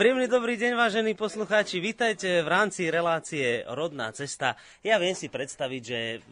[0.00, 1.76] Príjemný dobrý deň, vážení poslucháči.
[1.76, 4.56] Vítajte v rámci relácie Rodná cesta.
[4.80, 6.24] Ja viem si predstaviť, že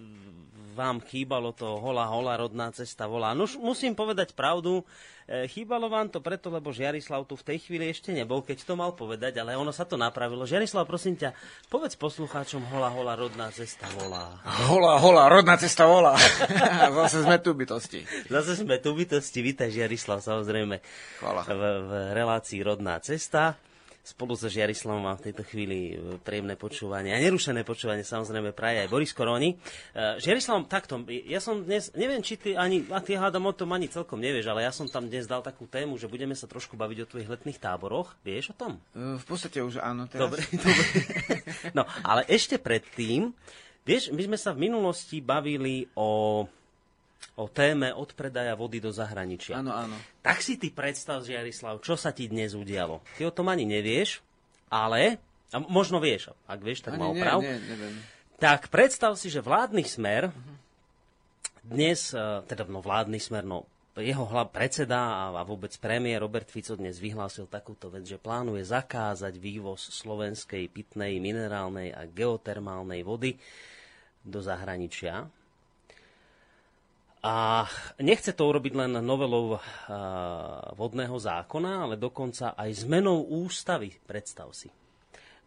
[0.78, 3.34] vám chýbalo to hola, hola, rodná cesta volá.
[3.34, 4.86] No musím povedať pravdu,
[5.26, 8.78] e, chýbalo vám to preto, lebo Žiarislav tu v tej chvíli ešte nebol, keď to
[8.78, 10.46] mal povedať, ale ono sa to napravilo.
[10.46, 11.34] Žiarislav, prosím ťa,
[11.66, 14.38] povedz poslucháčom hola, hola, rodná cesta volá.
[14.70, 16.14] Hola, hola, rodná cesta volá.
[17.02, 18.06] Zase sme tu bytosti.
[18.30, 19.42] Zase sme tu bytosti.
[19.42, 20.78] Vítaj, Žiarislav, samozrejme.
[21.18, 21.42] Hvala.
[21.42, 23.58] V, v relácii Rodná cesta.
[24.08, 28.80] Spolu so Žiarislavom mám v tejto chvíli e, príjemné počúvanie a nerušené počúvanie samozrejme praje
[28.80, 29.60] aj Boris Koroni.
[29.92, 33.68] Uh, Žiarislav, takto, ja som dnes, neviem, či ty ani, a ty hádam o tom
[33.76, 36.72] ani celkom nevieš, ale ja som tam dnes dal takú tému, že budeme sa trošku
[36.80, 38.16] baviť o tvojich letných táboroch.
[38.24, 38.72] Vieš o tom?
[38.96, 40.24] Uh, v podstate už áno teraz.
[40.24, 40.84] Dobre, dobre.
[41.76, 43.36] No, ale ešte predtým,
[43.84, 46.48] vieš, my sme sa v minulosti bavili o
[47.38, 49.62] o téme odpredaja vody do zahraničia.
[49.62, 49.94] Áno, áno.
[50.22, 52.98] Tak si ty predstav, Žiarislav, čo sa ti dnes udialo.
[53.14, 54.18] Ty o tom ani nevieš,
[54.66, 55.22] ale,
[55.54, 57.38] a možno vieš, ak vieš, tak má oprav.
[57.38, 57.94] Nie, nie, neviem.
[58.38, 60.30] Tak predstav si, že vládny smer
[61.62, 63.66] dnes, e, teda no vládny smer, no
[63.98, 68.62] jeho hlav, predseda a, a vôbec premiér Robert Fico dnes vyhlásil takúto vec, že plánuje
[68.62, 73.34] zakázať vývoz slovenskej pitnej, minerálnej a geotermálnej vody
[74.22, 75.26] do zahraničia.
[77.18, 77.66] A
[77.98, 79.58] nechce to urobiť len novelou
[80.78, 84.70] vodného zákona, ale dokonca aj zmenou ústavy, predstav si.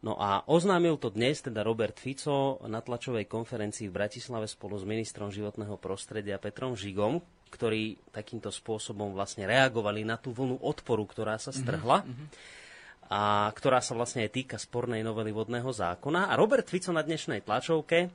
[0.01, 4.83] No a oznámil to dnes teda Robert Fico na tlačovej konferencii v Bratislave spolu s
[4.83, 7.21] ministrom životného prostredia Petrom Žigom,
[7.53, 12.01] ktorí takýmto spôsobom vlastne reagovali na tú vlnu odporu, ktorá sa strhla.
[12.01, 12.27] Mm-hmm.
[13.11, 16.31] A ktorá sa vlastne aj týka spornej novely vodného zákona.
[16.31, 18.09] A Robert Fico na dnešnej tlačovke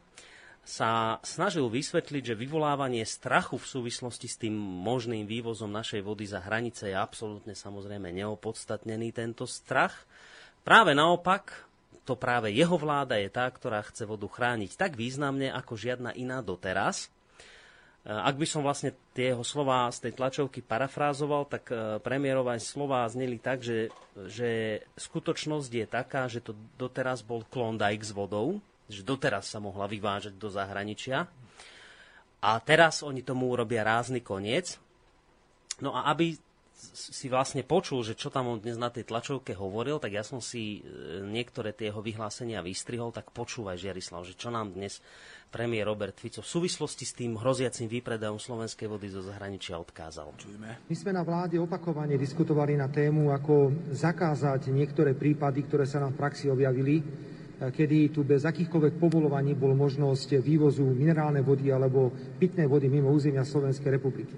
[0.66, 6.42] sa snažil vysvetliť, že vyvolávanie strachu v súvislosti s tým možným vývozom našej vody za
[6.42, 9.94] hranice je absolútne samozrejme neopodstatnený tento strach.
[10.66, 11.54] Práve naopak,
[12.02, 16.42] to práve jeho vláda je tá, ktorá chce vodu chrániť tak významne ako žiadna iná
[16.42, 17.06] doteraz.
[18.02, 22.58] E, ak by som vlastne tie jeho slova z tej tlačovky parafrázoval, tak e, premiérové
[22.58, 28.58] slova zneli tak, že, že skutočnosť je taká, že to doteraz bol Klondike s vodou,
[28.86, 31.26] že doteraz sa mohla vyvážať do zahraničia.
[32.42, 34.78] A teraz oni tomu urobia rázny koniec.
[35.82, 36.38] No a aby
[36.76, 40.44] si vlastne počul, že čo tam on dnes na tej tlačovke hovoril, tak ja som
[40.44, 45.00] si e, niektoré tie jeho vyhlásenia vystrihol, tak počúvaj, Žiarislav, že čo nám dnes
[45.48, 50.36] premiér Robert Fico v súvislosti s tým hroziacim výpredajom slovenskej vody zo zahraničia odkázal.
[50.36, 50.84] Čujme.
[50.84, 56.12] My sme na vláde opakovane diskutovali na tému, ako zakázať niektoré prípady, ktoré sa nám
[56.12, 57.00] v praxi objavili,
[57.56, 63.48] kedy tu bez akýchkoľvek povolovaní bol možnosť vývozu minerálnej vody alebo pitnej vody mimo územia
[63.48, 64.36] Slovenskej republiky.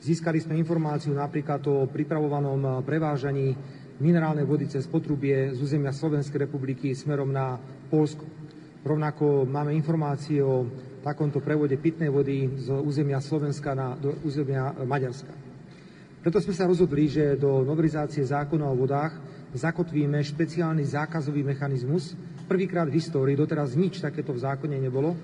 [0.00, 3.52] Získali sme informáciu napríklad o pripravovanom prevážaní
[4.00, 8.24] minerálnej vody cez potrubie z územia Slovenskej republiky smerom na Polsko.
[8.84, 10.68] Rovnako máme informácie o
[11.00, 15.32] takomto prevode pitnej vody z územia Slovenska na, do územia Maďarska.
[16.24, 19.14] Preto sme sa rozhodli, že do novelizácie zákona o vodách
[19.54, 25.18] zakotvíme špeciálny zákazový mechanizmus, Prvýkrát v histórii, doteraz nič takéto v zákone nebolo.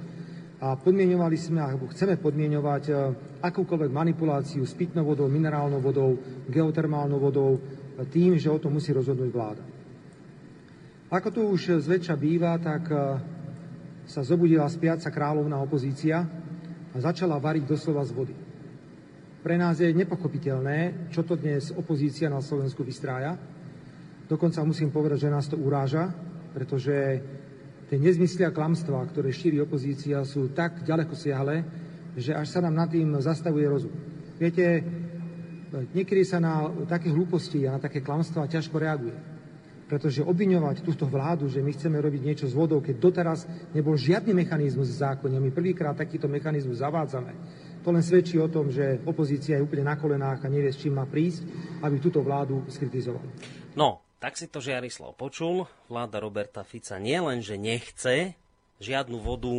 [0.63, 2.95] A podmienovali sme, alebo chceme podmienovať e,
[3.43, 7.61] akúkoľvek manipuláciu s pitnou vodou, minerálnou vodou, geotermálnou vodou, e,
[8.07, 9.63] tým, že o tom musí rozhodnúť vláda.
[11.11, 12.95] Ako to už zväčša býva, tak e,
[14.07, 16.27] sa zobudila spiaca kráľovná opozícia
[16.91, 18.35] a začala variť doslova z vody.
[19.43, 23.35] Pre nás je nepochopiteľné, čo to dnes opozícia na Slovensku vystrája.
[24.31, 26.15] Dokonca musím povedať, že nás to uráža,
[26.53, 27.21] pretože
[27.89, 31.65] tie nezmysly a klamstvá, ktoré šíri opozícia, sú tak ďaleko siahle,
[32.17, 33.93] že až sa nám nad tým zastavuje rozum.
[34.37, 34.85] Viete,
[35.93, 39.17] niekedy sa na také hlúposti a na také klamstvá ťažko reaguje.
[39.89, 43.45] Pretože obviňovať túto vládu, že my chceme robiť niečo s vodou, keď doteraz
[43.77, 47.33] nebol žiadny mechanizmus v zákone, my prvýkrát takýto mechanizmus zavádzame,
[47.85, 50.97] to len svedčí o tom, že opozícia je úplne na kolenách a nevie, s čím
[50.97, 51.45] má prísť,
[51.85, 53.27] aby túto vládu skritizovala.
[53.77, 55.67] No, tak si to Žiarislav počul.
[55.91, 58.39] Vláda Roberta Fica nielen, že nechce
[58.79, 59.51] žiadnu vodu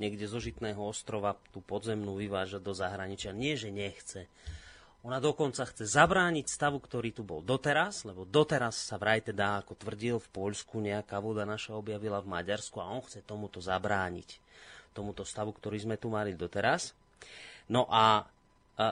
[0.00, 3.36] niekde zo Žitného ostrova, tú podzemnú vyvážať do zahraničia.
[3.36, 4.24] Nie, že nechce.
[5.04, 9.76] Ona dokonca chce zabrániť stavu, ktorý tu bol doteraz, lebo doteraz sa vraj teda, ako
[9.76, 14.40] tvrdil, v Poľsku nejaká voda naša objavila v Maďarsku a on chce tomuto zabrániť.
[14.96, 16.96] Tomuto stavu, ktorý sme tu mali doteraz.
[17.68, 18.24] No a,
[18.74, 18.84] a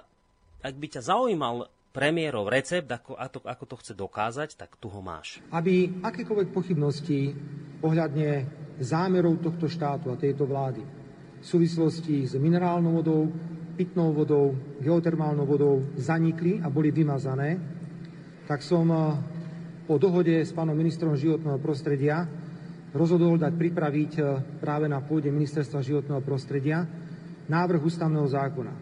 [0.61, 5.01] ak by ťa zaujímal premiérov recept, ako, ako, ako to chce dokázať, tak tu ho
[5.01, 5.41] máš.
[5.49, 7.33] Aby akékoľvek pochybnosti
[7.81, 8.45] ohľadne
[8.77, 10.85] zámerov tohto štátu a tejto vlády
[11.41, 13.33] v súvislosti s minerálnou vodou,
[13.81, 14.53] pitnou vodou,
[14.85, 17.57] geotermálnou vodou zanikli a boli vymazané,
[18.45, 19.01] tak som eh,
[19.89, 22.29] po dohode s pánom ministrom životného prostredia
[22.97, 24.23] rozhodol dať pripraviť e,
[24.57, 26.89] práve na pôde ministerstva životného prostredia
[27.47, 28.73] návrh ústavného zákona.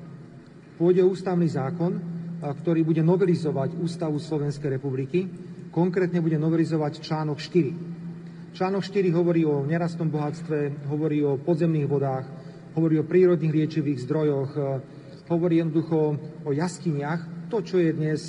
[0.79, 1.99] Pôjde ústavný zákon,
[2.41, 5.29] ktorý bude novelizovať Ústavu Slovenskej republiky,
[5.71, 8.55] konkrétne bude novelizovať článok 4.
[8.55, 12.27] Článok 4 hovorí o nerastnom bohatstve, hovorí o podzemných vodách,
[12.79, 14.61] hovorí o prírodných liečivých zdrojoch, e,
[15.27, 15.99] hovorí jednoducho
[16.47, 18.23] o jaskyniach, to, čo je dnes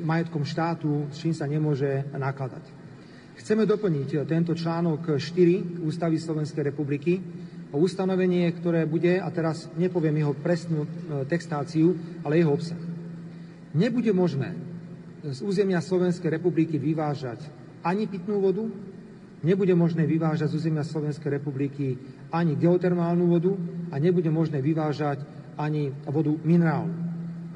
[0.00, 2.64] majetkom štátu, s čím sa nemôže nakladať.
[3.36, 7.20] Chceme doplniť tento článok 4 Ústavy Slovenskej republiky
[7.74, 10.88] o ustanovenie, ktoré bude, a teraz nepoviem jeho presnú e,
[11.26, 12.78] textáciu, ale jeho obsah.
[13.74, 14.54] Nebude možné
[15.26, 17.42] z územia Slovenskej republiky vyvážať
[17.82, 18.64] ani pitnú vodu,
[19.42, 21.98] nebude možné vyvážať z územia Slovenskej republiky
[22.30, 23.52] ani geotermálnu vodu
[23.90, 25.26] a nebude možné vyvážať
[25.58, 26.94] ani vodu minerálnu.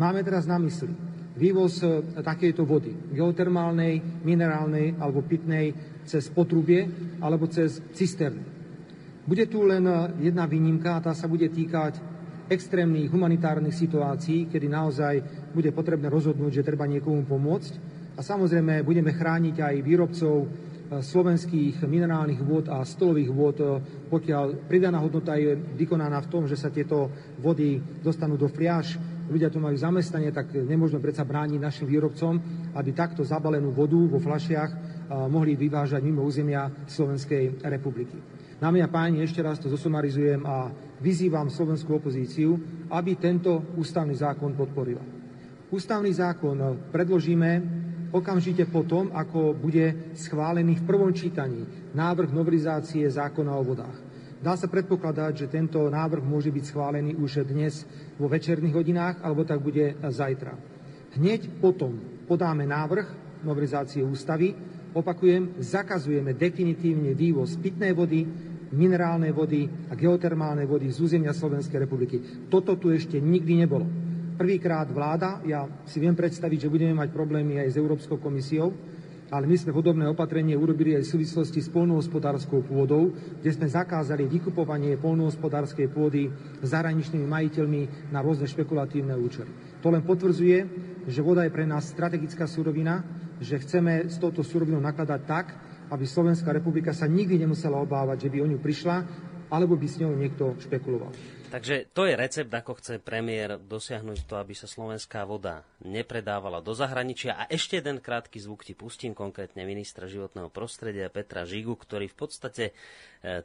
[0.00, 0.92] Máme teraz na mysli
[1.38, 5.72] vývoz e, takejto vody, geotermálnej, minerálnej alebo pitnej
[6.02, 6.84] cez potrubie
[7.22, 8.49] alebo cez cisterny.
[9.30, 12.02] Bude tu len e, jedna výnimka a tá sa bude týkať
[12.50, 15.22] extrémnych humanitárnych situácií, kedy naozaj
[15.54, 17.72] bude potrebné rozhodnúť, že treba niekomu pomôcť.
[18.18, 20.46] A samozrejme budeme chrániť aj výrobcov e,
[20.98, 23.58] slovenských minerálnych vôd a stolových vôd,
[24.10, 28.98] pokiaľ pridaná hodnota je vykonaná v tom, že sa tieto vody dostanú do fliaž,
[29.30, 32.34] ľudia tu majú zamestnanie, tak nemôžeme predsa brániť našim výrobcom,
[32.74, 34.70] aby takto zabalenú vodu vo flašiach
[35.30, 38.39] mohli vyvážať mimo územia Slovenskej republiky.
[38.60, 40.68] Dámy a páni, ešte raz to zosumarizujem a
[41.00, 42.60] vyzývam slovenskú opozíciu,
[42.92, 45.00] aby tento ústavný zákon podporila.
[45.72, 47.50] Ústavný zákon predložíme
[48.12, 51.64] okamžite potom, ako bude schválený v prvom čítaní
[51.96, 53.96] návrh novelizácie zákona o vodách.
[54.44, 57.88] Dá sa predpokladať, že tento návrh môže byť schválený už dnes
[58.20, 60.52] vo večerných hodinách, alebo tak bude zajtra.
[61.16, 61.96] Hneď potom
[62.28, 64.52] podáme návrh novelizácie ústavy.
[64.90, 72.46] Opakujem, zakazujeme definitívne vývoz pitnej vody, minerálnej vody a geotermálnej vody z územia Slovenskej republiky.
[72.46, 73.86] Toto tu ešte nikdy nebolo.
[74.40, 78.72] Prvýkrát vláda, ja si viem predstaviť, že budeme mať problémy aj s Európskou komisiou,
[79.30, 84.26] ale my sme podobné opatrenie urobili aj v súvislosti s polnohospodárskou pôdou, kde sme zakázali
[84.26, 86.26] vykupovanie polnohospodárskej pôdy
[86.66, 89.78] zahraničnými majiteľmi na rôzne špekulatívne účely.
[89.86, 90.58] To len potvrdzuje,
[91.06, 93.06] že voda je pre nás strategická surovina,
[93.38, 95.46] že chceme s touto surovinou nakladať tak,
[95.90, 98.96] aby Slovenská republika sa nikdy nemusela obávať, že by o ňu prišla,
[99.50, 101.10] alebo by s ňou niekto špekuloval.
[101.50, 106.70] Takže to je recept, ako chce premiér dosiahnuť to, aby sa slovenská voda nepredávala do
[106.70, 107.34] zahraničia.
[107.34, 112.16] A ešte jeden krátky zvuk ti pustím, konkrétne ministra životného prostredia Petra Žigu, ktorý v
[112.16, 112.72] podstate e,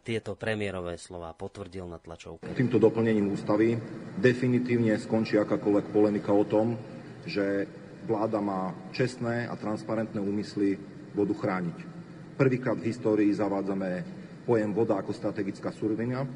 [0.05, 2.53] tieto premiérové slova potvrdil na tlačovke.
[2.53, 3.73] Týmto doplnením ústavy
[4.21, 6.77] definitívne skončí akákoľvek polemika o tom,
[7.25, 7.65] že
[8.05, 10.77] vláda má čestné a transparentné úmysly
[11.17, 11.94] vodu chrániť.
[12.35, 14.03] Prvýkrát v histórii zavádzame
[14.43, 16.27] pojem voda ako strategická surovina.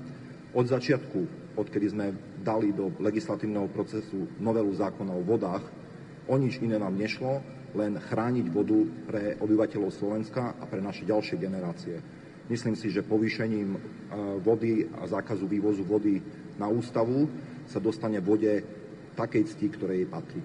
[0.55, 1.19] Od začiatku
[1.59, 5.67] odkedy sme dali do legislatívneho procesu novelu zákona o vodách,
[6.31, 7.43] o nič iné nám nešlo,
[7.75, 8.79] len chrániť vodu
[9.11, 11.99] pre obyvateľov Slovenska a pre naše ďalšie generácie.
[12.47, 13.79] Myslím si, že povýšením e,
[14.41, 16.17] vody a zákazu vývozu vody
[16.57, 17.29] na ústavu
[17.69, 18.63] sa dostane vode
[19.13, 20.41] takej cti, ktorej jej patrí.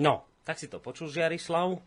[0.00, 1.78] No, tak si to počul, Žiarislav.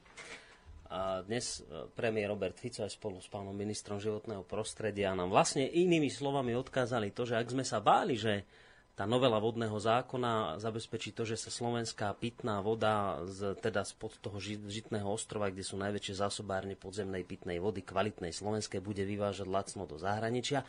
[0.96, 5.68] A dnes e, premiér Robert Fico aj spolu s pánom ministrom životného prostredia nám vlastne
[5.68, 8.48] inými slovami odkázali to, že ak sme sa báli, že
[8.96, 14.40] tá novela vodného zákona zabezpečí to, že sa slovenská pitná voda z, teda spod toho
[14.40, 20.00] žitného ostrova, kde sú najväčšie zásobárne podzemnej pitnej vody, kvalitnej slovenskej, bude vyvážať lacno do
[20.00, 20.64] zahraničia.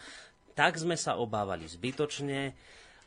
[0.59, 2.51] Tak sme sa obávali zbytočne,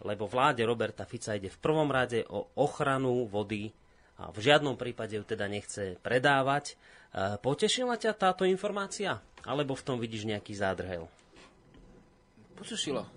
[0.07, 3.75] lebo vláde Roberta Fica ide v prvom rade o ochranu vody
[4.23, 6.79] a v žiadnom prípade ju teda nechce predávať.
[7.09, 9.17] E, potešila ťa táto informácia?
[9.47, 11.09] Alebo v tom vidíš nejaký zádrhel?
[12.59, 13.07] Potešila.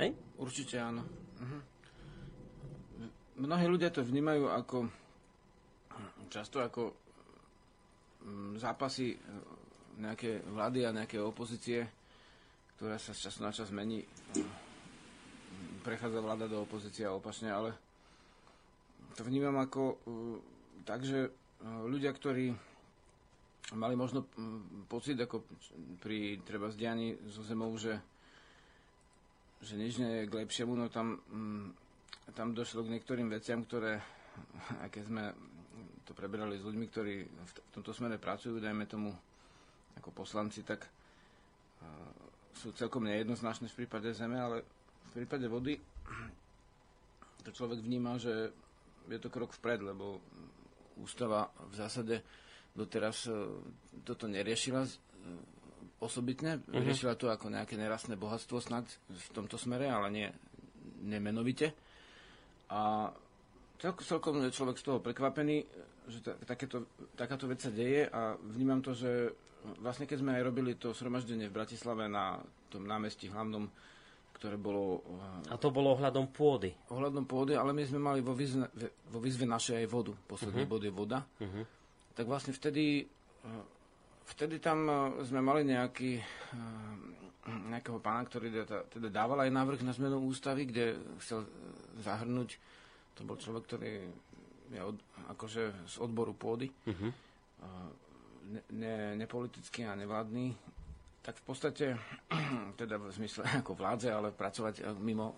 [0.00, 0.14] Hej?
[0.38, 1.02] Určite áno.
[1.40, 1.58] Mhm.
[3.34, 4.86] Mnohí ľudia to vnímajú ako
[6.30, 6.90] často ako
[8.26, 9.18] mm, zápasy e,
[10.02, 11.86] nejaké vlády a nejaké opozície,
[12.74, 14.02] ktorá sa z času na čas mení.
[15.86, 17.76] Prechádza vláda do opozície a opačne, ale
[19.14, 20.36] to vnímam ako uh,
[20.82, 22.50] tak, že uh, ľudia, ktorí
[23.72, 24.28] mali možno uh,
[24.84, 25.48] pocit, ako
[26.04, 27.96] pri treba zdianí zo zemou, že,
[29.64, 31.72] že nič nie je k lepšiemu, no tam, um,
[32.36, 34.04] tam došlo k niektorým veciam, ktoré,
[34.92, 35.24] keď sme
[36.04, 39.08] to preberali s ľuďmi, ktorí v, v tomto smere pracujú, dajme tomu
[39.96, 41.88] ako poslanci, tak uh,
[42.52, 44.60] sú celkom nejednoznačné v prípade zeme, ale
[45.08, 45.80] v prípade vody
[47.48, 48.52] to človek vníma, že
[49.08, 50.20] je to krok vpred, lebo
[51.00, 52.24] ústava v zásade
[52.74, 53.30] doteraz
[54.02, 54.84] toto neriešila
[56.02, 56.60] osobitne.
[56.60, 56.82] Uh-huh.
[56.82, 60.28] Riešila to ako nejaké nerastné bohatstvo snad v tomto smere, ale nie
[61.06, 61.72] nemenovite.
[62.68, 63.12] A
[63.80, 65.64] celkom je človek z toho prekvapený,
[66.08, 69.32] že takéto, takáto vec sa deje a vnímam to, že
[69.80, 72.36] vlastne keď sme aj robili to sromaždenie v Bratislave na
[72.68, 73.68] tom námestí hlavnom,
[74.36, 75.00] ktoré bolo...
[75.48, 76.74] A to bolo ohľadom pôdy.
[76.92, 78.68] Ohľadom pôdy, ale my sme mali vo výzve,
[79.08, 80.12] vo výzve našej aj vodu.
[80.28, 80.72] Posledný uh-huh.
[80.76, 81.24] bod je voda.
[81.40, 81.64] Uh-huh.
[82.14, 83.02] Tak vlastne vtedy,
[84.30, 84.86] vtedy tam
[85.26, 86.22] sme mali nejaký,
[87.74, 91.44] nejakého pána, ktorý teda, teda dával aj návrh na zmenu ústavy, kde chcel
[92.00, 92.56] zahrnúť,
[93.18, 93.90] to bol človek, ktorý
[94.72, 94.98] je od,
[95.34, 97.10] akože z odboru pôdy, uh-huh.
[98.48, 100.54] ne, ne, nepolitický a nevládny,
[101.24, 101.86] tak v podstate,
[102.80, 105.32] teda v zmysle ako vládze, ale pracovať mimo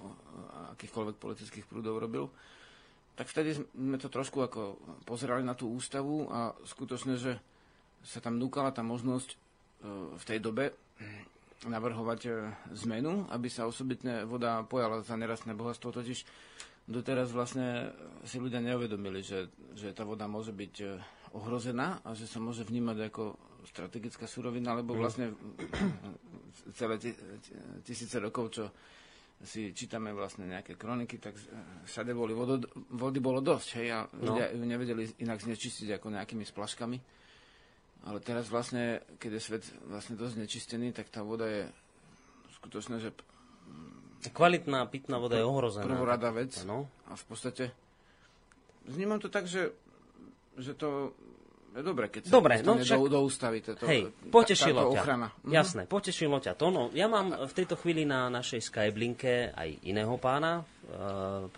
[0.74, 2.26] akýchkoľvek politických prúdov robil,
[3.16, 4.76] tak vtedy sme to trošku ako
[5.08, 7.40] pozerali na tú ústavu a skutočne, že
[8.04, 9.36] sa tam núkala tá možnosť e,
[10.14, 10.76] v tej dobe
[11.64, 12.30] navrhovať e,
[12.86, 16.28] zmenu, aby sa osobitne voda pojala za nerastné bohatstvo, totiž
[16.86, 17.90] doteraz vlastne
[18.28, 20.86] si ľudia neuvedomili, že, že tá voda môže byť e,
[21.32, 23.34] ohrozená a že sa môže vnímať ako
[23.66, 24.98] strategická surovina, lebo mm.
[25.00, 25.26] vlastne
[26.78, 27.00] celé
[27.82, 28.64] tisíce rokov, čo
[29.44, 31.36] si čítame vlastne nejaké kroniky, tak
[31.84, 32.56] všade boli vodo,
[32.96, 34.32] vody bolo dosť, hej, a no.
[34.32, 36.98] ľudia ju nevedeli inak znečistiť ako nejakými splaškami.
[38.06, 41.66] Ale teraz vlastne, keď je svet vlastne dosť nečistený, tak tá voda je
[42.62, 43.10] skutočne, že
[44.26, 45.86] Kvalitná pitná voda je ohrozená.
[45.86, 46.50] Prvorada vec.
[46.66, 46.90] No.
[47.06, 47.70] A v podstate
[48.88, 49.70] vnímam to tak, že,
[50.58, 51.14] že to
[51.82, 52.98] dobre, keď sa dobre, no však...
[53.00, 53.58] do, do ústavy.
[53.60, 55.00] Toto, Hej, potešilo ťa.
[55.00, 55.28] Ochrana.
[55.32, 55.52] Mhm.
[55.52, 56.66] Jasné, potešilo ťa to.
[56.72, 60.62] No, ja mám v tejto chvíli na našej Skyblinke aj iného pána, e,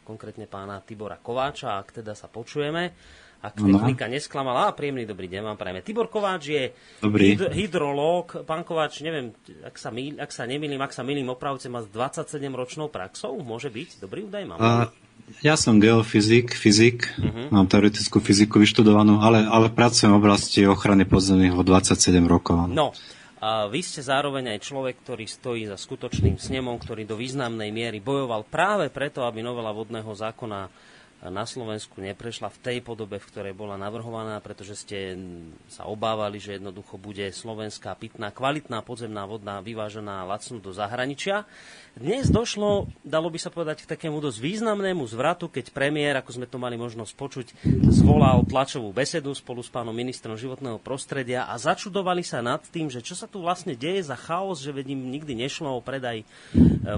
[0.02, 2.94] konkrétne pána Tibora Kováča, ak teda sa počujeme
[3.38, 4.70] ak technika nesklamala.
[4.70, 5.80] A príjemný dobrý deň vám prajeme.
[5.86, 6.64] Tibor Kováč je
[6.98, 7.38] Dobrý.
[7.38, 8.42] hyd- hydrológ.
[8.42, 9.30] Pán Kováč, neviem,
[9.62, 13.38] ak sa, mýl, ak sa nemýlim, ak sa milím opravce, má 27 ročnou praxou?
[13.38, 14.02] Môže byť?
[14.02, 14.58] Dobrý údaj mám.
[14.58, 14.90] A,
[15.44, 17.52] ja som geofyzik, fyzik, uh-huh.
[17.52, 22.64] mám teoretickú fyziku vyštudovanú, ale, ale pracujem v oblasti ochrany podzemných o 27 rokov.
[22.72, 22.96] No,
[23.38, 28.02] a vy ste zároveň aj človek, ktorý stojí za skutočným snemom, ktorý do významnej miery
[28.02, 30.66] bojoval práve preto, aby novela vodného zákona
[31.18, 35.18] na Slovensku neprešla v tej podobe, v ktorej bola navrhovaná, pretože ste
[35.66, 41.42] sa obávali, že jednoducho bude slovenská pitná, kvalitná podzemná vodná vyvážená lacnú do zahraničia.
[41.98, 46.46] Dnes došlo, dalo by sa povedať, k takému dosť významnému zvratu, keď premiér, ako sme
[46.46, 47.46] to mali možnosť počuť,
[47.90, 53.02] zvolal tlačovú besedu spolu s pánom ministrom životného prostredia a začudovali sa nad tým, že
[53.02, 56.24] čo sa tu vlastne deje za chaos, že vedím nikdy nešlo o predaj e,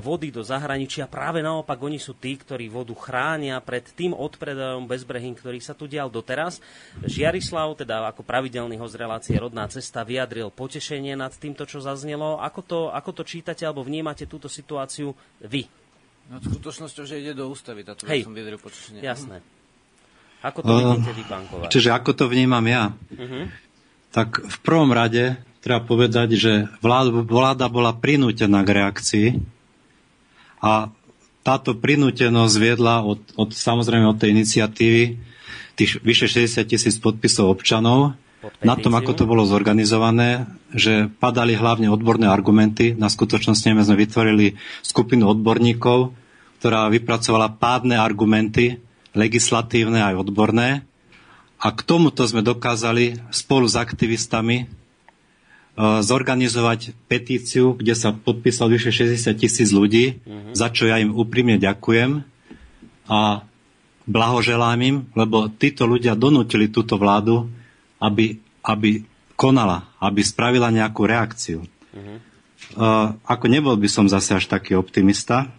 [0.04, 1.08] vody do zahraničia.
[1.08, 5.90] Práve naopak oni sú tí, ktorí vodu chránia pred tým odpredajom bezbrehým, ktorý sa tu
[5.90, 6.62] dial doteraz.
[7.04, 12.38] Žiarislav, teda ako pravidelný host relácie Rodná cesta, vyjadril potešenie nad týmto, čo zaznelo.
[12.40, 15.12] Ako to, ako to čítate alebo vnímate túto situáciu
[15.44, 15.66] vy.
[16.30, 19.02] No skutočnosťou, že ide do ústavy, táto Hej, som vyjadril počasne.
[19.02, 19.42] Jasné.
[20.40, 21.68] Ako to vidíte vy, pán Kováč?
[21.74, 22.94] Čiže ako to vnímam ja?
[23.12, 23.44] Uh-huh.
[24.14, 29.28] Tak v prvom rade treba povedať, že vláda, vláda bola prinútená k reakcii
[30.64, 30.88] a
[31.40, 35.02] táto prinútenosť viedla od, od, samozrejme od tej iniciatívy
[35.78, 38.12] tých vyše 60 tisíc podpisov občanov
[38.64, 42.96] na tom, ako to bolo zorganizované, že padali hlavne odborné argumenty.
[42.96, 46.16] Na skutočnosti sme vytvorili skupinu odborníkov,
[46.60, 48.80] ktorá vypracovala pádne argumenty,
[49.12, 50.88] legislatívne aj odborné.
[51.60, 54.79] A k tomuto sme dokázali spolu s aktivistami
[55.80, 60.52] zorganizovať petíciu, kde sa podpísalo vyše 60 tisíc ľudí, uh-huh.
[60.52, 62.20] za čo ja im úprimne ďakujem
[63.08, 63.42] a
[64.04, 67.48] blahoželám im, lebo títo ľudia donútili túto vládu
[68.00, 69.04] aby, aby
[69.36, 71.68] konala, aby spravila nejakú reakciu.
[71.68, 72.16] Uh-huh.
[72.74, 75.52] Uh, ako nebol by som zase až taký optimista.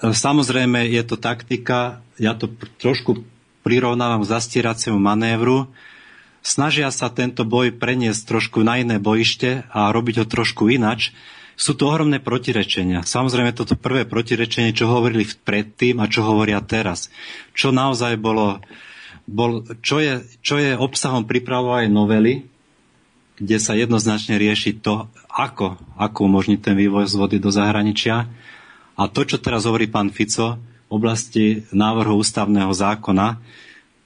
[0.00, 2.48] Uh, samozrejme je to taktika, ja to
[2.80, 3.22] trošku
[3.60, 5.68] prirovnávam k zastieraciemu manévru.
[6.40, 11.12] Snažia sa tento boj preniesť trošku na iné bojište a robiť ho trošku inač.
[11.58, 13.02] Sú tu ohromné protirečenia.
[13.02, 17.10] Samozrejme toto prvé protirečenie, čo hovorili predtým a čo hovoria teraz.
[17.50, 18.62] Čo naozaj bolo
[19.28, 22.48] bol, čo, je, čo je obsahom pripravovanej novely,
[23.36, 28.26] kde sa jednoznačne rieši to, ako, ako umožniť ten vývoj z vody do zahraničia.
[28.98, 33.38] A to, čo teraz hovorí pán Fico v oblasti návrhu ústavného zákona,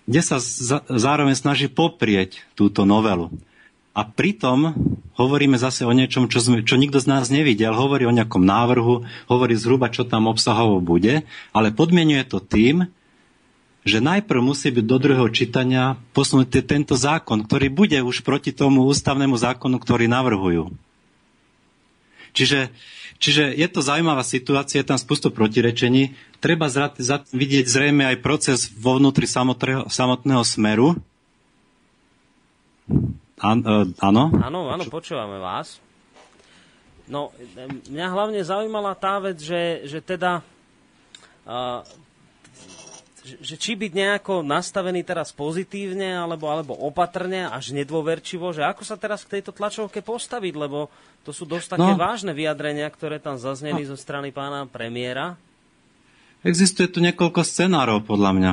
[0.06, 0.42] kde sa
[0.90, 3.30] zároveň snaží poprieť túto novelu.
[3.92, 4.72] A pritom
[5.20, 7.76] hovoríme zase o niečom, čo, sme, čo nikto z nás nevidel.
[7.76, 12.88] Hovorí o nejakom návrhu, hovorí zhruba, čo tam obsahovo bude, ale podmienuje to tým,
[13.82, 18.86] že najprv musí byť do druhého čítania posunutý tento zákon, ktorý bude už proti tomu
[18.88, 20.72] ústavnému zákonu, ktorý navrhujú.
[22.32, 22.72] Čiže,
[23.20, 26.16] čiže je to zaujímavá situácia, je tam spustu protirečení.
[26.40, 30.96] Treba zra, za, vidieť zrejme aj proces vo vnútri samotného, samotného smeru.
[33.42, 34.32] An, uh, áno?
[34.40, 35.78] Áno, áno, počúvame vás.
[37.10, 37.34] No,
[37.90, 40.40] mňa hlavne zaujímala tá vec, že, že teda
[41.44, 41.82] uh,
[43.22, 48.98] že či byť nejako nastavený teraz pozitívne alebo, alebo opatrne, až nedôverčivo, že ako sa
[48.98, 50.90] teraz k tejto tlačovke postaviť, lebo
[51.22, 51.98] to sú dosť také no.
[51.98, 53.94] vážne vyjadrenia, ktoré tam zazneli no.
[53.94, 55.38] zo strany pána premiéra.
[56.42, 58.52] Existuje tu niekoľko scenárov, podľa mňa.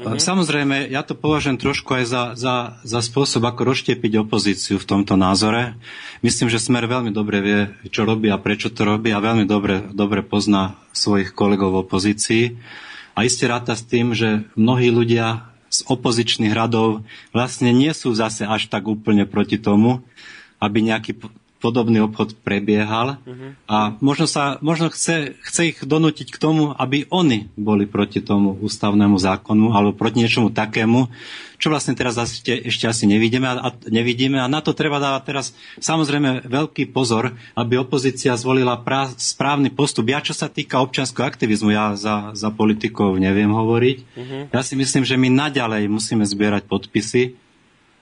[0.00, 0.22] Mm-hmm.
[0.22, 2.54] Samozrejme, ja to považujem trošku aj za, za,
[2.86, 5.76] za spôsob, ako roštiepiť opozíciu v tomto názore.
[6.22, 9.82] Myslím, že Smer veľmi dobre vie, čo robí a prečo to robí a veľmi dobre,
[9.92, 12.44] dobre pozná svojich kolegov v opozícii.
[13.20, 17.04] A iste ráta s tým, že mnohí ľudia z opozičných radov
[17.36, 20.00] vlastne nie sú zase až tak úplne proti tomu,
[20.56, 21.20] aby nejaký
[21.60, 23.52] podobný obchod prebiehal uh-huh.
[23.68, 28.56] a možno, sa, možno chce, chce ich donútiť k tomu, aby oni boli proti tomu
[28.56, 31.12] ústavnému zákonu alebo proti niečomu takému,
[31.60, 35.22] čo vlastne teraz ešte, ešte asi nevidíme a, a, nevidíme a na to treba dávať
[35.28, 35.46] teraz
[35.76, 40.08] samozrejme veľký pozor, aby opozícia zvolila prá, správny postup.
[40.08, 43.98] Ja čo sa týka občianského aktivizmu, ja za, za politikov neviem hovoriť.
[44.00, 44.42] Uh-huh.
[44.48, 47.36] Ja si myslím, že my naďalej musíme zbierať podpisy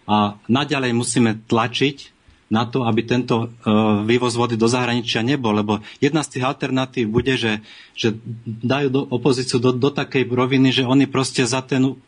[0.06, 2.17] a naďalej musíme tlačiť
[2.48, 7.12] na to, aby tento uh, vývoz vody do zahraničia nebol, lebo jedna z tých alternatív
[7.12, 7.60] bude, že,
[7.92, 12.00] že dajú do opozíciu do, do takej roviny, že oni proste za ten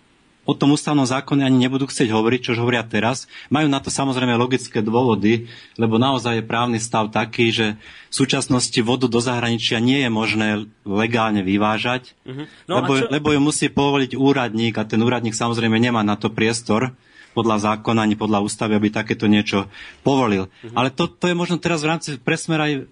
[0.48, 3.29] o tom ústavnom zákone ani nebudú chcieť hovoriť, čo hovoria teraz.
[3.53, 7.66] Majú na to samozrejme logické dôvody, lebo naozaj je právny stav taký, že
[8.11, 10.48] v súčasnosti vodu do zahraničia nie je možné
[10.83, 12.48] legálne vyvážať, uh-huh.
[12.66, 16.96] no lebo, lebo ju musí povoliť úradník a ten úradník samozrejme nemá na to priestor
[17.31, 19.71] podľa zákona ani podľa ústavy, aby takéto niečo
[20.03, 20.51] povolil.
[20.51, 20.75] Uh-huh.
[20.75, 22.83] Ale to, to je možno teraz v rámci presmera aj e,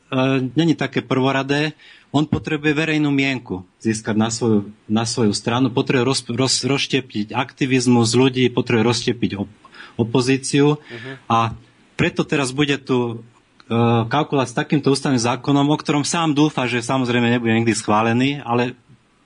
[0.54, 1.74] není také prvoradé.
[2.14, 8.14] On potrebuje verejnú mienku získať na svoju, na svoju stranu, potrebuje roz, roz, rozštiepiť aktivizmus
[8.16, 9.50] ľudí, potrebuje rozštiepiť op,
[9.98, 11.14] opozíciu uh-huh.
[11.26, 11.52] a
[11.98, 13.26] preto teraz bude tu
[13.66, 13.74] e,
[14.06, 18.78] kalkulať s takýmto ústavným zákonom, o ktorom sám dúfa, že samozrejme nebude nikdy schválený, ale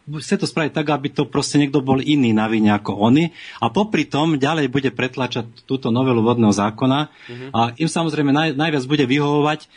[0.08, 3.30] chce to spraviť tak, aby to proste niekto bol iný na vine ako oni
[3.62, 7.48] a popri tom ďalej bude pretlačať túto novelu vodného zákona uh-huh.
[7.54, 9.70] a im samozrejme naj, najviac bude vyhovovať,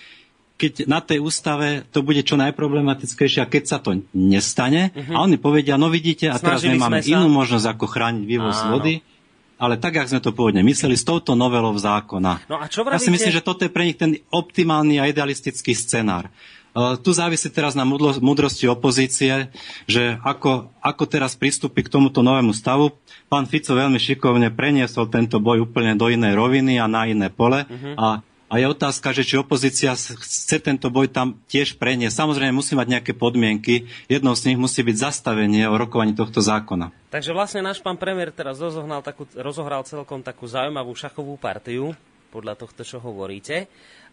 [0.56, 5.14] keď na tej ústave to bude čo najproblematickejšie a keď sa to nestane uh-huh.
[5.14, 8.82] a oni povedia, no vidíte, a teraz my máme inú možnosť ako chrániť vývoz Áno.
[8.82, 9.06] vody,
[9.56, 12.44] ale tak, jak sme to pôvodne mysleli, s touto novelou zákona.
[12.52, 13.00] No a čo vravíte?
[13.00, 16.28] Ja si myslím, že toto je pre nich ten optimálny a idealistický scenár.
[16.76, 17.88] Tu závisí teraz na
[18.20, 19.48] múdrosti opozície,
[19.88, 22.92] že ako, ako teraz pristúpi k tomuto novému stavu.
[23.32, 27.64] Pán Fico veľmi šikovne preniesol tento boj úplne do inej roviny a na iné pole.
[27.64, 27.96] Uh-huh.
[27.96, 28.08] A
[28.46, 32.14] a je otázka, že či opozícia chce tento boj tam tiež preniesť.
[32.14, 33.90] Samozrejme musí mať nejaké podmienky.
[34.06, 36.94] Jednou z nich musí byť zastavenie o rokovaní tohto zákona.
[37.10, 38.62] Takže vlastne náš pán premiér teraz
[39.02, 41.98] takú, rozohral celkom takú zaujímavú šachovú partiu,
[42.30, 43.66] podľa tohto, čo hovoríte.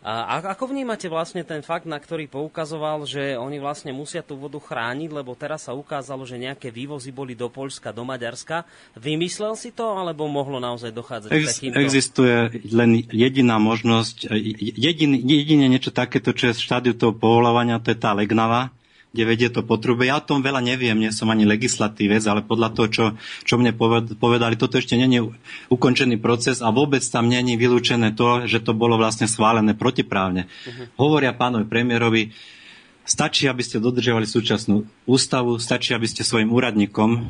[0.02, 4.58] A ako vnímate vlastne ten fakt, na ktorý poukazoval, že oni vlastne musia tú vodu
[4.58, 8.66] chrániť, lebo teraz sa ukázalo, že nejaké vývozy boli do Poľska, do Maďarska.
[8.98, 11.78] Vymyslel si to, alebo mohlo naozaj dochádzať Ex- takýmto?
[11.78, 12.34] Existuje
[12.74, 14.26] len jediná možnosť,
[14.74, 18.74] jedin, jedine niečo takéto, čo je v štádiu toho povolovania, to je tá legnava,
[19.12, 20.08] kde vedie to potrube.
[20.08, 23.04] Ja o tom veľa neviem, nie som ani legislatívec, ale podľa toho, čo,
[23.44, 23.76] čo mne
[24.16, 25.20] povedali, toto ešte není
[25.68, 30.48] ukončený proces a vôbec tam není vylúčené to, že to bolo vlastne schválené protiprávne.
[30.48, 30.88] Uh-huh.
[30.96, 32.32] Hovoria pánovi premiérovi,
[33.04, 37.28] stačí, aby ste dodržiavali súčasnú ústavu, stačí, aby ste svojim úradníkom,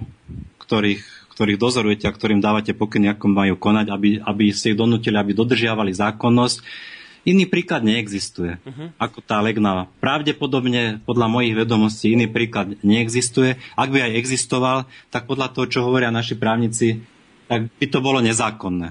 [0.62, 5.16] ktorých ktorých dozorujete a ktorým dávate pokyny, ako majú konať, aby, aby ste ich donútili,
[5.16, 6.60] aby dodržiavali zákonnosť
[7.22, 8.90] Iný príklad neexistuje, uh-huh.
[8.98, 9.86] ako tá legna.
[10.02, 13.62] Pravdepodobne, podľa mojich vedomostí, iný príklad neexistuje.
[13.78, 16.98] Ak by aj existoval, tak podľa toho, čo hovoria naši právnici,
[17.46, 18.90] tak by to bolo nezákonné.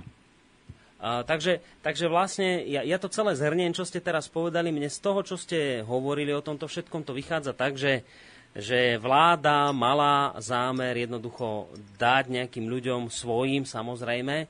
[1.01, 4.71] A, takže, takže vlastne ja, ja to celé zhrniem, čo ste teraz povedali.
[4.71, 8.07] Mne z toho, čo ste hovorili o tomto všetkom, to vychádza tak, že,
[8.55, 11.67] že vláda mala zámer jednoducho
[11.99, 14.47] dať nejakým ľuďom svojim, samozrejme,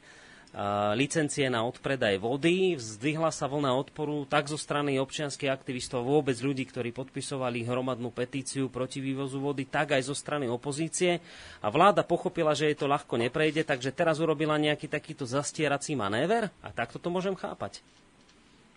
[0.99, 2.75] licencie na odpredaj vody.
[2.75, 8.67] Vzdvihla sa vlna odporu tak zo strany občianských aktivistov, vôbec ľudí, ktorí podpisovali hromadnú petíciu
[8.67, 11.23] proti vývozu vody, tak aj zo strany opozície.
[11.63, 16.51] A vláda pochopila, že jej to ľahko neprejde, takže teraz urobila nejaký takýto zastierací manéver.
[16.59, 17.79] A takto to môžem chápať.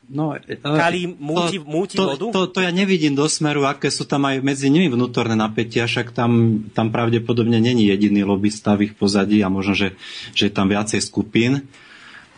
[0.05, 2.27] No, Kali múti, to, múti to, vodu?
[2.29, 5.88] To, to, to ja nevidím do smeru, aké sú tam aj medzi nimi vnútorné napätia,
[5.88, 9.88] však tam, tam pravdepodobne není jediný lobbysta v ich pozadí a možno, že,
[10.37, 11.64] že je tam viacej skupín.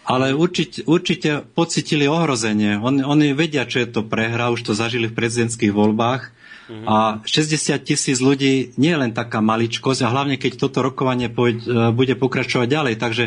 [0.07, 2.79] Ale určite, určite pocitili ohrozenie.
[2.79, 6.31] On, oni vedia, čo je to prehra, už to zažili v prezidentských voľbách.
[6.70, 6.87] Mm-hmm.
[6.87, 11.90] A 60 tisíc ľudí nie je len taká maličkosť a hlavne keď toto rokovanie pôjde,
[11.90, 12.94] bude pokračovať ďalej.
[13.02, 13.24] Takže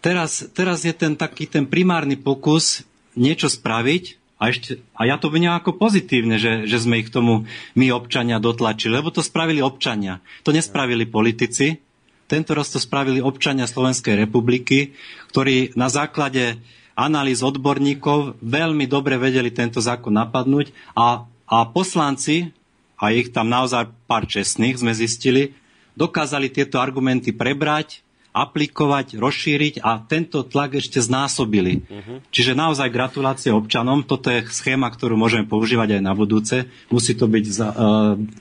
[0.00, 2.87] teraz, teraz je ten taký ten primárny pokus
[3.18, 4.04] niečo spraviť
[4.38, 7.86] a, ešte, a ja to vnímam ako pozitívne, že, že sme ich k tomu my
[7.90, 10.22] občania dotlačili, lebo to spravili občania.
[10.46, 11.82] To nespravili politici,
[12.30, 14.94] tento raz to spravili občania Slovenskej republiky,
[15.34, 16.62] ktorí na základe
[16.94, 22.54] analýz odborníkov veľmi dobre vedeli tento zákon napadnúť a, a poslanci,
[22.98, 25.54] a ich tam naozaj pár čestných sme zistili,
[25.94, 28.02] dokázali tieto argumenty prebrať,
[28.44, 31.82] aplikovať, rozšíriť a tento tlak ešte znásobili.
[31.86, 32.22] Uh-huh.
[32.30, 34.06] Čiže naozaj gratulácie občanom.
[34.06, 36.70] Toto je schéma, ktorú môžeme používať aj na budúce.
[36.88, 37.74] Musí to byť za, uh,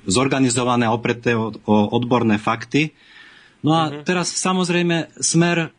[0.05, 2.93] zorganizované a opreté o, o odborné fakty.
[3.65, 4.05] No a uh-huh.
[4.05, 5.73] teraz samozrejme smer,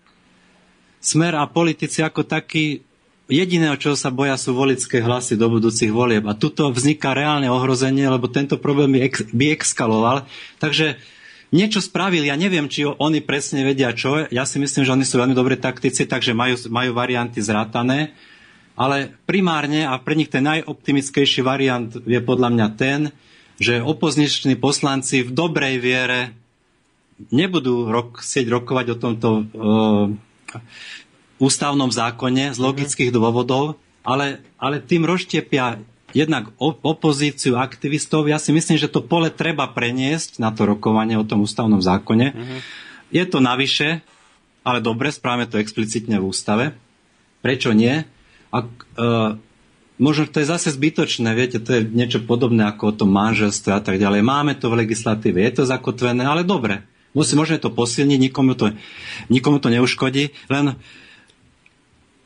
[0.99, 2.83] smer a politici ako taký
[3.29, 6.25] Jediného, čo sa boja, sú volické hlasy do budúcich volieb.
[6.25, 10.25] A tuto vzniká reálne ohrozenie, lebo tento problém by, ex, by exkaloval.
[10.57, 10.97] Takže
[11.51, 12.29] niečo spravili.
[12.29, 14.29] Ja neviem, či oni presne vedia čo.
[14.29, 18.13] Ja si myslím, že oni sú veľmi dobré taktici, takže majú, majú varianty zrátané.
[18.79, 23.11] Ale primárne a pre nich ten najoptimickejší variant je podľa mňa ten,
[23.59, 26.31] že opoziční poslanci v dobrej viere
[27.35, 30.07] nebudú rok, sieť rokovať o tomto uh,
[31.43, 35.83] ústavnom zákone z logických dôvodov, ale, ale tým rozštiepia
[36.17, 38.29] jednak opozíciu, aktivistov.
[38.29, 42.27] Ja si myslím, že to pole treba preniesť na to rokovanie o tom ústavnom zákone.
[42.33, 42.61] Uh-huh.
[43.13, 44.01] Je to navyše,
[44.65, 46.65] ale dobre, správame to explicitne v ústave.
[47.45, 48.05] Prečo nie?
[48.49, 49.37] A, uh,
[50.01, 53.81] možno to je zase zbytočné, viete, to je niečo podobné ako o tom manželstve a
[53.85, 54.25] tak ďalej.
[54.25, 56.85] Máme to v legislatíve, je to zakotvené, ale dobre.
[57.13, 58.73] Musí, môžeme to posilniť, nikomu to,
[59.33, 60.77] nikomu to neuškodí, len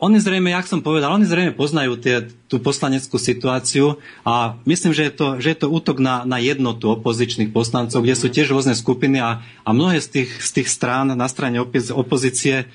[0.03, 5.07] oni zrejme, jak som povedal, oni zrejme poznajú tie, tú poslaneckú situáciu a myslím, že
[5.07, 8.75] je to, že je to útok na, na jednotu opozičných poslancov, kde sú tiež rôzne
[8.75, 11.63] skupiny a, a mnohé z tých, z tých strán na strane
[11.95, 12.67] opozície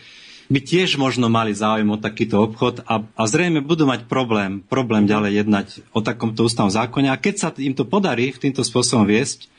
[0.48, 5.04] by tiež možno mali záujem o takýto obchod a, a zrejme budú mať problém, problém
[5.04, 7.12] ďalej jednať o takomto ústavnom zákone.
[7.12, 9.52] A keď sa im to podarí týmto spôsobom viesť,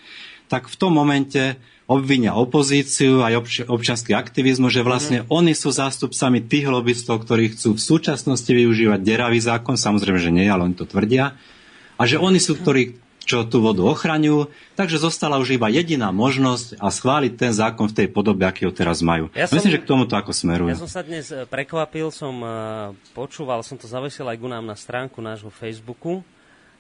[0.49, 5.33] tak v tom momente obvinia opozíciu aj obč- občanský aktivizmus, že vlastne mm.
[5.33, 10.47] oni sú zástupcami tých lobbystov, ktorí chcú v súčasnosti využívať deravý zákon, samozrejme, že nie,
[10.47, 11.33] ale oni to tvrdia,
[11.99, 16.81] a že oni sú, ktorí čo tú vodu ochraňujú, takže zostala už iba jediná možnosť
[16.81, 19.29] a schváliť ten zákon v tej podobe, aký ho teraz majú.
[19.37, 20.73] Ja Myslím, som, že k tomuto ako smeruje.
[20.73, 24.65] Ja som sa dnes eh, prekvapil, som uh, počúval, som to zavesil aj ku nám
[24.65, 26.25] na stránku nášho Facebooku.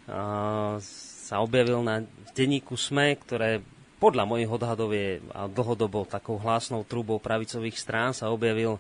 [0.09, 0.81] Uh,
[1.29, 2.01] sa objavil na
[2.33, 3.61] denníku SME, ktoré
[3.99, 8.79] podľa mojich odhadov je a dlhodobo takou hlasnou trubou pravicových strán sa objavil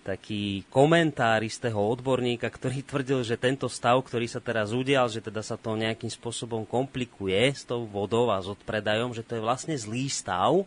[0.00, 5.40] taký komentár istého odborníka, ktorý tvrdil, že tento stav, ktorý sa teraz udial, že teda
[5.40, 9.76] sa to nejakým spôsobom komplikuje s tou vodou a s odpredajom, že to je vlastne
[9.76, 10.64] zlý stav,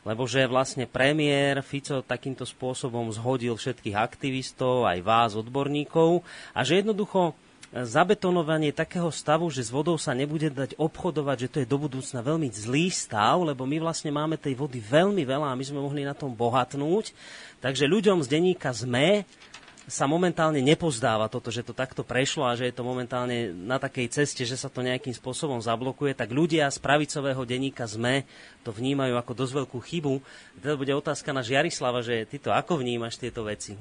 [0.00, 6.24] lebo že vlastne premiér Fico takýmto spôsobom zhodil všetkých aktivistov, aj vás, odborníkov,
[6.56, 7.36] a že jednoducho
[7.70, 12.18] zabetonovanie takého stavu, že s vodou sa nebude dať obchodovať, že to je do budúcna
[12.18, 16.02] veľmi zlý stav, lebo my vlastne máme tej vody veľmi veľa a my sme mohli
[16.02, 17.14] na tom bohatnúť.
[17.62, 19.22] Takže ľuďom z denníka ZME
[19.90, 24.06] sa momentálne nepozdáva toto, že to takto prešlo a že je to momentálne na takej
[24.22, 28.26] ceste, že sa to nejakým spôsobom zablokuje, tak ľudia z pravicového denníka ZME
[28.66, 30.14] to vnímajú ako dosť veľkú chybu.
[30.62, 33.78] To bude otázka na Žiarislava, že ty to ako vnímaš tieto veci?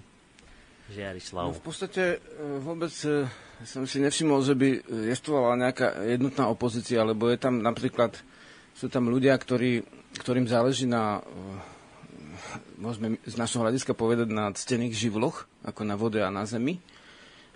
[0.89, 1.53] Žiarislav.
[1.53, 3.29] No v podstate e, vôbec e,
[3.67, 4.69] som si nevšimol, že by
[5.11, 8.15] existovala nejaká jednotná opozícia, lebo je tam napríklad,
[8.71, 9.83] sú tam ľudia, ktorí,
[10.23, 11.27] ktorým záleží na, eh,
[12.79, 16.79] môžeme z našho hľadiska povedať, na ctených živloch, ako na vode a na zemi.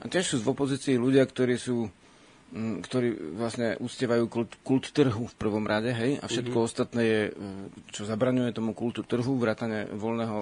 [0.04, 1.88] A tiež sú v opozícii ľudia, ktorí sú
[2.54, 6.70] ktorí vlastne ústievajú kult, kult trhu v prvom rade, hej, a všetko mm-hmm.
[6.70, 7.34] ostatné je, eh,
[7.90, 10.38] čo zabraňuje tomu kultu trhu, vrátane voľného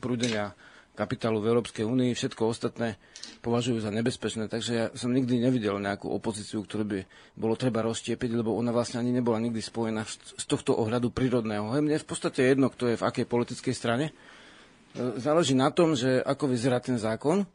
[0.00, 0.56] prúdenia
[1.00, 3.00] kapitálu v Európskej únii, všetko ostatné
[3.40, 6.98] považujú za nebezpečné, takže ja som nikdy nevidel nejakú opozíciu, ktorú by
[7.40, 11.72] bolo treba rozštiepiť, lebo ona vlastne ani nebola nikdy spojená z tohto ohľadu prírodného.
[11.72, 14.12] Mne je v podstate jedno, kto je v akej politickej strane.
[14.12, 17.48] E, záleží na tom, že ako vyzerá ten zákon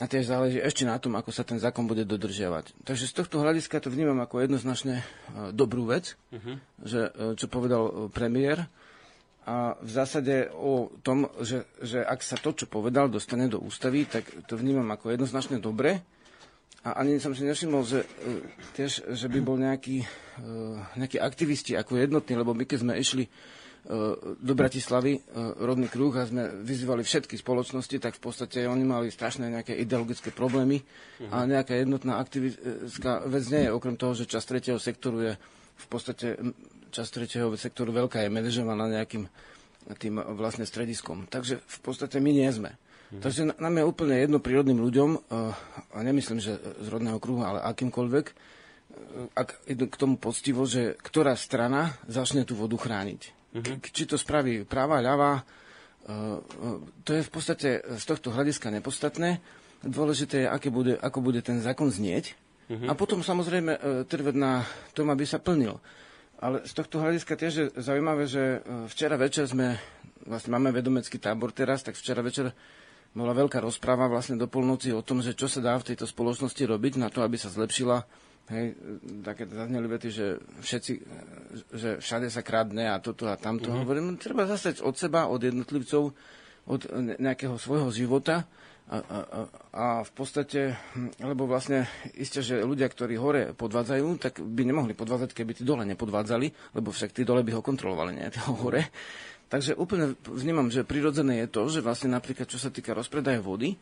[0.00, 2.72] a tiež záleží ešte na tom, ako sa ten zákon bude dodržiavať.
[2.88, 5.04] Takže z tohto hľadiska to vnímam ako jednoznačne e,
[5.52, 6.56] dobrú vec, uh-huh.
[6.80, 8.64] že, e, čo povedal premiér,
[9.46, 14.02] a v zásade o tom, že, že ak sa to, čo povedal, dostane do ústavy,
[14.02, 16.02] tak to vnímam ako jednoznačne dobre.
[16.82, 18.42] a ani som si nevšimol, že, e,
[18.74, 20.46] tiež, že by bol nejaký, e,
[20.98, 23.30] nejaký aktivisti ako jednotní, lebo my keď sme išli e,
[24.42, 25.22] do Bratislavy,
[25.62, 30.34] rodný kruh a sme vyzývali všetky spoločnosti, tak v podstate oni mali strašné nejaké ideologické
[30.34, 31.30] problémy uh-huh.
[31.30, 35.32] a nejaká jednotná aktivistická vec nie je, okrem toho, že časť tretieho sektoru je
[35.76, 36.38] v podstate,
[36.90, 39.28] časť tretieho sektoru veľká je manažovaná nejakým
[39.94, 41.30] tým vlastne strediskom.
[41.30, 42.74] Takže v podstate my nie sme.
[43.14, 43.22] Mm.
[43.22, 45.54] Takže nám je úplne jedno prírodným ľuďom, eh,
[45.94, 48.34] a nemyslím, že z rodného kruhu, ale akýmkoľvek, eh,
[49.38, 53.22] ak k tomu poctivo, že ktorá strana začne tú vodu chrániť.
[53.54, 53.76] Mm-hmm.
[53.94, 56.38] Či to spraví práva, ľava, eh,
[57.06, 59.38] to je v podstate z tohto hľadiska nepodstatné.
[59.86, 62.34] Dôležité je, aké bude, ako bude ten zákon znieť.
[62.66, 62.90] Mm-hmm.
[62.90, 63.78] A potom samozrejme
[64.10, 65.78] trvať na tom, aby sa plnil.
[66.36, 68.60] Ale z tohto hľadiska tiež je zaujímavé, že
[68.92, 69.80] včera večer sme,
[70.28, 72.52] vlastne máme vedomecký tábor teraz, tak včera večer
[73.16, 76.60] bola veľká rozpráva vlastne do polnoci o tom, že čo sa dá v tejto spoločnosti
[76.60, 78.04] robiť na to, aby sa zlepšila.
[78.46, 78.78] Hej,
[79.26, 80.26] také zazneli vety, že
[80.62, 80.92] všetci,
[81.72, 83.72] že všade sa kradne a toto a tamto.
[83.72, 83.82] Mm-hmm.
[83.82, 86.14] Hovorím, no, treba zase od seba, od jednotlivcov,
[86.68, 86.80] od
[87.18, 88.46] nejakého svojho života
[88.86, 89.18] a, a,
[89.74, 90.78] a, v podstate,
[91.18, 95.82] lebo vlastne isté, že ľudia, ktorí hore podvádzajú, tak by nemohli podvádzať, keby tí dole
[95.82, 98.30] nepodvádzali, lebo však tí dole by ho kontrolovali, nie?
[98.30, 98.86] Tí hore.
[99.50, 103.74] Takže úplne vnímam, že prirodzené je to, že vlastne napríklad, čo sa týka rozpredaja vody,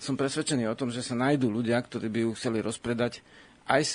[0.00, 3.20] som presvedčený o tom, že sa nájdú ľudia, ktorí by ju chceli rozpredať
[3.68, 3.92] aj z,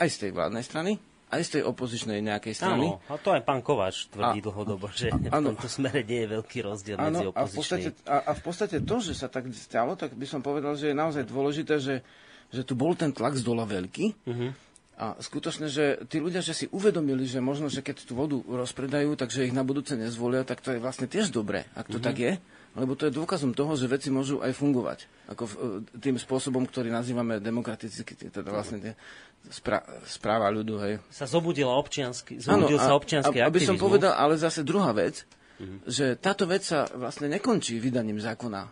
[0.00, 0.92] aj z tej vládnej strany,
[1.28, 2.88] aj z tej opozičnej nejakej strany.
[2.88, 6.24] Áno, a to aj pán Kováč tvrdí a, dlhodobo, že áno, v tomto smere nie
[6.24, 7.40] je veľký rozdiel áno, medzi opozičnými.
[7.40, 10.40] A v, podstate, a, a v podstate to, že sa tak stalo, tak by som
[10.40, 12.00] povedal, že je naozaj dôležité, že,
[12.48, 14.06] že tu bol ten tlak z dola veľký.
[14.24, 14.52] Uh-huh
[14.98, 19.14] a skutočne, že tí ľudia, že si uvedomili, že možno, že keď tú vodu rozpredajú,
[19.14, 22.06] takže ich na budúce nezvolia, tak to je vlastne tiež dobré, ak to mm-hmm.
[22.10, 22.32] tak je.
[22.78, 25.10] Lebo to je dôkazom toho, že veci môžu aj fungovať.
[25.34, 28.92] Ako v, e, tým spôsobom, ktorý nazývame demokraticky, teda vlastne tie
[29.50, 30.74] spra- správa ľudu.
[30.86, 30.94] Hej.
[31.10, 35.26] Sa zobudila občiansky, zobudil ano, sa občiansky a, Aby som povedal, ale zase druhá vec,
[35.58, 35.90] mm-hmm.
[35.90, 38.70] že táto vec sa vlastne nekončí vydaním zákona.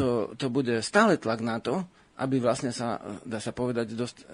[0.00, 1.84] To, to bude stále tlak na to,
[2.18, 4.26] aby vlastne sa, dá sa povedať, dosť,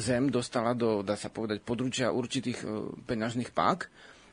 [0.00, 2.66] zem dostala do, dá sa povedať, područia určitých e,
[3.06, 3.78] peňažných pák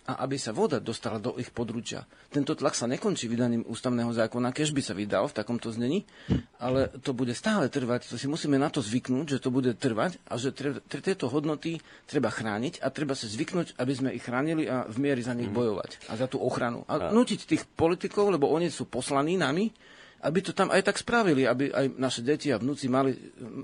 [0.07, 2.07] a aby sa voda dostala do ich područia.
[2.31, 6.07] Tento tlak sa nekončí vydaním ústavného zákona, keď by sa vydal v takomto znení,
[6.63, 8.07] ale to bude stále trvať.
[8.07, 11.27] To si musíme na to zvyknúť, že to bude trvať a že tre, tre, tieto
[11.27, 15.35] hodnoty treba chrániť a treba sa zvyknúť, aby sme ich chránili a v miery za
[15.35, 15.55] nich mhm.
[15.55, 16.87] bojovať a za tú ochranu.
[16.87, 19.75] A nutiť tých politikov, lebo oni sú poslaní nami,
[20.17, 23.13] aby to tam aj tak spravili, aby aj naše deti a vnúci mali,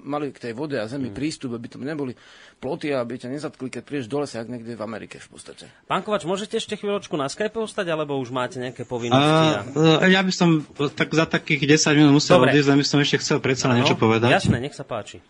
[0.05, 1.17] mali k tej vode a zemi mm.
[1.17, 2.13] prístup, aby to neboli
[2.61, 5.65] ploty a aby ťa nezatkli, keď prídeš dole sa, ak niekde v Amerike v podstate.
[5.89, 9.49] Pán Kovač, môžete ešte chvíľočku na Skype ostať, alebo už máte nejaké povinnosti?
[9.49, 9.65] A,
[9.97, 10.05] a...
[10.05, 10.61] Ja by som
[10.93, 12.53] tak za takých 10 minút musel Dobre.
[12.53, 14.29] odísť, aby som ešte chcel predsa na niečo povedať.
[14.29, 15.25] Jasné, nech sa páči.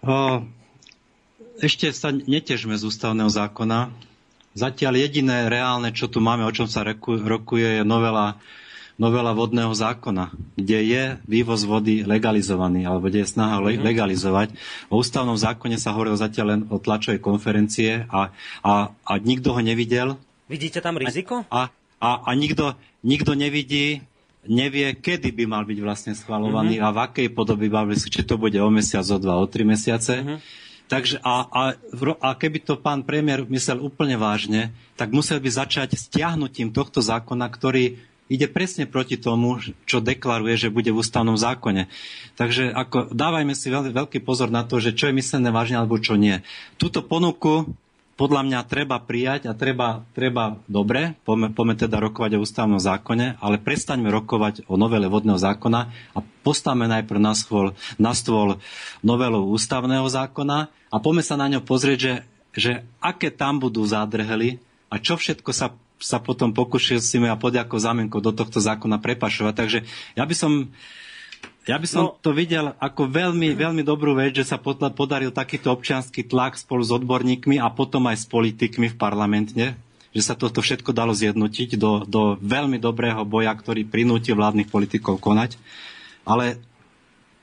[0.00, 0.48] O,
[1.60, 3.92] ešte sa netežme z ústavného zákona.
[4.56, 8.40] Zatiaľ jediné reálne, čo tu máme, o čom sa rokuje, je novela
[9.00, 10.28] novela vodného zákona,
[10.60, 13.80] kde je vývoz vody legalizovaný, alebo kde je snaha mm-hmm.
[13.80, 14.48] legalizovať.
[14.92, 18.28] O ústavnom zákone sa hovorilo zatiaľ len o tlačovej konferencie a,
[18.60, 20.20] a, a nikto ho nevidel.
[20.52, 21.48] Vidíte tam riziko?
[21.48, 24.04] A, a, a nikto, nikto nevidí,
[24.44, 26.92] nevie, kedy by mal byť vlastne schvalovaný mm-hmm.
[26.92, 29.48] a v akej podobe by mal byť, či to bude o mesiac, o dva, o
[29.48, 30.20] tri mesiace.
[30.20, 30.68] Mm-hmm.
[30.90, 31.62] Takže a, a,
[32.18, 37.46] a keby to pán premiér myslel úplne vážne, tak musel by začať stiahnutím tohto zákona,
[37.46, 39.58] ktorý ide presne proti tomu,
[39.90, 41.90] čo deklaruje, že bude v ústavnom zákone.
[42.38, 45.98] Takže ako, dávajme si veľ, veľký pozor na to, že čo je myslené vážne alebo
[45.98, 46.46] čo nie.
[46.78, 47.66] Túto ponuku
[48.20, 53.56] podľa mňa treba prijať a treba, treba dobre, poďme, teda rokovať o ústavnom zákone, ale
[53.56, 55.80] prestaňme rokovať o novele vodného zákona
[56.12, 58.60] a postavme najprv na, schôl, na stôl
[59.00, 62.14] novelu ústavného zákona a poďme sa na ňo pozrieť, že,
[62.52, 64.60] že aké tam budú zádrhely
[64.92, 69.54] a čo všetko sa sa potom pokúšime a pod ako zámienkou do tohto zákona prepašovať.
[69.54, 69.78] Takže
[70.16, 70.72] ja by som
[71.68, 75.68] ja by som no, to videl ako veľmi, veľmi dobrú vec, že sa podaril takýto
[75.70, 79.76] občianský tlak spolu s odborníkmi a potom aj s politikmi v parlamente,
[80.16, 85.20] že sa toto všetko dalo zjednotiť do, do veľmi dobrého boja, ktorý prinúti vládnych politikov
[85.20, 85.60] konať.
[86.24, 86.56] Ale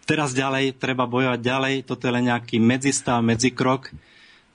[0.10, 3.94] teraz ďalej, treba bojovať ďalej, toto je len nejaký medzistav, medzikrok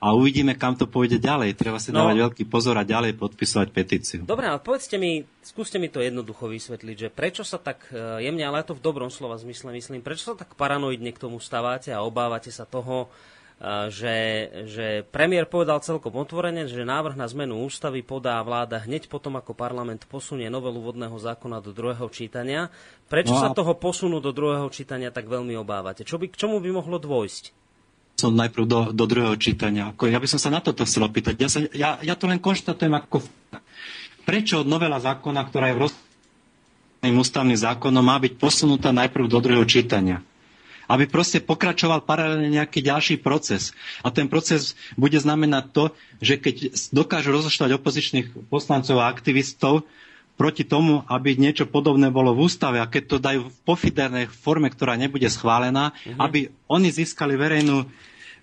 [0.03, 1.55] a uvidíme, kam to pôjde ďalej.
[1.55, 4.21] Treba si no, dávať veľký pozor a ďalej podpisovať petíciu.
[4.27, 8.43] Dobre, ale povedzte mi, skúste mi to jednoducho vysvetliť, že prečo sa tak e, jemne,
[8.43, 12.03] ale to v dobrom slova zmysle myslím, prečo sa tak paranoidne k tomu stávate a
[12.03, 13.07] obávate sa toho,
[13.87, 14.15] že,
[14.67, 19.55] že premiér povedal celkom otvorene, že návrh na zmenu ústavy podá vláda hneď potom, ako
[19.55, 22.67] parlament posunie novelu vodného zákona do druhého čítania.
[23.07, 23.43] Prečo no a...
[23.47, 26.03] sa toho posunu do druhého čítania tak veľmi obávate?
[26.03, 27.62] Čo by, k čomu by mohlo dôjsť?
[28.23, 29.91] Som najprv do, do druhého čítania.
[29.91, 31.35] Ako, ja by som sa na toto chcel opýtať.
[31.35, 33.19] Ja, sa, ja, ja to len konštatujem ako...
[34.23, 39.67] Prečo novela zákona, ktorá je v rozhodným ústavným zákonom, má byť posunutá najprv do druhého
[39.67, 40.23] čítania?
[40.83, 43.71] aby proste pokračoval paralelne nejaký ďalší proces.
[44.03, 45.83] A ten proces bude znamenať to,
[46.19, 46.55] že keď
[46.91, 49.87] dokážu rozoštvať opozičných poslancov a aktivistov
[50.33, 54.67] proti tomu, aby niečo podobné bolo v ústave a keď to dajú v pofidernej forme,
[54.67, 56.19] ktorá nebude schválená, mm-hmm.
[56.19, 57.85] aby oni získali verejnú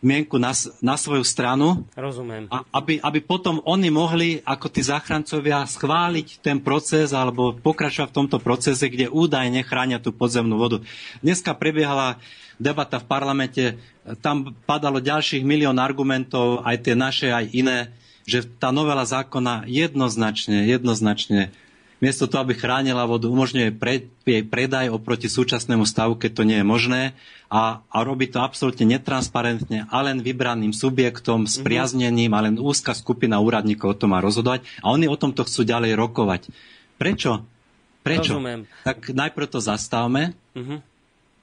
[0.01, 1.85] mienku na, na svoju stranu.
[1.93, 2.49] Rozumiem.
[2.49, 8.19] A aby, aby potom oni mohli, ako tí záchrancovia, schváliť ten proces alebo pokračovať v
[8.25, 10.81] tomto procese, kde údajne chránia tú podzemnú vodu.
[11.21, 12.17] Dneska prebiehala
[12.57, 13.65] debata v parlamente,
[14.25, 17.79] tam padalo ďalších milión argumentov, aj tie naše, aj iné,
[18.25, 21.53] že tá novela zákona jednoznačne, jednoznačne
[22.01, 26.59] miesto toho, aby chránila vodu, umožňuje pre, jej predaj oproti súčasnému stavu, keď to nie
[26.59, 27.03] je možné
[27.53, 31.51] a, a robí to absolútne netransparentne a len vybraným subjektom, mhm.
[31.61, 35.63] spriazneným a len úzka skupina úradníkov o tom má rozhodovať a oni o tomto chcú
[35.69, 36.43] ďalej rokovať.
[36.97, 37.45] Prečo?
[38.01, 38.41] Prečo?
[38.41, 38.65] Rozumiem.
[38.81, 40.81] Tak najprv to zastavme, uh-huh.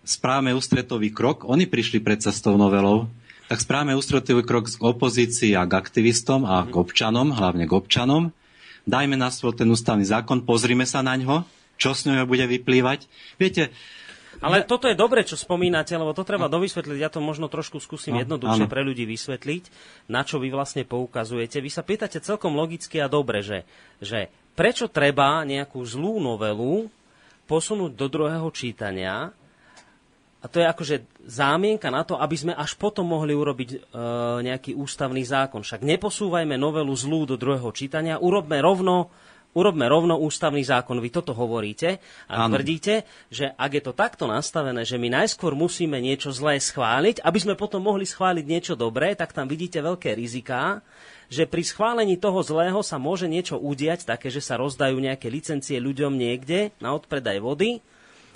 [0.02, 3.06] správame ústretový krok, oni prišli predsa s tou novelou,
[3.46, 8.34] tak správame ústretový krok k opozícii a k aktivistom a k občanom, hlavne k občanom
[8.88, 11.44] dajme na stôl ten ústavný zákon, pozrime sa na ňo,
[11.76, 13.06] čo z ňoho bude vyplývať.
[13.36, 13.70] Viete,
[14.38, 16.98] ale toto je dobre, čo spomínate, lebo to treba dovysvetliť.
[17.02, 18.72] Ja to možno trošku skúsim no, jednoduchšie áno.
[18.72, 19.64] pre ľudí vysvetliť,
[20.14, 21.58] na čo vy vlastne poukazujete.
[21.58, 23.66] Vy sa pýtate celkom logicky a dobre, že,
[23.98, 26.86] že prečo treba nejakú zlú novelu
[27.50, 29.34] posunúť do druhého čítania,
[30.38, 30.96] a to je akože
[31.26, 33.78] zámienka na to, aby sme až potom mohli urobiť e,
[34.46, 35.66] nejaký ústavný zákon.
[35.66, 39.10] Však neposúvajme novelu zlú do druhého čítania, urobme rovno,
[39.58, 41.02] urobme rovno ústavný zákon.
[41.02, 41.98] Vy toto hovoríte
[42.30, 42.54] a ano.
[42.54, 47.40] tvrdíte, že ak je to takto nastavené, že my najskôr musíme niečo zlé schváliť, aby
[47.42, 50.86] sme potom mohli schváliť niečo dobré, tak tam vidíte veľké riziká,
[51.34, 55.82] že pri schválení toho zlého sa môže niečo udiať, také, že sa rozdajú nejaké licencie
[55.82, 57.82] ľuďom niekde na odpredaj vody,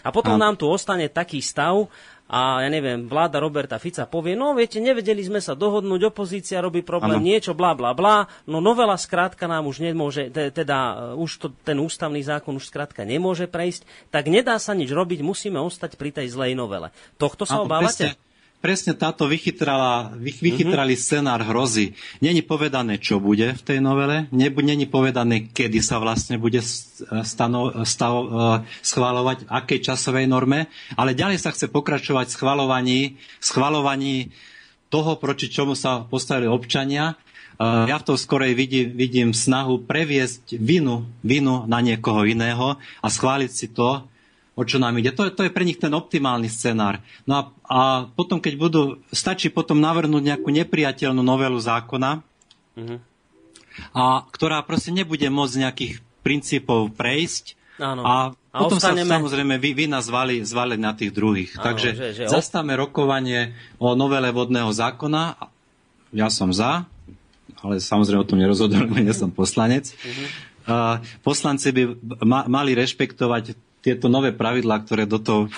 [0.02, 0.42] a potom a...
[0.42, 1.88] nám tu ostane taký stav,
[2.32, 6.80] a ja neviem, vláda Roberta Fica povie, no viete, nevedeli sme sa dohodnúť, opozícia robí
[6.80, 7.28] problém, ano.
[7.28, 12.24] niečo, bla, bla, bla, no novela skrátka nám už nemôže, teda už to, ten ústavný
[12.24, 13.84] zákon už skrátka nemôže prejsť,
[14.16, 16.96] tak nedá sa nič robiť, musíme ostať pri tej zlej novele.
[17.20, 18.16] Tohto sa ano, obávate?
[18.16, 18.31] Presne
[18.62, 21.10] presne táto vychytrala, vychytralý mm-hmm.
[21.10, 21.98] scenár hrozí.
[22.22, 26.62] Není povedané, čo bude v tej novele, není povedané, kedy sa vlastne bude
[27.26, 28.26] stano, stav, e,
[28.86, 33.00] schváľovať, v akej časovej norme, ale ďalej sa chce pokračovať v schváľovaní,
[33.42, 34.30] schváľovaní
[34.94, 37.18] toho, proti čomu sa postavili občania.
[37.58, 43.08] E, ja v tom skorej vidím, vidím snahu previesť vinu, vinu na niekoho iného a
[43.10, 44.06] schváliť si to,
[44.56, 45.16] o čo nám ide.
[45.16, 47.00] To, to je pre nich ten optimálny scenár.
[47.24, 52.20] No a, a potom, keď budú, stačí potom navrhnúť nejakú nepriateľnú novelu zákona,
[52.76, 52.98] mm-hmm.
[53.96, 58.04] a, ktorá proste nebude môcť nejakých princípov prejsť Áno.
[58.06, 58.14] a
[58.52, 59.08] a potom ostaneme...
[59.08, 61.56] sa samozrejme vy, vy nás zvali, zvali na tých druhých.
[61.56, 65.40] Áno, Takže že, že zastáme rokovanie o novele vodného zákona.
[66.12, 66.84] Ja som za,
[67.64, 69.96] ale samozrejme o tom nerozhodujem, nie som poslanec.
[70.68, 71.84] Uh, poslanci by
[72.28, 75.50] ma, mali rešpektovať tieto nové pravidlá, ktoré do toho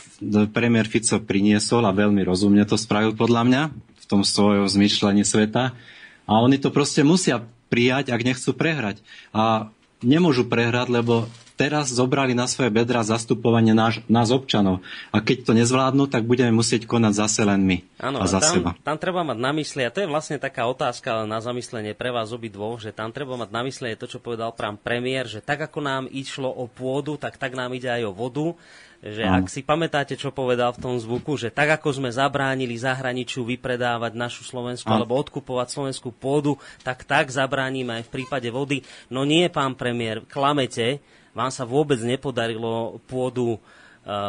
[0.55, 5.75] premiér Fico priniesol a veľmi rozumne to spravil podľa mňa v tom svojom zmyšľaní sveta.
[6.23, 9.03] A oni to proste musia prijať, ak nechcú prehrať.
[9.35, 9.67] A
[9.99, 14.81] nemôžu prehrať, lebo teraz zobrali na svoje bedra zastupovanie náš, nás občanov.
[15.13, 17.77] A keď to nezvládnu, tak budeme musieť konať zase len my.
[18.01, 18.69] Áno, a za tam, seba.
[18.81, 22.33] tam treba mať na mysli, a to je vlastne taká otázka na zamyslenie pre vás
[22.33, 25.79] dvoch, že tam treba mať na mysli to, čo povedal pán premiér, že tak ako
[25.79, 28.47] nám išlo o pôdu, tak tak nám ide aj o vodu
[29.03, 33.43] že ak si pamätáte, čo povedal v tom zvuku, že tak ako sme zabránili zahraničiu
[33.43, 36.55] vypredávať našu Slovensku alebo odkupovať slovenskú pôdu,
[36.87, 38.79] tak tak zabránime aj v prípade vody.
[39.11, 41.03] No nie, pán premiér, klamete,
[41.33, 43.59] vám sa vôbec nepodarilo pôdu e,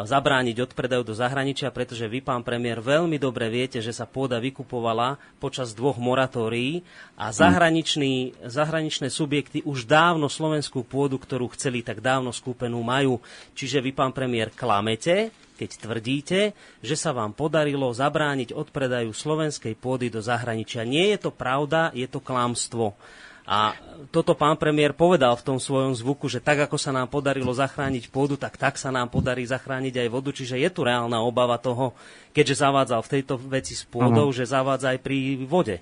[0.09, 4.41] zabrániť od predaju do zahraničia, pretože vy, pán premiér, veľmi dobre viete, že sa pôda
[4.41, 6.81] vykupovala počas dvoch moratórií
[7.15, 13.21] a zahraniční, zahraničné subjekty už dávno slovenskú pôdu, ktorú chceli, tak dávno skúpenú majú.
[13.53, 16.41] Čiže vy, pán premiér, klamete, keď tvrdíte,
[16.83, 20.83] že sa vám podarilo zabrániť od predaju slovenskej pôdy do zahraničia.
[20.83, 22.99] Nie je to pravda, je to klamstvo.
[23.45, 23.76] A
[24.09, 28.09] toto pán premiér povedal v tom svojom zvuku, že tak, ako sa nám podarilo zachrániť
[28.09, 30.32] pôdu, tak tak sa nám podarí zachrániť aj vodu.
[30.32, 31.92] Čiže je tu reálna obava toho,
[32.32, 34.36] keďže zavádzal v tejto veci s pôdou, uh-huh.
[34.36, 35.76] že zavádza aj pri vode.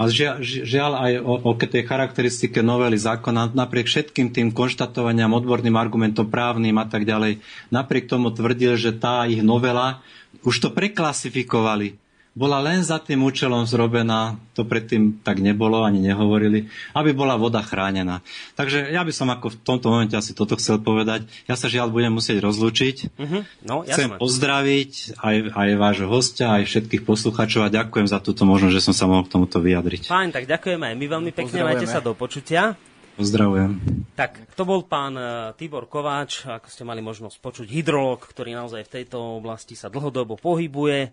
[0.00, 5.76] A žiaľ, žiaľ aj o, o tej charakteristike novely zákona, napriek všetkým tým konštatovaniam, odborným
[5.76, 10.00] argumentom právnym a tak ďalej, napriek tomu tvrdil, že tá ich novela,
[10.48, 12.00] už to preklasifikovali
[12.32, 17.60] bola len za tým účelom zrobená, to predtým tak nebolo, ani nehovorili, aby bola voda
[17.60, 18.24] chránená.
[18.56, 21.28] Takže ja by som ako v tomto momente asi toto chcel povedať.
[21.44, 22.96] Ja sa žiaľ budem musieť rozlúčiť.
[23.20, 23.44] Uh-huh.
[23.68, 28.74] No, Chcem pozdraviť aj, aj vášho hostia, aj všetkých poslucháčov a ďakujem za túto možnosť,
[28.80, 30.08] že som sa mohol k tomuto vyjadriť.
[30.08, 32.80] Fajn, tak ďakujeme aj my veľmi pekne, majte sa do počutia.
[33.12, 33.76] Pozdravujem.
[34.16, 38.88] Tak, to bol pán uh, Tibor Kováč, ako ste mali možnosť počuť, hydrolog, ktorý naozaj
[38.88, 41.12] v tejto oblasti sa dlhodobo pohybuje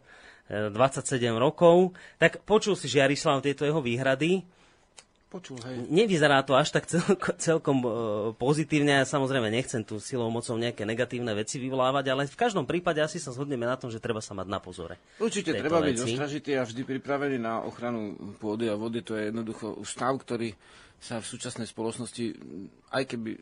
[0.49, 1.93] 27 rokov.
[2.17, 4.41] Tak počul si Žiarislav tieto jeho výhrady.
[5.29, 5.85] Počul, hej.
[5.93, 7.91] Nevyzerá to až tak celko, celkom uh,
[8.33, 8.97] pozitívne.
[8.97, 13.21] Ja samozrejme nechcem tu silou mocou nejaké negatívne veci vyvolávať, ale v každom prípade asi
[13.21, 14.97] sa zhodneme na tom, že treba sa mať na pozore.
[15.21, 16.01] Určite treba veci.
[16.01, 19.05] byť ostražitý a vždy pripravený na ochranu pôdy a vody.
[19.05, 20.49] To je jednoducho stav, ktorý
[20.97, 22.25] sa v súčasnej spoločnosti,
[22.91, 23.37] aj keby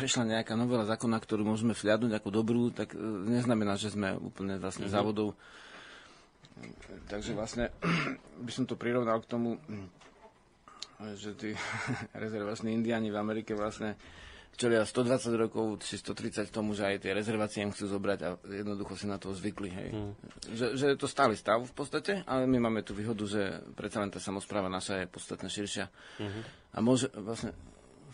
[0.00, 4.60] prešla nejaká novela zákona, ktorú môžeme vliadnúť ako dobrú, tak e, neznamená, že sme úplne
[4.60, 5.00] vlastne mm-hmm.
[5.00, 5.32] závodov
[7.06, 7.70] Takže vlastne
[8.40, 9.60] by som to prirovnal k tomu,
[11.14, 11.50] že tí
[12.24, 13.96] rezervační indiani v Amerike vlastne
[14.56, 18.96] čelia 120 rokov či 130 tomu, že aj tie rezervácie im chcú zobrať a jednoducho
[18.96, 19.68] si na to zvykli.
[19.68, 19.88] Hej.
[19.92, 20.12] Mm.
[20.56, 24.00] Že, že je to stály stav v podstate, ale my máme tú výhodu, že predsa
[24.00, 25.92] len tá samozpráva naša je podstatne širšia.
[25.92, 26.42] Mm-hmm.
[26.72, 27.52] A môže vlastne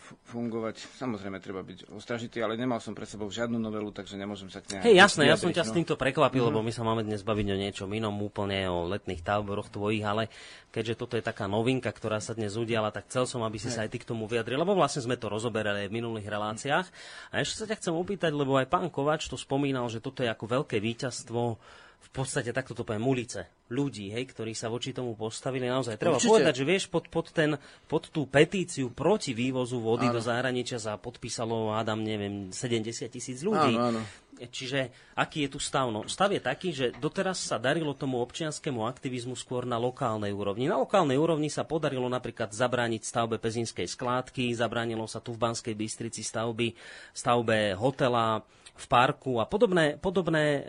[0.03, 0.83] fungovať.
[0.99, 4.77] Samozrejme, treba byť ostražitý, ale nemal som pred sebou žiadnu novelu, takže nemôžem sa k
[4.77, 4.91] nej...
[4.91, 5.69] Hej, jasné, ja som ťa no.
[5.71, 6.59] s týmto prekvapil, mm-hmm.
[6.59, 10.27] lebo my sa máme dnes baviť o niečom inom, úplne o letných táboroch tvojich, ale
[10.75, 13.75] keďže toto je taká novinka, ktorá sa dnes udiala, tak chcel som, aby si Hej.
[13.75, 16.87] sa aj ty k tomu vyjadril, lebo vlastne sme to rozoberali aj v minulých reláciách.
[17.31, 20.29] A ešte sa ťa chcem opýtať, lebo aj pán Kovač to spomínal, že toto je
[20.29, 21.57] ako veľké víťazstvo
[22.03, 25.71] v podstate takto to poviem ulice ľudí, hej, ktorí sa voči tomu postavili.
[25.71, 26.29] Naozaj treba Určite.
[26.29, 27.55] povedať, že vieš, pod, pod, ten,
[27.87, 30.19] pod tú petíciu proti vývozu vody áno.
[30.19, 33.79] do zahraničia sa podpísalo, Adam, neviem, 70 tisíc ľudí.
[33.79, 34.01] Áno, áno.
[34.33, 35.87] Čiže aký je tu stav?
[35.93, 40.67] No, stav je taký, že doteraz sa darilo tomu občianskému aktivizmu skôr na lokálnej úrovni.
[40.67, 45.77] Na lokálnej úrovni sa podarilo napríklad zabrániť stavbe pezinskej skládky, zabránilo sa tu v Banskej
[45.77, 46.73] Bystrici stavby,
[47.13, 48.41] stavbe hotela,
[48.73, 50.61] v parku a podobné, podobné e,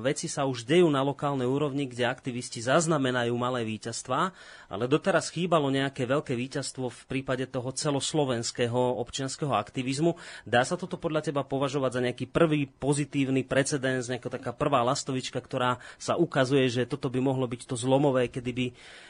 [0.00, 4.32] veci sa už dejú na lokálnej úrovni, kde aktivisti zaznamenajú malé víťazstvá,
[4.66, 10.18] ale doteraz chýbalo nejaké veľké víťazstvo v prípade toho celoslovenského občianského aktivizmu.
[10.42, 15.38] Dá sa toto podľa teba považovať za nejaký prvý pozitívny precedens, nejaká taká prvá lastovička,
[15.38, 18.66] ktorá sa ukazuje, že toto by mohlo byť to zlomové, kedy by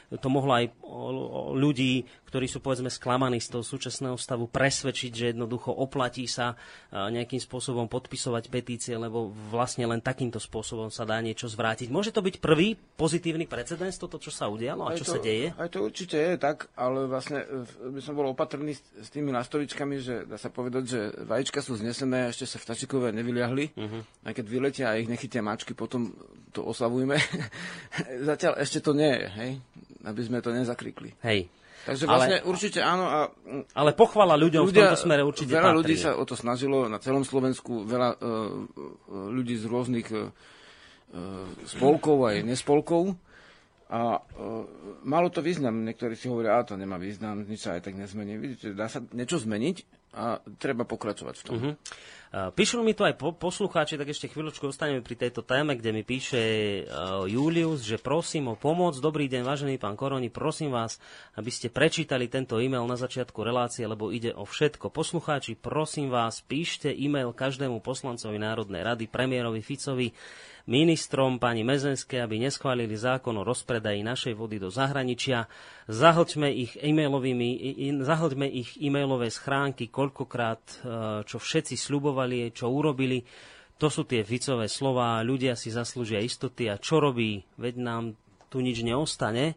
[0.07, 0.71] to mohlo aj
[1.51, 6.55] ľudí, ktorí sú povedzme sklamaní z toho súčasného stavu, presvedčiť, že jednoducho oplatí sa
[6.95, 11.91] nejakým spôsobom podpisovať petície, lebo vlastne len takýmto spôsobom sa dá niečo zvrátiť.
[11.91, 15.46] Môže to byť prvý pozitívny precedens, toto, čo sa udialo a čo to, sa deje?
[15.55, 19.95] Aj to určite je tak, ale vlastne e, by som bol opatrný s tými lastovičkami,
[20.01, 23.65] že dá sa povedať, že vajíčka sú znesené a ešte sa vtačikové nevyliahli.
[23.77, 24.01] Uh-huh.
[24.27, 26.11] A keď vyletia a ich nechytia mačky, potom
[26.51, 27.15] to oslavujme.
[28.29, 29.51] Zatiaľ ešte to nie je, hej?
[30.07, 31.15] aby sme to nezakrikli.
[31.23, 31.51] Hej.
[31.87, 33.05] Takže vlastne ale, určite áno.
[33.07, 33.19] A,
[33.79, 35.79] ale pochvala ľuďom ľudia, v tomto smere určite Veľa patrí.
[35.79, 40.27] ľudí sa o to snažilo na celom Slovensku, veľa uh, ľudí z rôznych uh,
[41.63, 43.15] spolkov aj nespolkov.
[43.87, 44.67] A uh,
[45.07, 45.87] malo to význam.
[45.87, 48.35] Niektorí si hovoria, a to nemá význam, nič sa aj tak nezmení.
[48.35, 49.77] Vidíte, dá sa niečo zmeniť
[50.17, 51.55] a treba pokračovať v tom.
[51.55, 51.75] Uh-huh.
[52.27, 56.03] Píšu mi tu aj po, poslucháči, tak ešte chvíľočku ostaneme pri tejto téme, kde mi
[56.03, 56.41] píše
[56.83, 58.99] uh, Julius, že prosím o pomoc.
[58.99, 60.99] Dobrý deň, vážený pán Koroni, prosím vás,
[61.39, 64.91] aby ste prečítali tento e-mail na začiatku relácie, lebo ide o všetko.
[64.91, 70.11] Poslucháči, prosím vás, píšte e-mail každému poslancovi Národnej rady, premiérovi Ficovi,
[70.67, 75.47] ministrom pani Mezenské, aby neschválili zákon o rozpredaji našej vody do zahraničia.
[75.87, 77.49] Zahlťme ich, e-mailovými,
[78.03, 80.75] zahlťme ich e-mailové schránky, koľkokrát, e,
[81.23, 83.23] čo všetci sľubovali, čo urobili.
[83.79, 88.03] To sú tie Ficové slova, ľudia si zaslúžia istoty a čo robí, veď nám
[88.51, 89.51] tu nič neostane.
[89.51, 89.55] E,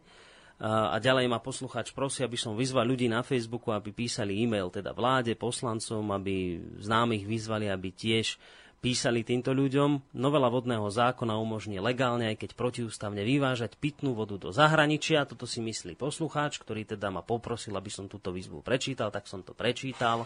[0.63, 4.95] a ďalej ma poslucháč prosí, aby som vyzval ľudí na Facebooku, aby písali e-mail teda
[4.95, 8.39] vláde, poslancom, aby známych vyzvali, aby tiež
[8.81, 10.17] písali týmto ľuďom.
[10.17, 15.29] Novela vodného zákona umožní legálne, aj keď protiústavne, vyvážať pitnú vodu do zahraničia.
[15.29, 19.45] Toto si myslí poslucháč, ktorý teda ma poprosil, aby som túto výzvu prečítal, tak som
[19.45, 20.25] to prečítal.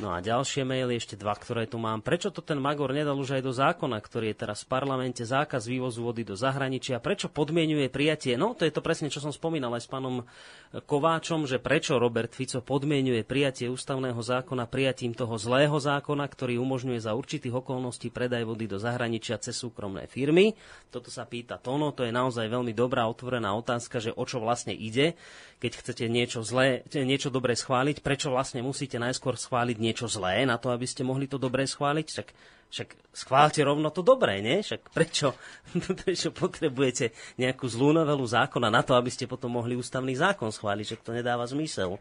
[0.00, 2.00] No a ďalšie maily, ešte dva, ktoré tu mám.
[2.00, 5.68] Prečo to ten Magor nedal už aj do zákona, ktorý je teraz v parlamente, zákaz
[5.68, 6.96] vývozu vody do zahraničia?
[6.96, 8.40] Prečo podmienuje prijatie?
[8.40, 10.24] No, to je to presne, čo som spomínal aj s pánom
[10.72, 16.96] Kováčom, že prečo Robert Fico podmienuje prijatie ústavného zákona prijatím toho zlého zákona, ktorý umožňuje
[16.96, 20.56] za určitých okolností predaj vody do zahraničia cez súkromné firmy.
[20.88, 24.72] Toto sa pýta Tono, to je naozaj veľmi dobrá otvorená otázka, že o čo vlastne
[24.72, 25.20] ide,
[25.60, 30.54] keď chcete niečo zlé, niečo dobre schváliť, prečo vlastne musíte najskôr schváliť niečo zlé na
[30.62, 32.06] to, aby ste mohli to dobre schváliť.
[32.06, 32.28] Však,
[32.70, 34.62] však schválte rovno to dobré, nie?
[34.62, 35.34] Však prečo,
[36.06, 37.10] prečo potrebujete
[37.42, 40.86] nejakú zlú novelu zákona na to, aby ste potom mohli ústavný zákon schváliť?
[40.86, 41.98] Však to nedáva zmysel.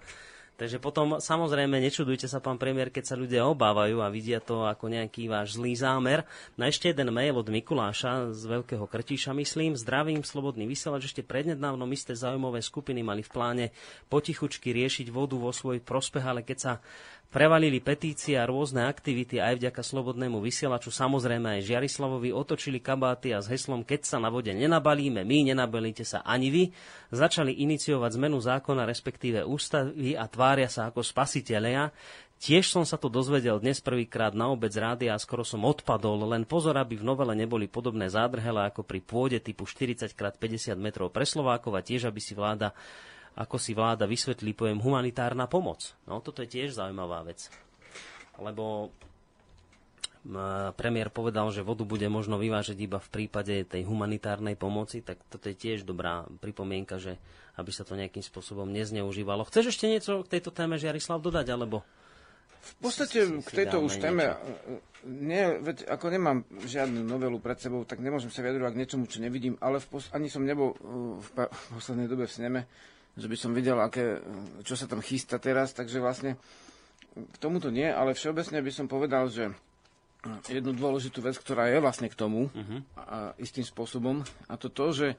[0.62, 4.94] Takže potom samozrejme nečudujte sa, pán premiér, keď sa ľudia obávajú a vidia to ako
[4.94, 6.22] nejaký váš zlý zámer.
[6.54, 9.74] Na ešte jeden mail od Mikuláša z Veľkého Krtíša, myslím.
[9.74, 11.10] Zdravím, slobodný vysielač.
[11.10, 13.66] Ešte prednedávnom isté zaujímavé skupiny mali v pláne
[14.14, 16.74] potichučky riešiť vodu vo svoj prospech, ale keď sa
[17.32, 23.40] Prevalili petície a rôzne aktivity aj vďaka slobodnému vysielaču, samozrejme aj Žiarislavovi, otočili kabáty a
[23.40, 26.64] s heslom Keď sa na vode nenabalíme, my, nenabalíte sa ani vy,
[27.08, 31.96] začali iniciovať zmenu zákona, respektíve ústavy a tvária sa ako spasiteľia.
[32.36, 36.44] Tiež som sa to dozvedel dnes prvýkrát na obec rádia a skoro som odpadol, len
[36.44, 41.80] pozor, aby v novele neboli podobné zádrhele ako pri pôde typu 40x50 metrov pre Slovákov
[41.80, 42.76] a tiež, aby si vláda
[43.36, 45.96] ako si vláda vysvetlí pojem humanitárna pomoc.
[46.04, 47.48] No, toto je tiež zaujímavá vec.
[48.40, 48.92] Lebo
[50.78, 55.50] premiér povedal, že vodu bude možno vyvážať iba v prípade tej humanitárnej pomoci, tak toto
[55.50, 57.18] je tiež dobrá pripomienka, že
[57.58, 59.50] aby sa to nejakým spôsobom nezneužívalo.
[59.50, 61.82] Chceš ešte niečo k tejto téme, Žiarislav, dodať, alebo...
[62.62, 64.38] V podstate k tejto už téme,
[65.10, 69.18] nie, veď ako nemám žiadnu novelu pred sebou, tak nemôžem sa vyjadrovať k niečomu, čo
[69.18, 72.62] nevidím, ale v pos- ani som nebol uh, v, pa- v poslednej dobe v sneme,
[73.16, 74.20] že by som videl, aké,
[74.64, 76.40] čo sa tam chystá teraz, takže vlastne
[77.12, 79.52] k tomuto nie, ale všeobecne by som povedal, že
[80.48, 82.80] jednu dôležitú vec, ktorá je vlastne k tomu uh-huh.
[82.96, 85.10] a istým spôsobom, a to to, že,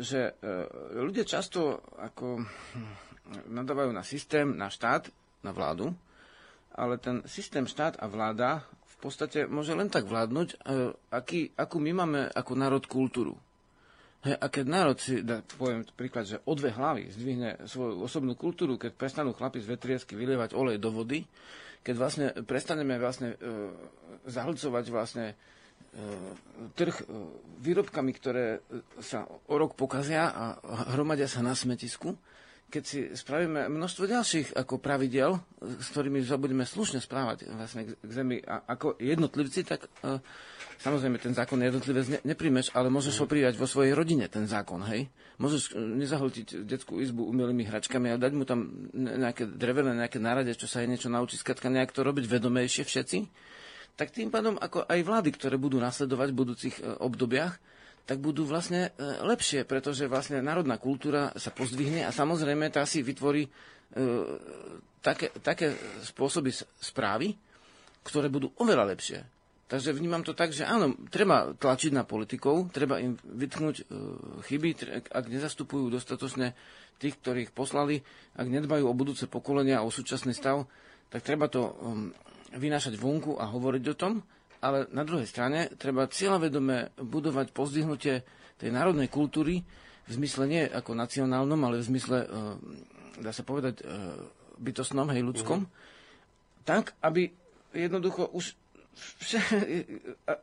[0.00, 0.52] že e,
[0.96, 5.12] ľudia často ako hm, nadávajú na systém, na štát,
[5.44, 5.92] na vládu,
[6.74, 10.56] ale ten systém štát a vláda v podstate môže len tak vládnuť, e,
[11.12, 13.36] aký, akú my máme ako národ kultúru.
[14.24, 18.80] A keď národ si, da, poviem príklad, že o dve hlavy zdvihne svoju osobnú kultúru,
[18.80, 21.28] keď prestanú chlapi z vetriesky vylievať olej do vody,
[21.84, 23.68] keď vlastne prestaneme vlastne e,
[24.24, 25.34] zahlcovať vlastne e,
[26.72, 27.04] trh e,
[27.60, 30.56] výrobkami, ktoré e, sa o rok pokazia a
[30.96, 32.16] hromadia sa na smetisku,
[32.72, 37.90] keď si spravíme množstvo ďalších ako pravidel, s ktorými sa budeme slušne správať vlastne k,
[38.08, 39.84] zemi a ako jednotlivci, tak
[40.84, 44.84] Samozrejme, ten zákon jednotlivé ne, nepríjmeš, ale môžeš ho prijať vo svojej rodine, ten zákon,
[44.84, 45.08] hej?
[45.40, 50.52] Môžeš e, nezahltiť detskú izbu umelými hračkami a dať mu tam nejaké drevené, nejaké nárade,
[50.52, 53.18] čo sa aj niečo naučí, skratka nejak to robiť vedomejšie všetci.
[53.96, 57.56] Tak tým pádom, ako aj vlády, ktoré budú nasledovať v budúcich e, obdobiach,
[58.04, 63.00] tak budú vlastne e, lepšie, pretože vlastne národná kultúra sa pozdvihne a samozrejme tá si
[63.00, 63.50] vytvorí e,
[65.00, 65.72] také, také
[66.04, 67.32] spôsoby správy,
[68.04, 69.33] ktoré budú oveľa lepšie
[69.74, 73.84] Takže vnímam to tak, že áno, treba tlačiť na politikov, treba im vytknúť e,
[74.46, 74.70] chyby,
[75.10, 76.54] ak nezastupujú dostatočne
[77.02, 77.98] tých, ktorých poslali,
[78.38, 80.70] ak nedbajú o budúce pokolenia a o súčasný stav,
[81.10, 82.14] tak treba to um,
[82.54, 84.22] vynášať vonku a hovoriť o tom,
[84.62, 88.22] ale na druhej strane treba cieľavedome budovať pozdvihnutie
[88.54, 89.66] tej národnej kultúry
[90.06, 92.28] v zmysle nie ako nacionálnom, ale v zmysle, e,
[93.26, 93.90] dá sa povedať, e,
[94.62, 96.62] bytostnom, hej, ľudskom, mm-hmm.
[96.62, 97.34] tak, aby
[97.74, 98.54] jednoducho už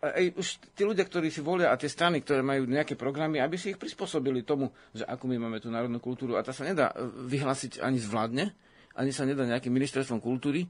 [0.02, 3.56] aj už tí ľudia, ktorí si volia a tie strany, ktoré majú nejaké programy, aby
[3.56, 6.36] si ich prispôsobili tomu, že ako my máme tú národnú kultúru.
[6.36, 8.45] A tá sa nedá e, vyhlásiť ani zvládne,
[8.95, 10.68] ani sa nedá nejakým ministerstvom kultúry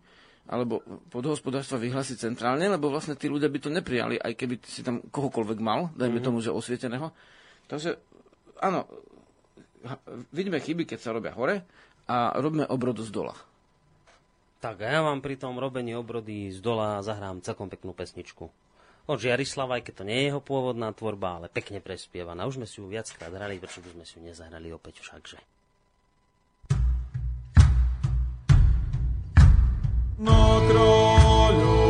[0.49, 0.81] alebo
[1.13, 5.59] podhospodárstva vyhlásiť centrálne, lebo vlastne tí ľudia by to neprijali, aj keby si tam kohokoľvek
[5.61, 6.25] mal, dajme mm-hmm.
[6.25, 7.13] tomu, že osvieteného.
[7.69, 8.01] Takže
[8.57, 8.89] áno,
[10.33, 11.61] vidíme chyby, keď sa robia hore
[12.09, 13.37] a robíme obrod z dola.
[14.61, 18.45] Tak a ja vám pri tom robení obrody z dola zahrám celkom peknú pesničku.
[19.09, 22.45] Od Žiarislava, aj keď to nie je jeho pôvodná tvorba, ale pekne prespievaná.
[22.45, 25.41] Už sme si ju viackrát hrali, prečo by sme si ju nezahrali opäť všakže.
[30.21, 31.80] Na kráľovej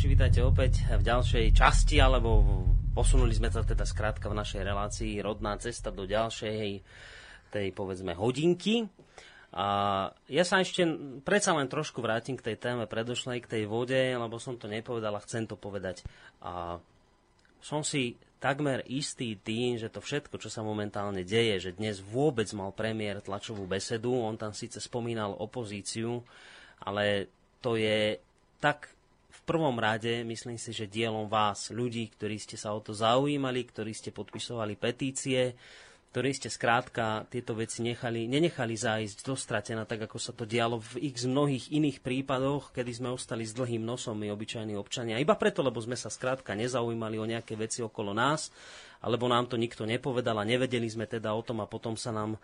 [0.00, 2.40] poslucháči, vítajte opäť v ďalšej časti, alebo
[2.96, 6.80] posunuli sme sa teda skrátka v našej relácii rodná cesta do ďalšej
[7.52, 8.88] tej, povedzme, hodinky.
[9.52, 10.88] A ja sa ešte
[11.20, 15.20] predsa len trošku vrátim k tej téme predošlej, k tej vode, lebo som to nepovedal
[15.20, 16.00] a chcem to povedať.
[16.40, 16.80] A
[17.60, 22.48] som si takmer istý tým, že to všetko, čo sa momentálne deje, že dnes vôbec
[22.56, 26.24] mal premiér tlačovú besedu, on tam síce spomínal opozíciu,
[26.88, 27.28] ale
[27.60, 28.16] to je
[28.64, 28.96] tak
[29.40, 33.64] v prvom rade myslím si, že dielom vás, ľudí, ktorí ste sa o to zaujímali,
[33.64, 35.56] ktorí ste podpisovali petície,
[36.10, 40.82] ktorí ste skrátka tieto veci nechali, nenechali zájsť do stratená, tak ako sa to dialo
[40.82, 45.22] v x mnohých iných prípadoch, kedy sme ostali s dlhým nosom my obyčajní občania.
[45.22, 48.50] Iba preto, lebo sme sa skrátka nezaujímali o nejaké veci okolo nás,
[49.06, 52.34] alebo nám to nikto nepovedal a nevedeli sme teda o tom a potom sa nám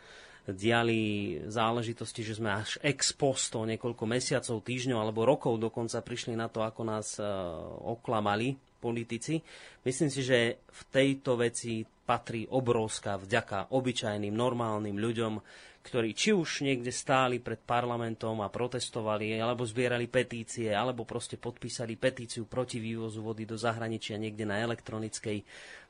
[0.46, 6.46] diali záležitosti, že sme až ex posto niekoľko mesiacov, týždňov alebo rokov dokonca prišli na
[6.46, 7.26] to, ako nás uh,
[7.90, 9.42] oklamali politici.
[9.82, 15.42] Myslím si, že v tejto veci patrí obrovská vďaka obyčajným, normálnym ľuďom,
[15.86, 21.94] ktorí či už niekde stáli pred parlamentom a protestovali, alebo zbierali petície, alebo proste podpísali
[21.94, 25.42] petíciu proti vývozu vody do zahraničia niekde na elektronickej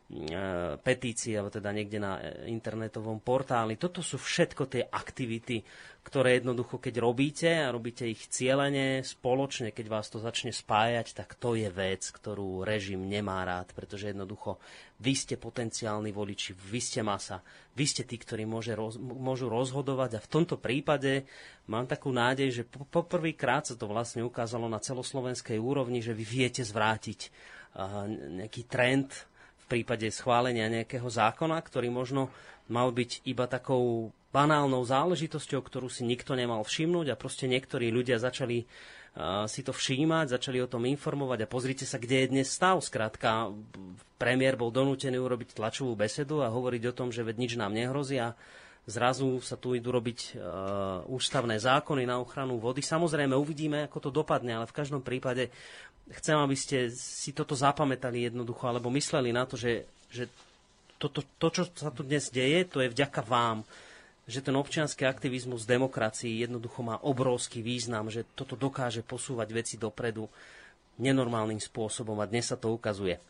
[0.07, 3.74] E, petícii, alebo teda niekde na e, internetovom portáli.
[3.74, 5.66] Toto sú všetko tie aktivity,
[6.07, 11.34] ktoré jednoducho, keď robíte a robíte ich cieľene, spoločne, keď vás to začne spájať, tak
[11.34, 14.62] to je vec, ktorú režim nemá rád, pretože jednoducho
[15.02, 17.42] vy ste potenciálni voliči, vy ste masa,
[17.74, 21.26] vy ste tí, ktorí môže roz, môžu rozhodovať a v tomto prípade
[21.66, 26.62] mám takú nádej, že poprvýkrát sa to vlastne ukázalo na celoslovenskej úrovni, že vy viete
[26.62, 27.20] zvrátiť
[27.74, 28.07] uh,
[28.46, 29.11] nejaký trend,
[29.66, 32.30] v prípade schválenia nejakého zákona, ktorý možno
[32.70, 38.22] mal byť iba takou banálnou záležitosťou, ktorú si nikto nemal všimnúť a proste niektorí ľudia
[38.22, 42.46] začali uh, si to všímať, začali o tom informovať a pozrite sa, kde je dnes
[42.46, 42.78] stav.
[42.78, 43.50] Skrátka,
[44.22, 48.20] premiér bol donútený urobiť tlačovú besedu a hovoriť o tom, že veď nič nám nehrozí
[48.20, 48.38] a
[48.86, 52.86] zrazu sa tu idú robiť uh, ústavné zákony na ochranu vody.
[52.86, 55.50] Samozrejme, uvidíme, ako to dopadne, ale v každom prípade
[56.14, 60.30] chcem, aby ste si toto zapamätali jednoducho, alebo mysleli na to, že, že
[61.02, 63.66] to, to, to, čo sa tu dnes deje, to je vďaka vám,
[64.26, 70.26] že ten občianský aktivizmus demokracii jednoducho má obrovský význam, že toto dokáže posúvať veci dopredu
[70.98, 73.20] nenormálnym spôsobom a dnes sa to ukazuje.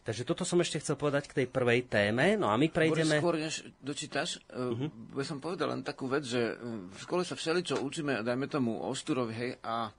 [0.00, 2.34] Takže toto som ešte chcel povedať k tej prvej téme.
[2.34, 3.20] No a my prejdeme...
[3.20, 3.54] Boris, skôr než
[3.84, 4.88] dočítaš, uh-huh.
[5.12, 6.56] by som povedal len takú vec, že
[6.88, 9.92] v škole sa všeličo učíme, dajme tomu o Šturovi, hej, a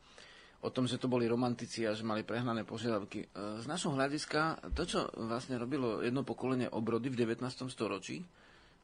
[0.62, 3.26] o tom, že to boli romantici a že mali prehnané požiadavky.
[3.26, 3.28] E,
[3.62, 7.41] z našho hľadiska, to, čo vlastne robilo jedno pokolenie obrody v 19.
[7.70, 8.22] storočí,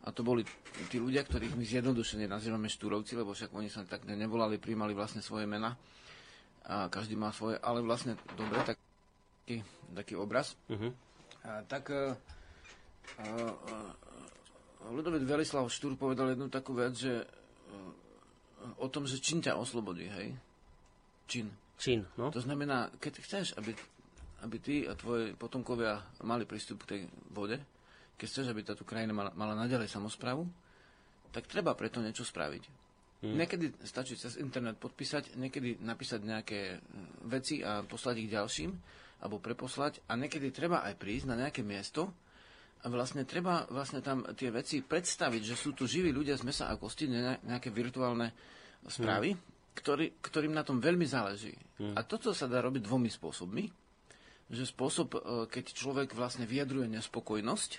[0.06, 0.46] a to boli
[0.88, 5.20] tí ľudia, ktorých my zjednodušene nazývame štúrovci, lebo však oni sa tak nevolali, príjmali vlastne
[5.20, 5.76] svoje mena.
[6.68, 8.78] A každý má svoje, ale vlastne, dobre, tak,
[9.44, 10.56] taký, taký obraz.
[10.72, 10.96] Uh-huh.
[11.44, 12.16] A, tak a,
[13.20, 13.76] a, a,
[14.92, 17.28] Ludovit Velislav Štúr povedal jednu takú vec, že
[18.80, 20.36] o tom, že čin ťa oslobodí, hej?
[21.28, 21.52] Čin.
[21.78, 22.10] Čín.
[22.18, 22.34] No?
[22.34, 23.72] To znamená, keď chceš, aby,
[24.42, 27.62] aby ty a tvoje potomkovia mali prístup k tej vode,
[28.18, 30.42] keď chceš, aby táto krajina mala, mala naďalej samozprávu,
[31.30, 32.64] tak treba preto niečo spraviť.
[33.18, 33.38] Hmm.
[33.38, 36.78] Niekedy stačí cez internet podpísať, niekedy napísať nejaké e,
[37.30, 38.72] veci a poslať ich ďalším,
[39.22, 42.10] alebo preposlať a niekedy treba aj prísť na nejaké miesto
[42.82, 46.70] a vlastne treba vlastne tam tie veci predstaviť, že sú tu živí ľudia z mesa
[46.70, 48.34] a kosti, nejaké virtuálne
[48.86, 51.54] správy, hmm ktorý, ktorým na tom veľmi záleží.
[51.78, 51.94] Hmm.
[51.94, 53.70] A toto sa dá robiť dvomi spôsobmi.
[54.50, 57.72] Že spôsob, e, keď človek vlastne vyjadruje nespokojnosť,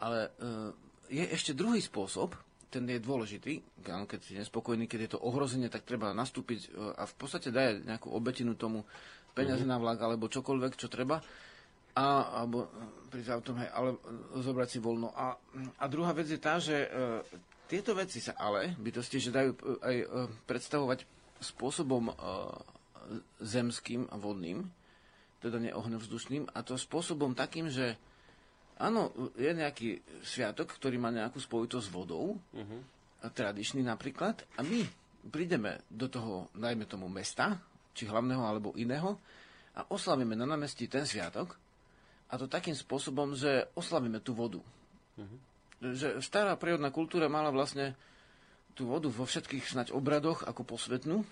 [0.00, 2.32] ale e, je ešte druhý spôsob,
[2.68, 7.04] ten je dôležitý, keď si nespokojný, keď je to ohrozenie, tak treba nastúpiť e, a
[7.04, 8.86] v podstate dať nejakú obetinu tomu
[9.34, 9.70] peniaze mm.
[9.72, 11.18] na vlak alebo čokoľvek, čo treba,
[11.98, 12.06] a,
[12.44, 12.70] alebo
[13.10, 13.98] pri autom, hej, ale
[14.38, 15.10] zobrať si voľno.
[15.10, 15.34] A,
[15.80, 16.86] a druhá vec je tá, že
[17.68, 20.06] tieto veci sa ale, bytosti, že dajú e, aj e,
[20.48, 21.04] predstavovať
[21.38, 22.14] spôsobom e,
[23.44, 24.64] zemským a vodným,
[25.38, 27.94] teda neohňovzdušným, a to spôsobom takým, že
[28.80, 32.80] áno, je nejaký sviatok, ktorý má nejakú spojitosť s vodou, uh-huh.
[33.30, 34.82] tradičný napríklad, a my
[35.30, 37.60] prídeme do toho, dajme tomu, mesta,
[37.94, 39.14] či hlavného alebo iného,
[39.78, 41.54] a oslavíme na námestí ten sviatok,
[42.28, 44.58] a to takým spôsobom, že oslavíme tú vodu.
[45.20, 45.47] Uh-huh
[45.78, 47.94] že stará prírodná kultúra mala vlastne
[48.74, 51.26] tú vodu vo všetkých snať obradoch ako posvetnú.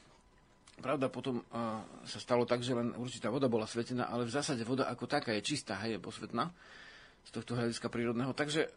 [0.77, 4.67] Pravda, potom a, sa stalo tak, že len určitá voda bola svetená, ale v zásade
[4.67, 6.53] voda ako taká je čistá, hej, je posvetná
[7.27, 8.37] z tohto hľadiska prírodného.
[8.37, 8.69] Takže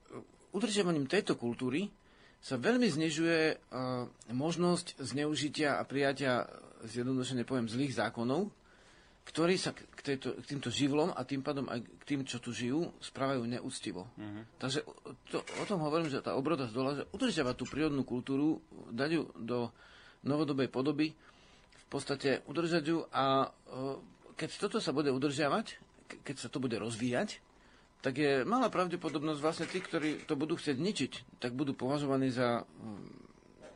[0.56, 1.92] udržiavaním tejto kultúry
[2.40, 3.58] sa veľmi znižuje a,
[4.32, 6.48] možnosť zneužitia a prijatia,
[6.88, 8.48] zjednodušene poviem, zlých zákonov,
[9.30, 12.50] ktorí sa k, tejto, k týmto živlom a tým pádom aj k tým, čo tu
[12.50, 14.10] žijú, správajú neúctivo.
[14.18, 14.42] Uh-huh.
[14.58, 14.82] Takže
[15.30, 18.58] to, o tom hovorím, že tá obroda z dola, že udržiavať tú prírodnú kultúru,
[18.90, 19.60] dať ju do
[20.26, 23.54] novodobej podoby, v podstate udržať ju a
[24.34, 25.78] keď toto sa bude udržiavať,
[26.26, 27.38] keď sa to bude rozvíjať,
[28.00, 31.12] tak je malá pravdepodobnosť vlastne tí, ktorí to budú chcieť ničiť,
[31.44, 32.64] tak budú považovaní za,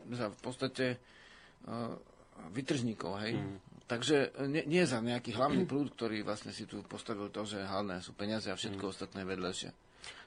[0.07, 0.85] za v podstate
[2.55, 3.35] vytržníkov, hej.
[3.37, 3.72] Mm.
[3.93, 4.17] Takže
[4.49, 8.17] nie, nie za nejaký hlavný prúd, ktorý vlastne si tu postavil to, že hlavné sú
[8.17, 8.91] peniaze a všetko mm.
[8.91, 9.69] ostatné vedľajšie.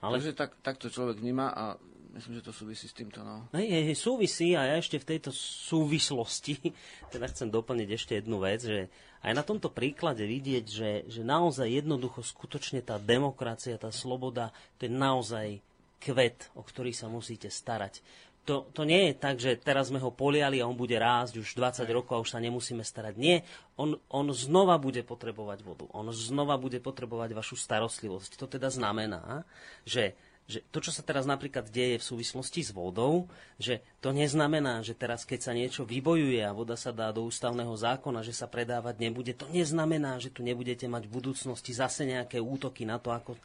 [0.06, 0.22] Ale...
[0.22, 1.64] Takže tak, tak to človek vníma a
[2.14, 3.20] myslím, že to súvisí s týmto.
[3.20, 3.50] No.
[3.52, 6.72] Hej, hej, súvisí a ja ešte v tejto súvislosti
[7.12, 8.88] teda chcem doplniť ešte jednu vec, že
[9.26, 14.86] aj na tomto príklade vidieť, že, že naozaj jednoducho skutočne tá demokracia, tá sloboda, to
[14.86, 15.58] je naozaj
[15.98, 18.00] kvet, o ktorý sa musíte starať
[18.46, 21.58] to, to nie je tak, že teraz sme ho poliali a on bude rásť už
[21.58, 23.18] 20 rokov a už sa nemusíme starať.
[23.18, 23.42] Nie,
[23.74, 25.90] on, on znova bude potrebovať vodu.
[25.90, 28.38] On znova bude potrebovať vašu starostlivosť.
[28.38, 29.42] To teda znamená,
[29.82, 30.14] že
[30.46, 33.26] že to, čo sa teraz napríklad deje v súvislosti s vodou,
[33.58, 37.74] že to neznamená, že teraz, keď sa niečo vybojuje a voda sa dá do ústavného
[37.74, 42.38] zákona, že sa predávať nebude, to neznamená, že tu nebudete mať v budúcnosti zase nejaké
[42.38, 43.40] útoky na to, ako e,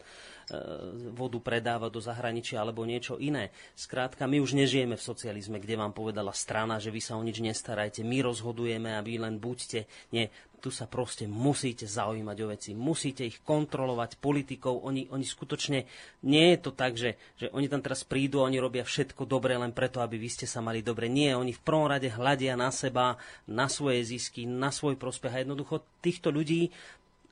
[1.10, 3.50] vodu predáva do zahraničia alebo niečo iné.
[3.74, 7.42] Skrátka, my už nežijeme v socializme, kde vám povedala strana, že vy sa o nič
[7.42, 9.90] nestarajte, my rozhodujeme a vy len buďte.
[10.14, 10.30] Nie,
[10.62, 14.86] tu sa proste musíte zaujímať o veci, musíte ich kontrolovať politikou.
[14.86, 15.90] Oni, oni skutočne,
[16.30, 19.58] nie je to tak, že, že oni tam teraz prídu a oni robia všetko dobre
[19.58, 21.10] len preto, aby vy ste sa mali dobre.
[21.10, 23.18] Nie, oni v prvom rade hľadia na seba,
[23.50, 26.70] na svoje zisky, na svoj prospech a jednoducho týchto ľudí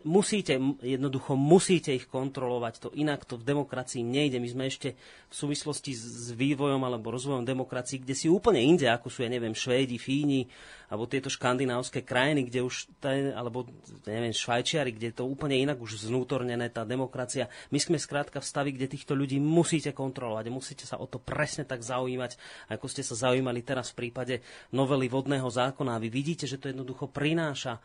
[0.08, 4.40] musíte, jednoducho musíte ich kontrolovať, to inak to v demokracii nejde.
[4.40, 4.96] My sme ešte
[5.28, 9.52] v súvislosti s vývojom alebo rozvojom demokracií, kde si úplne inde, ako sú, ja neviem,
[9.52, 10.48] Švédi, Fíni,
[10.88, 12.88] alebo tieto škandinávské krajiny, kde už,
[13.36, 13.68] alebo
[14.08, 17.52] neviem, Švajčiari, kde je to úplne inak už znútornené, tá demokracia.
[17.70, 21.68] My sme skrátka v stavi, kde týchto ľudí musíte kontrolovať, musíte sa o to presne
[21.68, 22.40] tak zaujímať,
[22.72, 24.40] ako ste sa zaujímali teraz v prípade
[24.72, 26.00] novely vodného zákona.
[26.00, 27.84] A vy vidíte, že to jednoducho prináša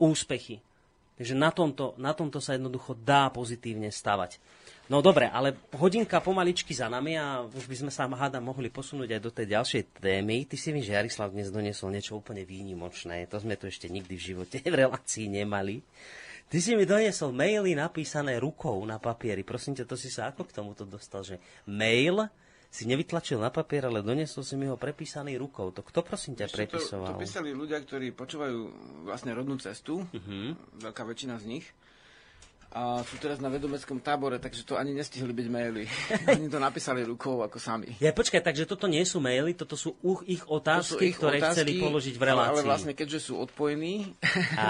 [0.00, 0.71] úspechy
[1.12, 4.40] Takže na tomto, na tomto sa jednoducho dá pozitívne stavať.
[4.90, 9.16] No dobre, ale hodinka pomaličky za nami a už by sme sa háda mohli posunúť
[9.16, 10.44] aj do tej ďalšej témy.
[10.48, 13.24] Ty si mi, že Jarislav dnes doniesol niečo úplne výnimočné.
[13.30, 15.80] To sme tu ešte nikdy v živote v relácii nemali.
[16.52, 19.40] Ty si mi doniesol maily napísané rukou na papieri.
[19.40, 22.28] Prosím ťa, to si sa ako k tomuto dostal, že mail
[22.72, 25.68] si nevytlačil na papier, ale doniesol si mi ho prepísaný rukou.
[25.76, 27.12] To kto prosím ťa prepisoval?
[27.12, 28.58] To, to písali ľudia, ktorí počúvajú
[29.04, 30.56] vlastne rodnú cestu, uh-huh.
[30.80, 31.66] veľká väčšina z nich
[32.72, 35.84] a sú teraz na vedomeckom tábore, takže to ani nestihli byť maily.
[36.32, 37.92] Oni to napísali rukou ako sami.
[38.00, 41.36] Ja počkaj, takže toto nie sú maily, toto sú uh, ich otázky, sú ich ktoré
[41.36, 42.64] otázky, chceli položiť v relácii.
[42.64, 44.16] Ale, vlastne keďže sú odpojení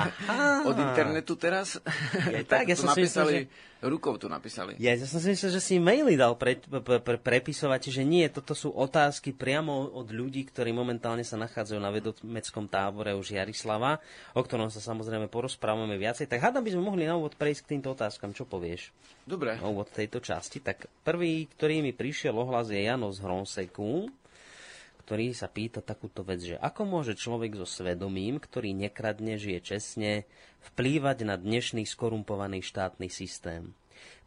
[0.70, 1.78] od internetu teraz,
[2.26, 3.46] ja, tak, tak ja to napísali...
[3.46, 4.78] Myslel, že rukou to napísali.
[4.78, 8.22] Ja, ja som si myslel, že si maily dal pre, pre, pre, prepisovať, že nie,
[8.30, 13.98] toto sú otázky priamo od ľudí, ktorí momentálne sa nachádzajú na vedomeckom tábore už Jarislava,
[14.38, 16.30] o ktorom sa samozrejme porozprávame viacej.
[16.30, 18.30] Tak hádam by sme mohli na úvod prejsť k týmto otázkam.
[18.30, 18.94] Čo povieš?
[19.26, 19.58] Dobre.
[19.58, 20.62] Na úvod tejto časti.
[20.62, 24.21] Tak prvý, ktorý mi prišiel ohlas je Janos Hronseku,
[25.12, 30.24] ktorý sa pýta takúto vec, že ako môže človek so svedomím, ktorý nekradne, žije čestne,
[30.72, 33.76] vplývať na dnešný skorumpovaný štátny systém.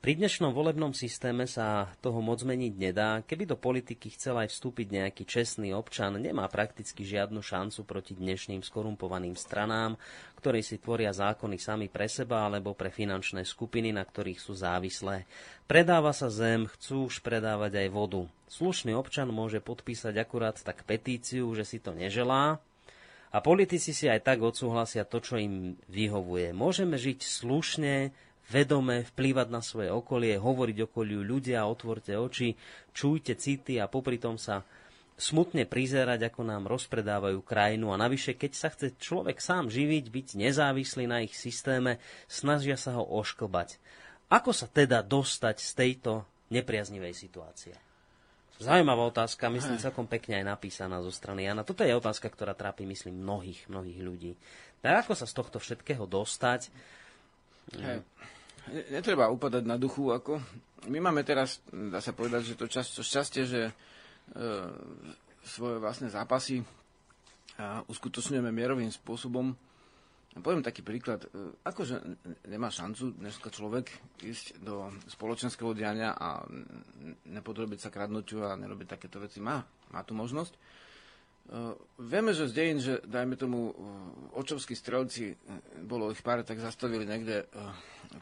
[0.06, 3.26] Pri dnešnom volebnom systéme sa toho moc zmeniť nedá.
[3.26, 8.62] Keby do politiky chcel aj vstúpiť nejaký čestný občan, nemá prakticky žiadnu šancu proti dnešným
[8.62, 9.98] skorumpovaným stranám,
[10.38, 15.26] ktorí si tvoria zákony sami pre seba alebo pre finančné skupiny, na ktorých sú závislé.
[15.66, 18.30] Predáva sa zem, chcú už predávať aj vodu.
[18.46, 22.62] Slušný občan môže podpísať akurát tak petíciu, že si to neželá,
[23.36, 26.56] a politici si aj tak odsúhlasia to, čo im vyhovuje.
[26.56, 28.16] Môžeme žiť slušne,
[28.50, 32.54] vedome, vplývať na svoje okolie, hovoriť okoliu ľudia, otvorte oči,
[32.94, 34.62] čujte city a popri tom sa
[35.16, 40.28] smutne prizerať, ako nám rozpredávajú krajinu a navyše, keď sa chce človek sám živiť, byť
[40.36, 43.80] nezávislý na ich systéme, snažia sa ho ošklbať.
[44.28, 46.12] Ako sa teda dostať z tejto
[46.52, 47.74] nepriaznivej situácie?
[48.56, 51.68] Zaujímavá otázka, myslím, celkom pekne aj napísaná zo strany Jana.
[51.68, 54.32] Toto je otázka, ktorá trápi, myslím, mnohých, mnohých ľudí.
[54.80, 56.72] Tak ako sa z tohto všetkého dostať?
[57.76, 58.00] Hej.
[58.72, 60.42] Netreba upadať na duchu, ako...
[60.86, 63.72] My máme teraz, dá sa povedať, že to, čas, to šťastie, že e,
[65.42, 66.62] svoje vlastné zápasy
[67.58, 69.50] a uskutočňujeme mierovým spôsobom.
[70.36, 71.26] Poviem taký príklad.
[71.26, 72.06] E, akože
[72.46, 73.90] nemá šancu dneska človek
[74.22, 76.46] ísť do spoločenského diania a
[77.26, 79.42] nepodrobiť sa kradnutiu a nerobiť takéto veci.
[79.42, 80.54] Má, má tu možnosť.
[82.02, 83.70] Vieme, že z dejín, že dajme tomu
[84.34, 85.38] očovskí strelci,
[85.86, 87.46] bolo ich pár, tak zastavili niekde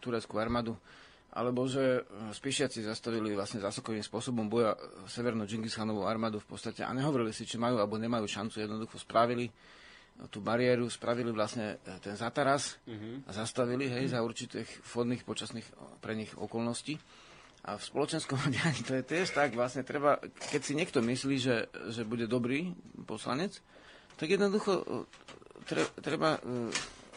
[0.04, 0.76] tureckú armádu,
[1.34, 2.06] alebo že
[2.36, 4.78] spíšiaci zastavili vlastne zásokovým spôsobom boja
[5.10, 9.50] severnú Džingis armádu v podstate a nehovorili si, či majú alebo nemajú šancu, jednoducho spravili
[10.30, 13.26] tú bariéru, spravili vlastne ten zataraz uh-huh.
[13.26, 15.66] a zastavili hej, za určitých vhodných počasných
[16.06, 17.02] pre nich okolností.
[17.64, 20.20] A v spoločenskom dianí to je tiež tak, vlastne treba,
[20.52, 22.76] keď si niekto myslí, že, že bude dobrý
[23.08, 23.64] poslanec,
[24.20, 26.70] tak jednoducho e, treba e,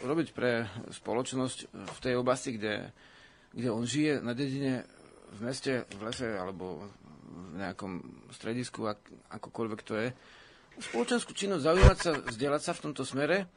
[0.07, 2.94] robiť pre spoločnosť v tej oblasti, kde,
[3.51, 4.86] kde on žije, na dedine,
[5.36, 6.86] v meste, v lese alebo
[7.26, 9.01] v nejakom stredisku, ak,
[9.42, 10.09] akokoľvek to je,
[10.78, 13.51] spoločenskú činnosť, zaujímať sa, vzdelať sa v tomto smere,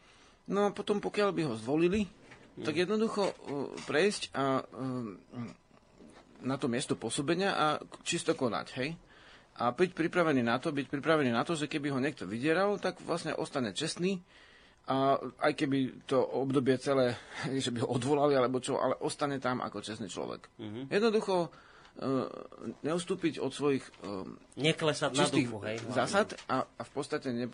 [0.49, 2.07] no a potom pokiaľ by ho zvolili,
[2.59, 4.63] tak jednoducho uh, prejsť a
[6.43, 7.65] na to miesto pôsobenia a
[8.03, 8.95] čisto konať, hej?
[9.59, 13.03] A byť pripravený na to, byť pripravený na to, že keby ho niekto vydieral, tak
[13.03, 14.23] vlastne ostane čestný
[14.89, 17.13] a aj keby to obdobie celé,
[17.63, 20.49] že by ho odvolali alebo čo, ale ostane tam ako čestný človek.
[20.57, 20.83] Mm-hmm.
[20.89, 21.49] Jednoducho uh,
[22.81, 24.25] neustúpiť od svojich uh,
[24.57, 27.47] Neklesať na duchu, hej, zásad a, a v podstate ne,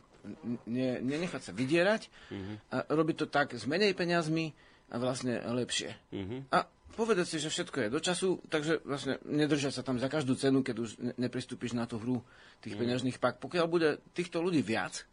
[0.69, 2.55] ne, nenechať sa vydierať mm-hmm.
[2.71, 4.55] a robiť to tak s menej peniazmi
[4.93, 5.91] a vlastne lepšie.
[6.13, 6.39] Mm-hmm.
[6.53, 10.39] A povedať si, že všetko je do času, takže vlastne nedržať sa tam za každú
[10.39, 10.89] cenu, keď už
[11.19, 12.23] nepristúpiš na tú hru
[12.63, 12.81] tých mm.
[12.81, 13.43] peňažných pak.
[13.43, 15.03] Pokiaľ bude týchto ľudí viac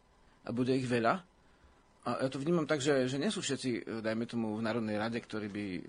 [0.46, 1.26] a bude ich veľa,
[2.02, 4.98] a ja to vnímam tak, že, že nie sú všetci, e, dajme tomu, v Národnej
[4.98, 5.82] rade, ktorí by e,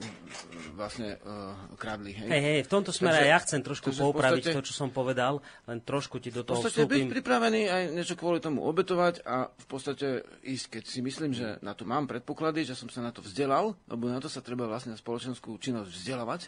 [0.77, 2.13] vlastne uh, kradli.
[2.13, 4.93] Hej, hej, hej v tomto smere takže, ja chcem trošku poupraviť podstate, to, čo som
[4.93, 7.09] povedal, len trošku ti do toho V podstate vstúpim.
[7.09, 11.57] byť pripravený aj niečo kvôli tomu obetovať a v podstate ísť, keď si myslím, že
[11.65, 14.69] na to mám predpoklady, že som sa na to vzdelal, lebo na to sa treba
[14.69, 16.41] vlastne spoločenskú činnosť vzdelávať,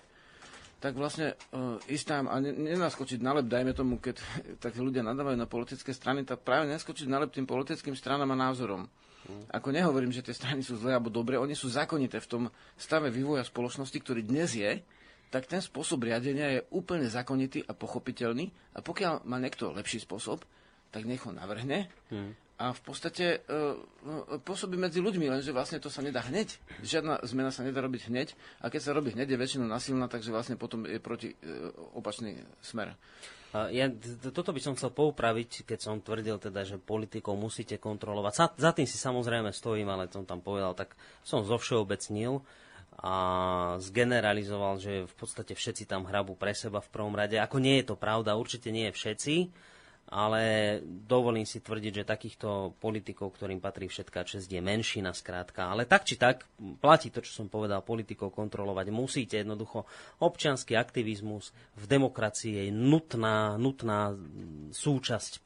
[0.86, 4.22] tak vlastne uh, ísť tam a nenaskočiť na lep, dajme tomu, keď
[4.64, 8.38] tak ľudia nadávajú na politické strany, tak práve neskočiť na lep tým politickým stranám a
[8.38, 8.86] názorom.
[9.50, 12.44] Ako nehovorím, že tie strany sú zlé alebo dobré, oni sú zákonité v tom
[12.78, 14.86] stave vývoja spoločnosti, ktorý dnes je,
[15.34, 20.46] tak ten spôsob riadenia je úplne zákonitý a pochopiteľný a pokiaľ má niekto lepší spôsob,
[20.94, 22.45] tak nech ho navrhne hmm.
[22.56, 26.56] A v podstate e, pôsobí medzi ľuďmi, lenže vlastne to sa nedá hneď.
[26.88, 28.32] Žiadna zmena sa nedá robiť hneď
[28.64, 31.36] a keď sa robí hneď, je väčšinou nasilná, takže vlastne potom je proti e,
[32.00, 32.96] opačný smer.
[33.56, 33.88] Ja
[34.36, 38.34] toto by som chcel poupraviť, keď som tvrdil teda, že politikov musíte kontrolovať.
[38.36, 40.92] Za, za tým si samozrejme stojím, ale som tam povedal, tak
[41.24, 42.44] som zo všeobecnil
[43.00, 43.16] a
[43.80, 47.40] zgeneralizoval, že v podstate všetci tam hrabú pre seba v prvom rade.
[47.40, 49.36] Ako nie je to pravda, určite nie je všetci,
[50.06, 55.74] ale dovolím si tvrdiť, že takýchto politikov, ktorým patrí všetká čest, je menšina skrátka.
[55.74, 56.46] Ale tak či tak,
[56.78, 59.42] platí to, čo som povedal, politikov kontrolovať musíte.
[59.42, 59.90] Jednoducho,
[60.22, 64.14] občianský aktivizmus v demokracii je nutná, nutná
[64.70, 65.42] súčasť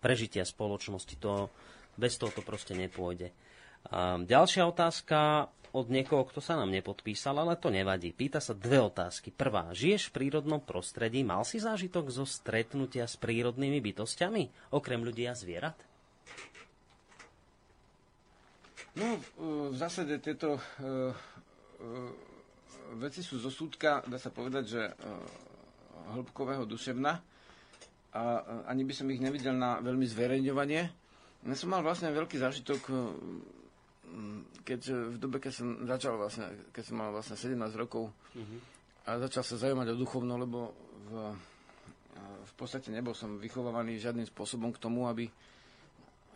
[0.00, 1.14] prežitia spoločnosti.
[1.20, 1.52] To,
[2.00, 3.28] bez toho to proste nepôjde.
[4.28, 8.12] Ďalšia otázka od niekoho, kto sa nám nepodpísal, ale to nevadí.
[8.12, 9.32] Pýta sa dve otázky.
[9.32, 11.24] Prvá, žiješ v prírodnom prostredí?
[11.24, 15.76] Mal si zážitok zo stretnutia s prírodnými bytostiami, okrem ľudí a zvierat?
[18.92, 19.16] No,
[19.72, 21.12] v zásade tieto uh, uh,
[23.00, 24.92] veci sú zo súdka, dá sa povedať, že uh,
[26.12, 27.16] hĺbkového duševna
[28.12, 28.22] a
[28.68, 30.82] ani by som ich nevidel na veľmi zverejňovanie.
[31.48, 32.80] Ja som mal vlastne veľký zážitok
[34.62, 34.80] Keď
[35.12, 38.58] v dobe, keď som začal vlastne, keď som mal vlastne 17 rokov uh-huh.
[39.08, 40.76] a začal sa zaujímať o duchovno, lebo
[41.08, 41.12] v,
[42.44, 45.26] v podstate nebol som vychovávaný žiadnym spôsobom k tomu, aby,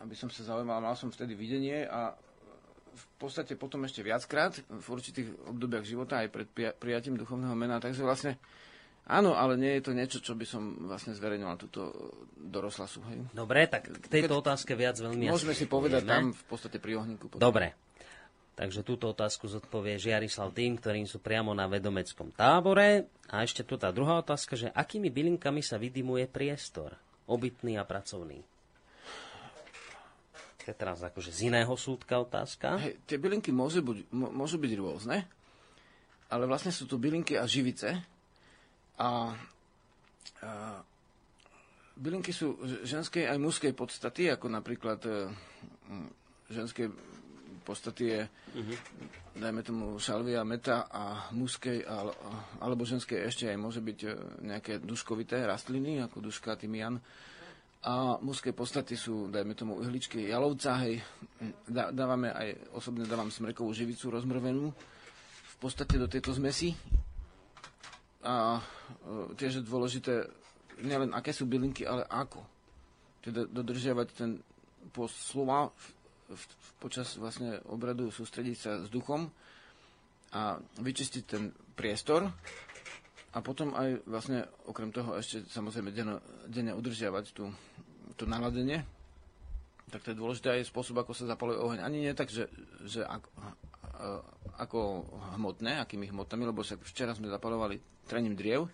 [0.01, 0.81] aby som sa zaujímal.
[0.81, 2.17] Mal som vtedy videnie a
[2.97, 6.49] v podstate potom ešte viackrát v určitých obdobiach života aj pred
[6.81, 7.77] prijatím duchovného mena.
[7.77, 8.41] Takže vlastne
[9.07, 11.95] Áno, ale nie je to niečo, čo by som vlastne zverejňoval túto
[12.35, 12.99] doroslasu.
[13.07, 13.31] Hej.
[13.31, 17.31] Dobre, tak k tejto otázke viac veľmi Môžeme si povedať tam v podstate pri ohníku.
[17.31, 17.39] Potom.
[17.39, 17.71] Dobre.
[18.57, 23.07] Takže túto otázku zodpovie Žiarislav tým, ktorým sú priamo na vedomeckom tábore.
[23.31, 26.97] A ešte tu tá druhá otázka, že akými bylinkami sa vydimuje priestor,
[27.29, 28.43] obytný a pracovný?
[30.65, 32.75] To je teraz akože z iného súdka otázka.
[32.81, 35.23] Hej, tie bylinky môžu byť, môžu byť rôzne,
[36.27, 38.03] ale vlastne sú to bylinky a živice,
[38.97, 39.09] a,
[40.41, 40.49] a
[41.97, 45.29] bylinky sú ženskej aj mužskej podstaty, ako napríklad e,
[46.53, 46.89] ženské
[47.65, 48.77] podstaty je, uh-huh.
[49.35, 51.83] dajme tomu, šalvia, meta a mužskej,
[52.63, 54.09] alebo ženskej ešte aj môže byť e,
[54.45, 57.01] nejaké duškovité rastliny, ako duška, tymian.
[57.87, 61.01] A mužské podstaty sú, dajme tomu, uhličky jalovca, hej,
[61.69, 64.73] dá, dávame aj, osobne dávam smrekovú živicu rozmrvenú
[65.47, 66.73] v podstate do tejto zmesi
[68.27, 68.61] a e,
[69.39, 70.27] tiež je dôležité
[70.83, 72.43] nielen aké sú bylinky, ale ako.
[73.23, 74.37] Teda dodržiavať ten
[74.93, 75.85] po slova v,
[76.35, 76.43] v,
[76.79, 79.27] počas vlastne obradu sústrediť sa s duchom
[80.35, 82.27] a vyčistiť ten priestor
[83.33, 87.51] a potom aj vlastne okrem toho ešte samozrejme denne, denne udržiavať tú,
[88.15, 88.81] to naladenie,
[89.87, 91.79] tak to je dôležité aj spôsob, ako sa zapaluje oheň.
[91.79, 92.51] Ani nie tak, že,
[92.83, 93.27] že ako,
[94.57, 95.05] ako
[95.37, 98.69] hmotné, akými hmotami, lebo sa včera sme zapalovali trením driev.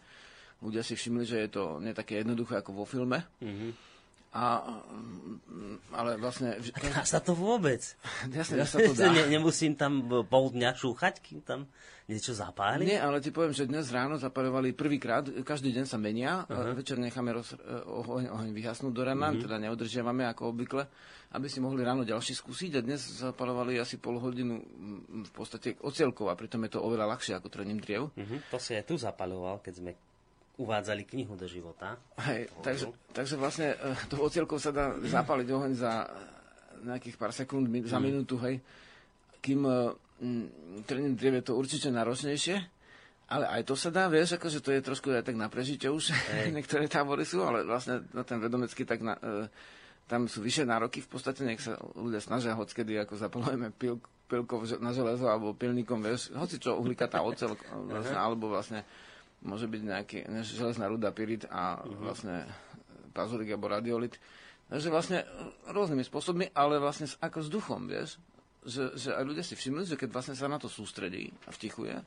[0.64, 1.92] Ľudia si všimli, že je to nie
[2.24, 3.20] jednoduché ako vo filme.
[3.44, 3.93] Mm-hmm
[4.34, 4.66] a,
[5.94, 6.58] ale vlastne...
[6.74, 7.86] Dá sa to vôbec.
[8.34, 9.14] Jasne, ja sa to dá.
[9.14, 11.70] Ne, nemusím tam pol dňa šúchať, kým tam
[12.10, 12.90] niečo zapáli?
[12.90, 16.74] Nie, ale ti poviem, že dnes ráno zapalovali prvýkrát, každý deň sa menia, uh-huh.
[16.76, 17.54] večer necháme roz,
[17.86, 19.46] oheň, oheň vyhasnúť do rana, uh-huh.
[19.46, 20.84] teda neudržiavame ako obvykle,
[21.38, 24.60] aby si mohli ráno ďalší skúsiť a dnes zapalovali asi pol hodinu
[25.24, 28.12] v podstate ocielkov a pritom je to oveľa ľahšie ako trením driev.
[28.12, 28.42] Uh-huh.
[28.52, 29.92] To si aj tu zapaloval, keď sme
[30.54, 31.98] uvádzali knihu do života.
[32.30, 36.06] Hej, takže, takže vlastne uh, to ocielkou sa dá zapaliť oheň za
[36.84, 38.04] nejakých pár sekúnd, mi, za mm.
[38.04, 38.62] minútu, hej.
[39.42, 39.90] Kým uh,
[40.86, 42.58] trením drev je to určite náročnejšie,
[43.34, 46.14] ale aj to sa dá, vieš, akože to je trošku aj tak na prežitie už,
[46.56, 49.50] niektoré tábory sú, ale vlastne na ten vedomecký tak na, uh,
[50.06, 53.98] tam sú vyššie nároky, v podstate nech sa ľudia snažia hockedy, ako zapalujeme pil,
[54.30, 57.58] pilkov na železo alebo pilníkom, vieš, hoci čo uhlikatá ocel,
[57.90, 58.86] vlastne, alebo vlastne
[59.44, 62.00] môže byť nejaký železná ruda, pyrit a uh-huh.
[62.00, 62.48] vlastne
[63.14, 64.18] pazurik alebo radiolit.
[64.72, 65.20] Takže vlastne
[65.70, 68.18] rôznymi spôsobmi, ale vlastne ako s duchom, vieš.
[68.64, 72.00] Že, že aj ľudia si všimli, že keď vlastne sa na to sústredí a vtichuje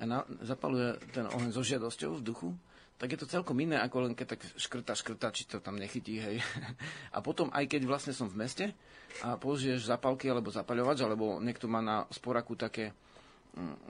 [0.00, 2.50] a na, zapaluje ten oheň so žiadosťou v duchu,
[2.96, 6.20] tak je to celkom iné, ako len keď tak škrta, škrta, či to tam nechytí,
[6.20, 6.36] hej.
[7.16, 8.66] A potom, aj keď vlastne som v meste
[9.24, 12.92] a použiješ zapalky alebo zapaľovač, alebo niekto má na sporaku také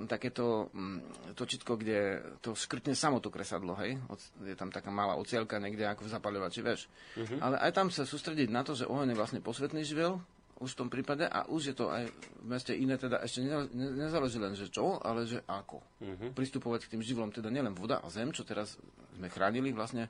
[0.08, 1.98] takéto mm, točitko, kde
[2.40, 4.00] to škrtne samo to kresadlo, hej?
[4.42, 6.88] Je tam taká malá ocielka niekde ako v zapaľovači, vieš.
[7.14, 7.38] Uh-huh.
[7.38, 10.18] Ale aj tam sa sústrediť na to, že oheň je vlastne posvetný živel,
[10.60, 13.40] už v tom prípade, a už je to aj v meste iné, teda ešte
[13.72, 15.80] nezáleží len, že čo, ale že ako.
[15.80, 16.30] Uh-huh.
[16.36, 18.76] Pristupovať k tým živlom, teda nielen voda a zem, čo teraz
[19.16, 20.08] sme chránili vlastne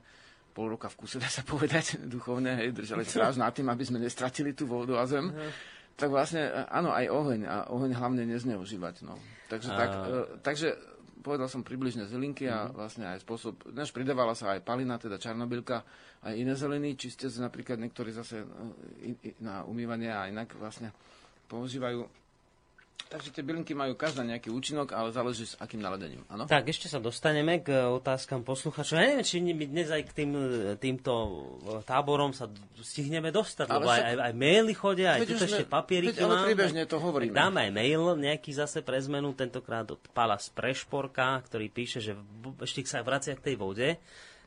[0.51, 3.99] pol roka v kuse, dá sa povedať, duchovne, hej, držali stráž nad tým, aby sme
[4.03, 5.27] nestratili tú vodu a zem.
[5.27, 7.41] Uh-huh tak vlastne áno, aj oheň.
[7.45, 9.05] A oheň hlavne nezneužívať.
[9.05, 9.21] No.
[9.53, 9.77] Takže, a...
[9.77, 10.67] tak, e, takže
[11.21, 12.73] povedal som približne zelinky a mm-hmm.
[12.73, 15.85] vlastne aj spôsob, než pridávala sa aj palina, teda čarnobylka,
[16.25, 20.89] aj iné zeliny, čistec napríklad niektorí zase e, na umývanie a inak vlastne
[21.45, 22.20] používajú
[23.07, 26.23] Takže tie bylinky majú každá nejaký účinok, ale záleží s akým naladením.
[26.27, 26.45] Ano?
[26.45, 28.99] Tak, ešte sa dostaneme k otázkam posluchačov.
[28.99, 30.31] Ja neviem, či my dnes aj k tým,
[30.77, 31.11] týmto
[31.83, 32.47] táborom sa
[32.79, 34.05] stihneme dostať, ale lebo však...
[34.05, 36.35] aj, aj maily chodia, aj tu ešte papieriky máme.
[36.35, 37.33] Ale príbežne to hovoríme.
[37.33, 42.13] Dáme aj mail nejaký zase pre zmenu, tentokrát od Pala Sprešporka, ktorý píše, že
[42.63, 43.89] ešte sa vracia k tej vode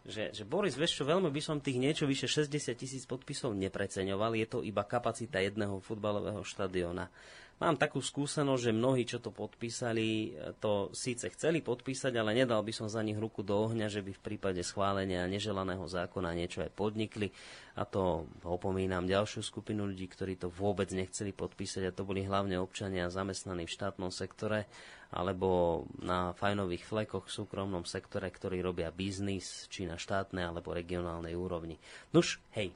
[0.05, 4.37] že, že Boris, vieš čo, veľmi by som tých niečo vyše 60 tisíc podpisov nepreceňoval,
[4.37, 7.09] je to iba kapacita jedného futbalového štadiona.
[7.55, 12.75] Mám takú skúsenosť, že mnohí, čo to podpísali, to síce chceli podpísať, ale nedal by
[12.75, 16.75] som za nich ruku do ohňa, že by v prípade schválenia neželaného zákona niečo aj
[16.75, 17.31] podnikli.
[17.79, 22.59] A to opomínam ďalšiu skupinu ľudí, ktorí to vôbec nechceli podpísať a to boli hlavne
[22.59, 24.67] občania zamestnaní v štátnom sektore
[25.15, 31.39] alebo na fajnových flekoch v súkromnom sektore, ktorí robia biznis, či na štátnej alebo regionálnej
[31.39, 31.79] úrovni.
[32.11, 32.75] Nuž, hej,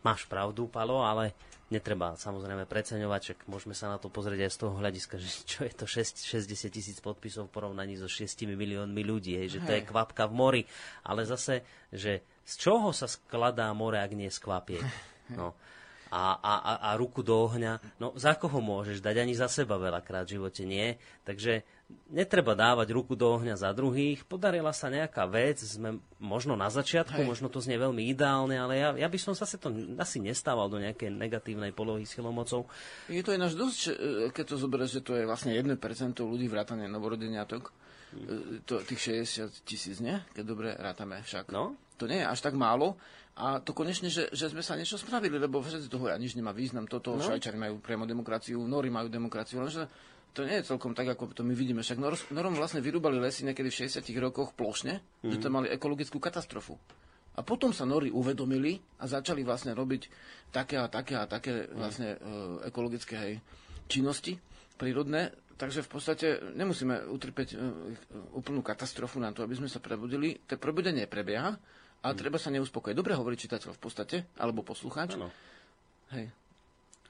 [0.00, 1.36] máš pravdu, Palo, ale
[1.68, 5.60] netreba samozrejme preceňovať, čak môžeme sa na to pozrieť aj z toho hľadiska, že čo
[5.64, 9.72] je to 6, 60 tisíc podpisov v porovnaní so 6 miliónmi ľudí, hej, že to
[9.76, 10.62] je kvapka v mori,
[11.04, 14.84] ale zase, že z čoho sa skladá more, ak nie z kvapiek?
[15.28, 15.52] No
[16.10, 18.00] a, a, a, a ruku do ohňa.
[18.00, 19.20] No za koho môžeš dať?
[19.20, 20.96] Ani za seba veľakrát v živote nie.
[21.28, 21.64] Takže
[22.08, 24.24] netreba dávať ruku do ohňa za druhých.
[24.28, 27.28] Podarila sa nejaká vec, sme možno na začiatku, Hej.
[27.28, 30.76] možno to znie veľmi ideálne, ale ja, ja by som zase to asi nestával do
[30.80, 32.68] nejakej negatívnej polohy silomocou.
[33.08, 33.92] Je to ináč dosť, e,
[34.32, 35.80] keď to zoberieš, že to je vlastne 1%
[36.20, 37.72] ľudí vrátane novorodeniatok,
[38.12, 38.68] hmm.
[38.68, 40.16] to, tých 60 tisíc, nie?
[40.36, 41.48] Keď dobre rátame však.
[41.52, 41.72] No?
[41.96, 43.00] To nie je až tak málo.
[43.38, 46.50] A to konečne, že, že sme sa niečo spravili, lebo všetci toho ja nič nemá
[46.50, 46.90] význam.
[46.90, 47.22] Toto no.
[47.22, 49.86] Švajčari majú priamo demokraciu, Nori majú demokraciu, lenže
[50.32, 51.80] to nie je celkom tak, ako to my vidíme.
[51.82, 55.30] Však Nor, Norom vlastne vyrúbali lesy niekedy v 60 rokoch plošne, mm-hmm.
[55.32, 56.78] že to mali ekologickú katastrofu.
[57.38, 60.02] A potom sa Nori uvedomili a začali vlastne robiť
[60.50, 63.34] také a také a také vlastne uh, ekologické hej,
[63.86, 64.34] činnosti
[64.74, 65.30] prírodné.
[65.58, 67.58] Takže v podstate nemusíme utrpeť uh,
[68.34, 70.34] úplnú katastrofu na to, aby sme sa prebudili.
[70.50, 71.54] To prebudenie prebieha,
[71.98, 72.94] a treba sa neuspokojiť.
[72.94, 75.18] Dobre hovorí čitateľ v podstate, alebo poslucháč.
[75.18, 75.34] Ano.
[76.14, 76.30] Hej.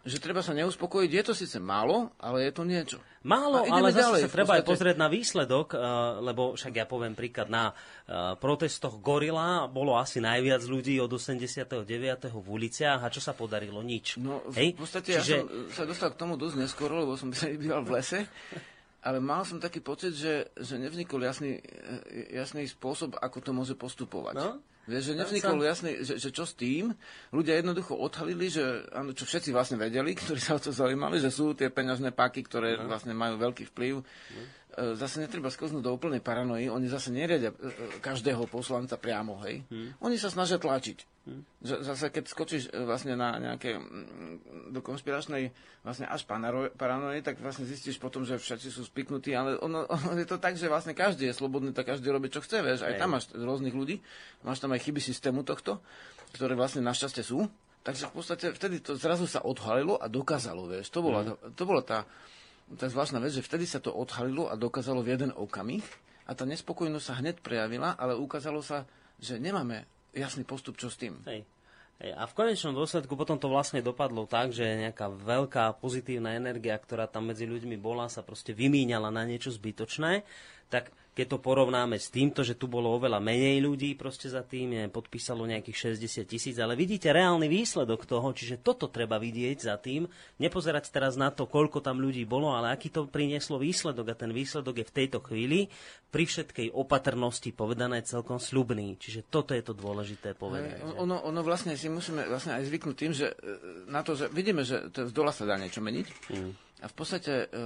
[0.08, 1.10] Že treba sa neuspokojiť.
[1.12, 2.98] Je to síce málo, ale je to niečo.
[3.28, 5.78] Málo, ale zase ďalej, sa v treba aj pozrieť na výsledok, eh,
[6.24, 11.84] lebo však ja poviem príklad, na eh, protestoch Gorila bolo asi najviac ľudí od 89.
[12.32, 13.84] v uliciach a čo sa podarilo?
[13.84, 14.16] Nič.
[14.16, 14.68] No, v Hej?
[14.80, 15.36] podstate Čiže...
[15.36, 17.28] ja som sa dostal k tomu dosť neskoro, lebo som
[17.62, 18.24] býval v lese,
[19.04, 21.60] ale mal som taký pocit, že, že nevznikol jasný,
[22.32, 24.34] jasný spôsob, ako to môže postupovať.
[24.40, 24.64] No.
[24.88, 26.96] Vieš, že nevznikol jasný, že, že čo s tým.
[27.28, 31.28] Ľudia jednoducho odhalili, že áno, čo všetci vlastne vedeli, ktorí sa o to zaujímali, že
[31.28, 32.88] sú tie peňažné páky, ktoré No.
[32.88, 34.00] vlastne majú veľký vplyv.
[34.00, 34.04] E,
[34.76, 36.68] Zase netreba sklznúť do úplnej paranoji.
[36.68, 37.70] Oni zase neriadia e, e,
[38.04, 39.64] každého poslanca priamo, hej.
[39.72, 39.98] Hm.
[40.04, 41.18] Oni sa snažia tlačiť.
[41.64, 45.50] Že Zase keď skočíš e, vlastne na nejaké mm, do konšpiračnej
[45.82, 46.28] vlastne až
[46.78, 50.54] paranoje, tak vlastne zistíš potom, že všetci sú spiknutí, ale ono, ono je to tak,
[50.54, 52.86] že vlastne každý je slobodný, tak každý robí, čo chce, vieš.
[52.86, 53.00] Aj Hej.
[53.00, 53.98] tam máš rôznych ľudí,
[54.46, 55.82] máš tam aj chyby systému tohto,
[56.38, 57.50] ktoré vlastne našťastie sú.
[57.82, 60.92] Takže v podstate vtedy to zrazu sa odhalilo a dokázalo, vieš.
[60.92, 62.04] To bola, to bola tá,
[62.76, 65.84] tá zvláštna vec, že vtedy sa to odhalilo a dokázalo v jeden okamih
[66.28, 68.84] a tá nespokojnosť sa hneď prejavila, ale ukázalo sa,
[69.16, 71.16] že nemáme jasný postup, čo s tým.
[71.24, 71.48] Hej.
[71.98, 77.10] A v konečnom dôsledku potom to vlastne dopadlo tak, že nejaká veľká pozitívna energia, ktorá
[77.10, 80.22] tam medzi ľuďmi bola, sa proste vymíňala na niečo zbytočné.
[80.70, 84.86] Tak keď to porovnáme s týmto, že tu bolo oveľa menej ľudí proste za tým,
[84.94, 90.06] podpísalo nejakých 60 tisíc, ale vidíte reálny výsledok toho, čiže toto treba vidieť za tým,
[90.38, 94.30] nepozerať teraz na to, koľko tam ľudí bolo, ale aký to prinieslo výsledok a ten
[94.30, 95.66] výsledok je v tejto chvíli
[96.14, 98.94] pri všetkej opatrnosti povedané celkom sľubný.
[98.94, 100.86] Čiže toto je to dôležité povedať.
[101.02, 103.36] Ono, ono vlastne si musíme vlastne aj zvyknúť tým, že e,
[103.90, 106.06] na to, že vidíme, že to z dola sa dá niečo meniť.
[106.78, 107.56] A v podstate e,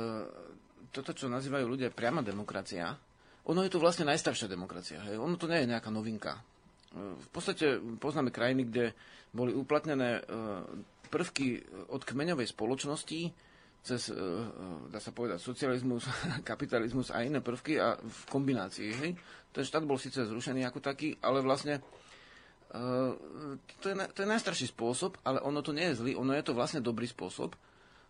[0.88, 2.96] toto, čo nazývajú ľudia priama demokracia,
[3.42, 5.02] ono je to vlastne najstaršia demokracia.
[5.02, 5.18] Hej.
[5.18, 6.38] Ono to nie je nejaká novinka.
[6.38, 6.42] E,
[7.18, 8.84] V podstate poznáme krajiny, kde
[9.34, 10.22] boli uplatnené e,
[11.10, 11.58] prvky
[11.90, 13.20] od kmeňovej spoločnosti
[13.82, 14.16] cez, e,
[14.94, 16.06] dá sa povedať, socializmus,
[16.50, 18.90] kapitalizmus a iné prvky a v kombinácii.
[19.02, 19.10] Hej.
[19.50, 21.82] Ten štát bol síce zrušený ako taký, ale vlastne
[22.72, 26.56] to, je, to je najstarší spôsob, ale ono to nie je zlý, ono je to
[26.56, 27.52] vlastne dobrý spôsob,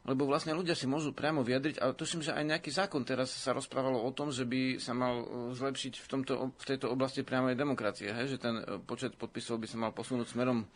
[0.02, 3.54] lebo vlastne ľudia si môžu priamo vyjadriť, ale tuším, že aj nejaký zákon teraz sa
[3.54, 7.54] rozprávalo o tom, že by sa mal uh, zlepšiť v, tomto, v tejto oblasti priamej
[7.54, 8.34] demokracie, hej?
[8.34, 10.66] že ten uh, počet podpisov by sa mal posunúť smerom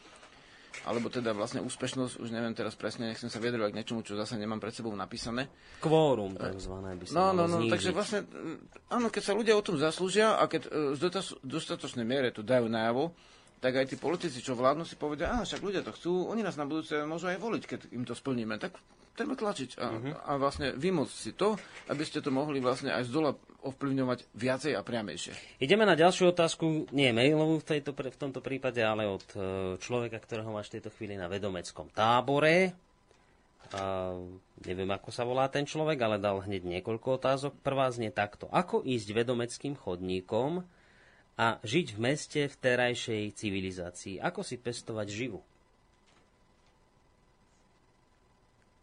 [0.85, 4.37] alebo teda vlastne úspešnosť, už neviem teraz presne, nechcem sa vyjadrovať k niečomu, čo zase
[4.37, 5.49] nemám pred sebou napísané.
[5.81, 7.73] Kvórum takzvané by sa No, no, no, znížiť.
[7.73, 8.61] takže vlastne, e,
[8.93, 11.01] áno, keď sa ľudia o tom zaslúžia a keď e, v
[11.49, 13.09] dostatočnej miere to dajú najavo,
[13.57, 16.61] tak aj tí politici, čo vládnu, si povedia, a však ľudia to chcú, oni nás
[16.61, 18.61] na budúce môžu aj voliť, keď im to splníme.
[18.61, 18.77] Tak
[19.17, 19.87] treba tlačiť a,
[20.29, 21.57] a vlastne vymôcť si to,
[21.89, 23.33] aby ste to mohli vlastne aj z dola
[23.67, 25.59] ovplyvňovať viacej a priamejšie.
[25.59, 29.39] Ideme na ďalšiu otázku, nie mailovú v, tejto, v tomto prípade, ale od e,
[29.83, 32.77] človeka, ktorého máš v tejto chvíli na vedomeckom tábore.
[33.75, 34.15] A,
[34.63, 37.53] neviem, ako sa volá ten človek, ale dal hneď niekoľko otázok.
[37.67, 38.47] Prvá znie takto.
[38.55, 40.63] Ako ísť vedomeckým chodníkom
[41.35, 44.23] a žiť v meste v terajšej civilizácii?
[44.23, 45.43] Ako si pestovať živu?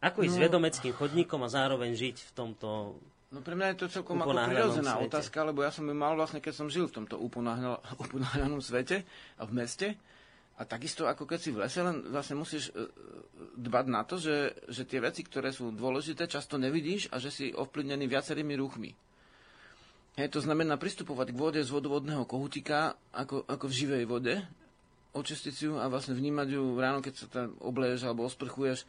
[0.03, 0.43] Ako ísť No.
[0.43, 2.99] vedomeckým chodníkom a zároveň žiť v tomto...
[3.31, 5.07] No pre mňa je to celkom ako prirodzená svete.
[5.09, 9.07] otázka, lebo ja som ju mal vlastne, keď som žil v tomto uponáhľa- uponáhľanom svete
[9.39, 9.87] a v meste.
[10.53, 12.85] A takisto ako keď si v lese, len vlastne musíš e,
[13.57, 17.45] dbať na to, že, že tie veci, ktoré sú dôležité, často nevidíš a že si
[17.49, 18.93] ovplyvnený viacerými ruchmi.
[20.13, 24.35] Hej, to znamená pristupovať k vode z vodovodného kohutika ako, ako v živej vode,
[25.17, 28.87] očistiť si ju a vlastne vnímať ju ráno, keď sa tam obleješ alebo osprchuješ, e,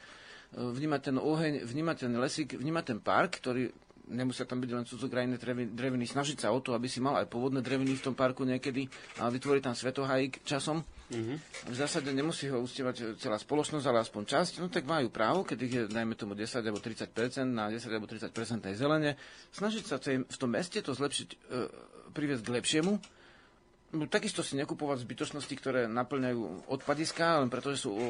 [0.55, 3.71] vnímať ten oheň, vnímať ten lesík, vnímať ten park, ktorý
[4.09, 7.31] nemusia tam byť len cudzokrajné drevi- dreviny, snažiť sa o to, aby si mal aj
[7.33, 8.85] pôvodné dreviny v tom parku niekedy
[9.21, 10.85] a vytvoriť tam svetohajík časom.
[11.09, 11.37] Mm-hmm.
[11.73, 14.53] V zásade nemusí ho ustievať celá spoločnosť, ale aspoň časť.
[14.61, 18.09] No tak majú právo, keď ich je, dajme tomu, 10 alebo 30% na 10 alebo
[18.09, 18.29] 30
[18.61, 19.17] tej zelene.
[19.53, 21.37] Snažiť sa v tom meste to zlepšiť, e,
[22.13, 22.93] priviesť k lepšiemu.
[23.95, 28.09] No, takisto si nekupovať zbytočnosti, ktoré naplňajú odpadiská, len preto, že sú o,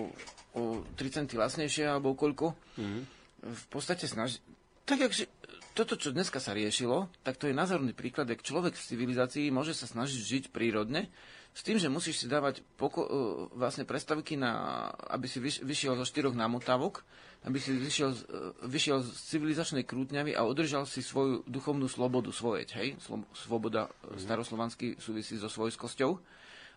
[0.57, 0.63] o
[0.97, 2.57] 3 centy lacnejšie alebo koľko.
[2.81, 3.03] Mm-hmm.
[3.45, 4.41] V podstate snaži...
[4.89, 5.31] Tak, jak, že-
[5.75, 9.75] toto, čo dneska sa riešilo, tak to je názorný príklad, jak človek v civilizácii môže
[9.75, 11.11] sa snažiť žiť prírodne,
[11.55, 13.11] s tým, že musíš si dávať poko- e,
[13.55, 17.07] vlastne prestavky, na, aby si vyš- vyšiel zo štyroch námotávok,
[17.47, 22.35] aby si vyšiel, z- e, vyšiel z civilizačnej krútňavy a udržal si svoju duchovnú slobodu
[22.35, 22.89] svojeť, hej?
[22.99, 24.19] Slo- Svoboda mm.
[24.19, 26.19] staroslovansky súvisí so svojskosťou.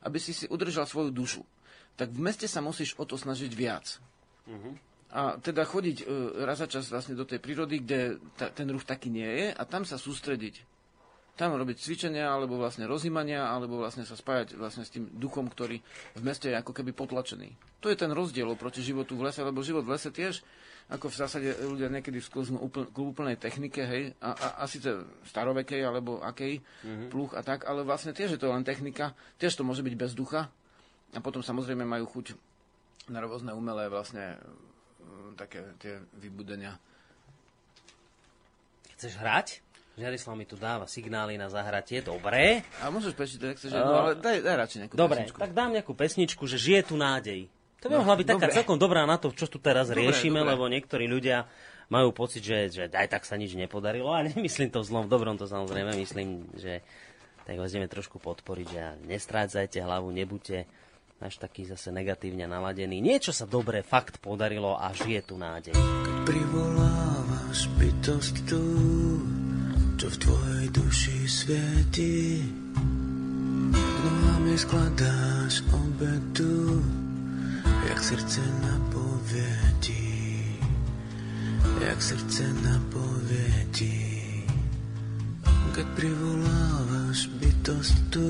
[0.06, 1.42] Aby si si udržal svoju dušu.
[1.98, 3.98] Tak v meste sa musíš o to snažiť viac.
[5.10, 8.86] A teda chodiť e, raz za čas vlastne do tej prírody, kde ta, ten ruch
[8.86, 10.77] taký nie je a tam sa sústrediť.
[11.38, 15.78] Tam robiť cvičenia, alebo vlastne rozímania, alebo vlastne sa spájať vlastne s tým duchom, ktorý
[16.18, 17.80] v meste je ako keby potlačený.
[17.86, 20.42] To je ten rozdiel proti životu v lese, lebo život v lese tiež,
[20.90, 24.90] ako v zásade ľudia niekedy sklznú úpl, k úplnej technike, hej, a, a, a síce
[25.30, 27.08] starovekej, alebo akej, mm-hmm.
[27.14, 30.18] pluch a tak, ale vlastne tiež je to len technika, tiež to môže byť bez
[30.18, 30.50] ducha,
[31.16, 32.36] a potom samozrejme majú chuť
[33.14, 34.36] na rôzne umelé vlastne
[35.40, 36.76] také tie vybudenia.
[38.98, 39.48] Chceš hrať?
[39.98, 42.62] Žarislav mi tu dáva signály na zahratie, dobre.
[42.86, 45.38] A môžeš prečítať, ak chceš, uh, ale daj, daj radšej nejakú Dobre, pesničku.
[45.42, 47.50] tak dám nejakú pesničku, že žije tu nádej.
[47.82, 50.46] To by no, mohla byť taká celkom dobrá na to, čo tu teraz dobre, riešime,
[50.46, 50.54] dobre.
[50.54, 51.50] lebo niektorí ľudia
[51.90, 54.14] majú pocit, že, že aj tak sa nič nepodarilo.
[54.14, 56.86] A nemyslím to v zlom, v dobrom to samozrejme myslím, že
[57.50, 60.68] tak vás ideme trošku podporiť, že nestrácajte hlavu, nebuďte
[61.18, 63.02] až taký zase negatívne naladený.
[63.02, 65.74] Niečo sa dobre fakt podarilo a žije tu nádej.
[66.30, 68.62] Privolávaš bytosť tú,
[69.98, 72.46] čo v tvojej duši svieti.
[74.06, 76.86] Nohami skladáš obetu,
[77.90, 80.06] jak srdce napovie ti.
[81.82, 83.98] Jak srdce napovie ti.
[85.74, 88.30] Keď privolávaš bytosť tú,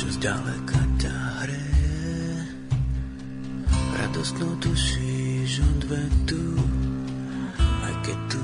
[0.00, 2.08] čo zďaleka ťa hreje,
[4.00, 6.56] radostno tušíš odvetu,
[7.84, 8.41] aj keď tu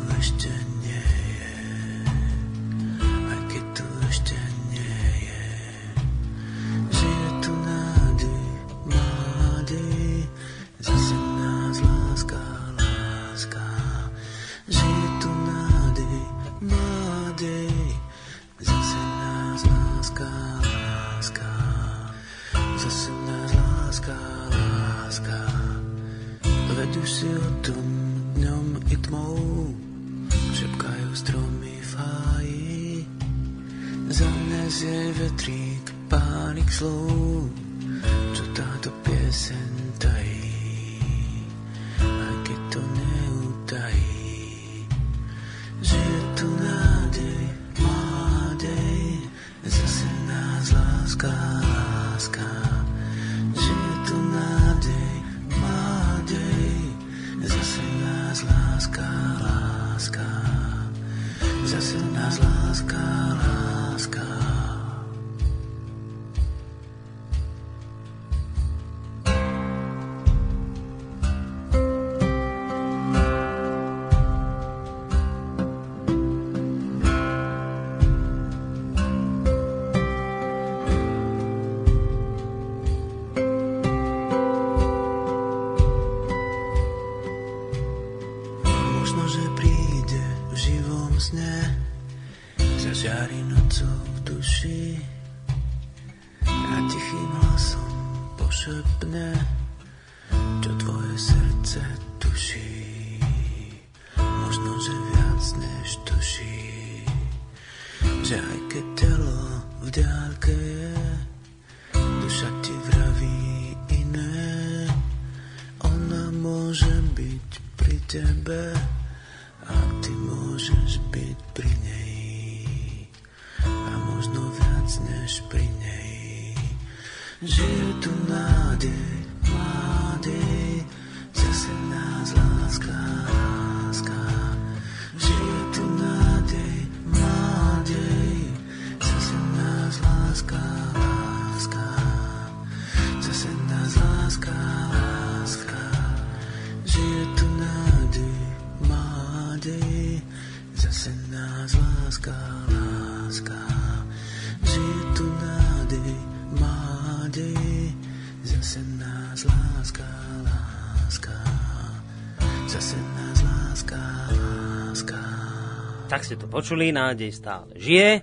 [166.29, 168.21] ste to počuli, nádej stále žije.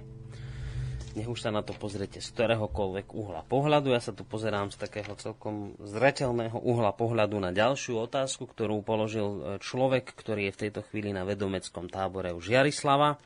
[1.18, 3.98] Nech už sa na to pozriete z ktoréhokoľvek uhla pohľadu.
[3.98, 9.26] Ja sa tu pozerám z takého celkom zreteľného uhla pohľadu na ďalšiu otázku, ktorú položil
[9.26, 13.18] e, človek, ktorý je v tejto chvíli na vedomeckom tábore už Jarislava.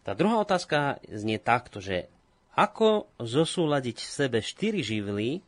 [0.00, 2.08] Tá druhá otázka znie takto, že
[2.56, 5.44] ako zosúľadiť v sebe štyri živly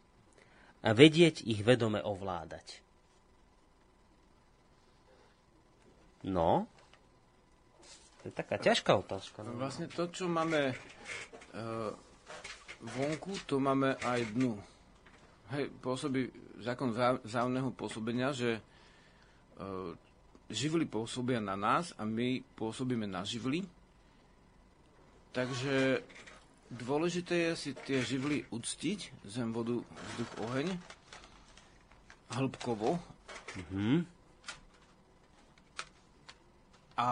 [0.84, 2.84] a vedieť ich vedome ovládať?
[6.28, 6.68] No,
[8.26, 9.46] to je taká ťažká otázka.
[9.46, 9.54] No.
[9.54, 11.64] Vlastne to, čo máme e,
[12.82, 14.58] vonku, to máme aj dnu.
[15.54, 16.26] Hej, pôsobí
[16.58, 16.90] zákon
[17.22, 18.60] vzájomného pôsobenia, že e,
[20.50, 23.62] živly pôsobia na nás a my pôsobíme na živly.
[25.30, 26.02] Takže
[26.74, 30.68] dôležité je si tie živly uctiť, zem, vodu, vzduch, oheň,
[32.34, 32.98] hĺbkovo.
[36.98, 37.08] A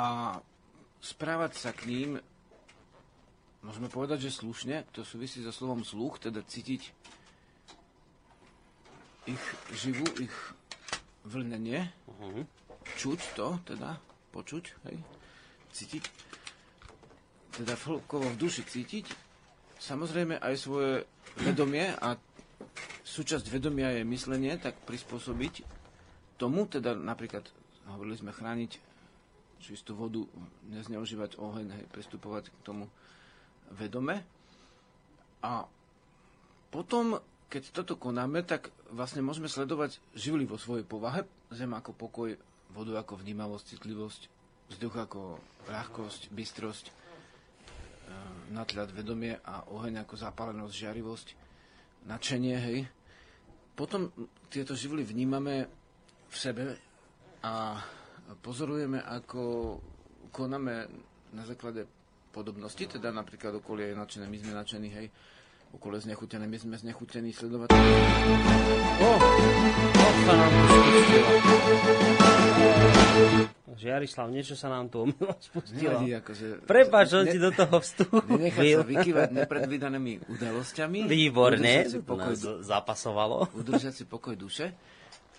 [1.04, 2.10] správať sa k ním,
[3.60, 6.82] môžeme povedať, že slušne, to súvisí so slovom sluch, teda cítiť
[9.28, 9.44] ich
[9.76, 10.32] živu, ich
[11.28, 11.92] vlnenie,
[12.96, 14.00] čuť to, teda
[14.32, 14.96] počuť, hej,
[15.76, 16.04] cítiť,
[17.60, 19.06] teda hĺbkovo v duši cítiť,
[19.80, 21.04] samozrejme aj svoje
[21.40, 22.16] vedomie a
[23.04, 25.64] súčasť vedomia je myslenie, tak prispôsobiť
[26.40, 27.44] tomu, teda napríklad
[27.92, 28.93] hovorili sme chrániť
[29.64, 30.20] čistú vodu,
[30.68, 32.86] nezneužívať oheň, hej, pristupovať k tomu
[33.72, 34.20] vedome.
[35.40, 35.64] A
[36.68, 37.16] potom,
[37.48, 42.36] keď toto konáme, tak vlastne môžeme sledovať živly vo svojej povahe, zem ako pokoj,
[42.74, 44.20] vodu ako vnímavosť, citlivosť,
[44.74, 45.20] vzduch ako
[45.70, 46.92] ľahkosť, bystrosť, e,
[48.52, 51.28] natľad, vedomie a oheň ako zapálenosť, žiarivosť,
[52.10, 52.78] nadšenie, hej.
[53.74, 54.10] Potom
[54.50, 55.66] tieto živly vnímame
[56.30, 56.64] v sebe
[57.42, 57.78] a
[58.38, 59.76] pozorujeme, ako
[60.30, 60.88] konáme
[61.30, 61.86] na základe
[62.30, 65.06] podobnosti, teda napríklad okolie je nadšené, my sme nadšení, hej,
[65.70, 67.70] okolie znechutené, my sme znechutení sledovať.
[67.70, 67.78] O,
[69.02, 69.12] o,
[70.24, 71.30] sa nám tu spustila.
[73.74, 75.98] Žiarislav, niečo sa nám tu omilo spustilo.
[75.98, 76.46] Nevadí, akože...
[76.64, 78.78] Prepač, že ne- ti do toho Nenechať vstúpil.
[78.78, 80.98] sa vykývať nepredvídanými udalosťami.
[81.10, 81.74] Výborne,
[82.06, 83.50] pokoj, nás zapasovalo.
[83.52, 84.70] udržať si pokoj duše.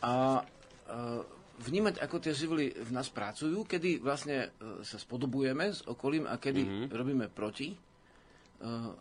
[0.04, 0.44] A
[0.84, 6.28] e, vnímať, ako tie živly v nás pracujú, kedy vlastne e, sa spodobujeme s okolím
[6.28, 6.88] a kedy mm-hmm.
[6.92, 7.78] robíme proti, e,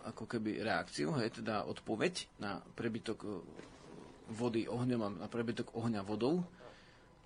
[0.07, 3.29] ako keby reakciu, hej, teda odpoveď na prebytok e,
[4.31, 6.47] vody ohňom a na prebytok ohňa vodou.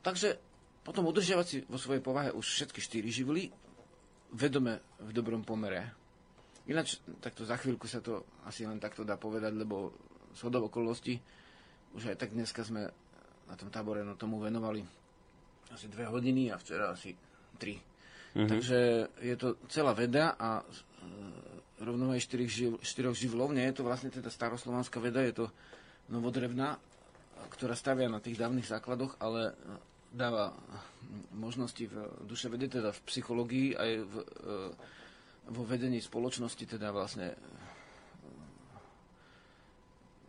[0.01, 0.41] Takže
[0.81, 3.53] potom udržiavať si vo svojej povahe už všetky štyri živly
[4.33, 5.93] vedome v dobrom pomere.
[6.69, 9.93] Ináč, takto za chvíľku sa to asi len takto dá povedať, lebo
[10.37, 11.17] z hodov okolností
[11.97, 12.89] už aj tak dneska sme
[13.49, 14.85] na tom tábore no, tomu venovali
[15.73, 17.13] asi dve hodiny a včera asi
[17.59, 17.77] tri.
[17.77, 18.49] Mm-hmm.
[18.49, 18.79] Takže
[19.25, 20.65] je to celá veda a e,
[21.81, 23.51] rovnovaj štyroch, živ, štyroch živlov.
[23.57, 25.47] Nie je to vlastne teda staroslovanská veda, je to
[26.13, 26.77] novodrevná,
[27.53, 29.53] ktorá stavia na tých dávnych základoch, ale e,
[30.13, 30.57] dáva
[31.37, 34.27] možnosti v duše vede, teda v psychológii aj v, e,
[35.49, 37.33] vo vedení spoločnosti, teda vlastne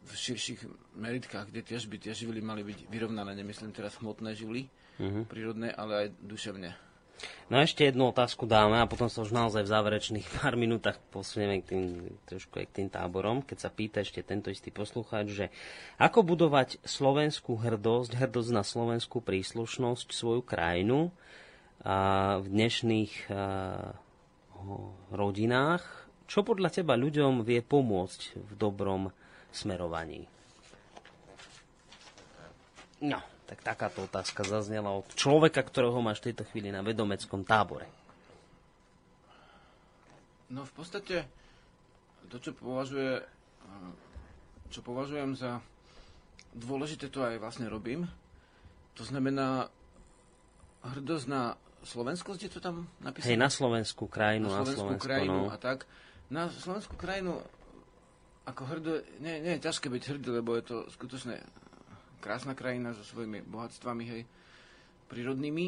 [0.10, 0.62] v širších
[0.98, 3.38] meritkách, kde tie by tie živly mali byť vyrovnané.
[3.38, 4.66] Nemyslím teraz hmotné živly,
[4.98, 5.24] mm-hmm.
[5.30, 6.90] prírodné, ale aj duševne.
[7.52, 10.98] No a ešte jednu otázku dáme a potom sa už naozaj v záverečných pár minútach
[11.12, 11.84] posunieme k tým,
[12.26, 13.44] trošku aj k tým táborom.
[13.44, 15.46] Keď sa pýta ešte tento istý poslucháč, že
[16.00, 21.12] ako budovať slovenskú hrdosť, hrdosť na slovenskú príslušnosť, svoju krajinu
[21.84, 23.34] a v dnešných a,
[25.12, 25.84] rodinách,
[26.30, 29.10] čo podľa teba ľuďom vie pomôcť v dobrom
[29.52, 30.28] smerovaní?
[33.00, 37.88] No, tak takáto otázka zaznela od človeka, ktorého máš v tejto chvíli na vedomeckom tábore.
[40.50, 41.30] No v podstate
[42.30, 43.22] to, čo považuje,
[44.70, 45.62] čo považujem za
[46.54, 48.10] dôležité, to aj vlastne robím.
[48.98, 49.70] To znamená
[50.84, 51.56] hrdosť na
[51.86, 53.34] slovenskosť, je to tam napísané?
[53.34, 55.54] Hej, na slovenskú krajinu, na na slovenskú Slovensko, krajinu no.
[55.54, 55.88] a tak.
[56.30, 57.40] Na slovenskú krajinu
[58.50, 61.38] ako hrdo, nie, nie je ťažké byť hrdý, lebo je to skutočne
[62.18, 64.22] krásna krajina so svojimi bohatstvami, hej,
[65.08, 65.66] prírodnými.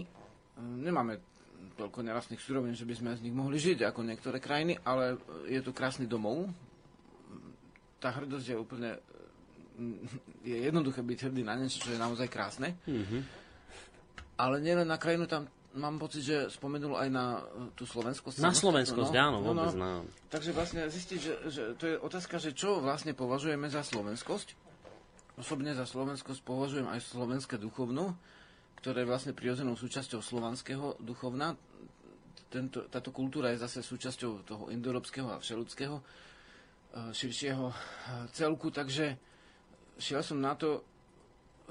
[0.82, 1.22] Nemáme
[1.78, 5.62] toľko nerastných surovín, že by sme z nich mohli žiť ako niektoré krajiny, ale je
[5.62, 6.50] tu krásny domov.
[8.02, 8.90] Tá hrdosť je úplne...
[10.42, 12.76] Je jednoduché byť hrdý na niečo, čo je naozaj krásne.
[12.90, 13.20] Mhm.
[14.42, 15.46] Ale nielen na krajinu, tam
[15.76, 18.44] mám pocit, že spomenul aj na e, tú slovenskosť.
[18.44, 20.04] Na samostatnú, slovenskosť, áno, vôbec no.
[20.28, 24.56] Takže vlastne zistiť, že, že to je otázka, že čo vlastne považujeme za slovenskosť.
[25.40, 28.20] Osobne za slovenskosť považujem aj slovenské duchovno,
[28.84, 31.56] ktoré je vlastne prirodzenou súčasťou slovanského duchovna.
[32.52, 36.04] Tento, táto kultúra je zase súčasťou toho indoeurópskeho a všeludského e,
[37.16, 37.76] širšieho e,
[38.36, 39.16] celku, takže
[39.96, 40.84] šiel som na to,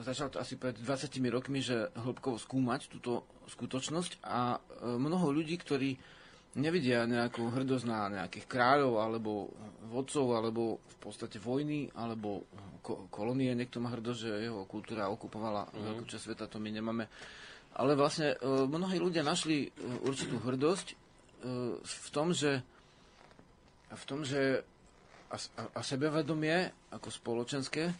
[0.02, 4.59] začal to asi pred 20 rokmi, že hĺbkovo skúmať túto skutočnosť a e,
[4.97, 5.98] mnoho ľudí, ktorí
[6.59, 9.31] nevidia nejakú hrdosť na nejakých kráľov alebo
[9.86, 12.43] vodcov, alebo v podstate vojny, alebo
[12.82, 13.55] ko- kolónie.
[13.55, 15.78] Niekto má hrdosť, že jeho kultúra okupovala mm.
[15.78, 17.06] veľkú časť sveta, to my nemáme.
[17.78, 18.36] Ale vlastne e,
[18.66, 19.68] mnohí ľudia našli e,
[20.02, 20.94] určitú hrdosť e,
[21.78, 22.66] v tom, že
[23.90, 24.62] v tom, že
[25.31, 27.94] a, a, a sebevedomie ako spoločenské,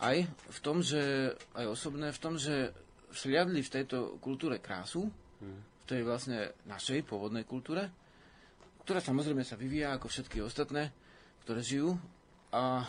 [0.00, 2.72] aj v tom, že aj osobné, v tom, že
[3.12, 5.08] sliadli v tejto kultúre krásu,
[5.40, 7.88] v tej vlastne našej pôvodnej kultúre,
[8.84, 10.92] ktorá samozrejme sa vyvíja ako všetky ostatné,
[11.42, 11.96] ktoré žijú.
[12.52, 12.86] A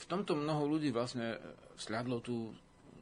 [0.00, 1.36] v tomto mnoho ľudí vlastne
[1.76, 2.54] sľadlo tú,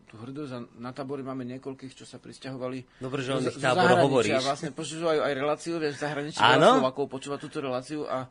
[0.09, 2.81] tú hrdosť a na tábory máme niekoľkých, čo sa pristahovali.
[2.97, 4.41] Dobre, že o nich tábor hovoríš.
[4.41, 8.25] vlastne počúvajú aj reláciu, vieš, v zahraničí veľa Slovakov počúva túto reláciu a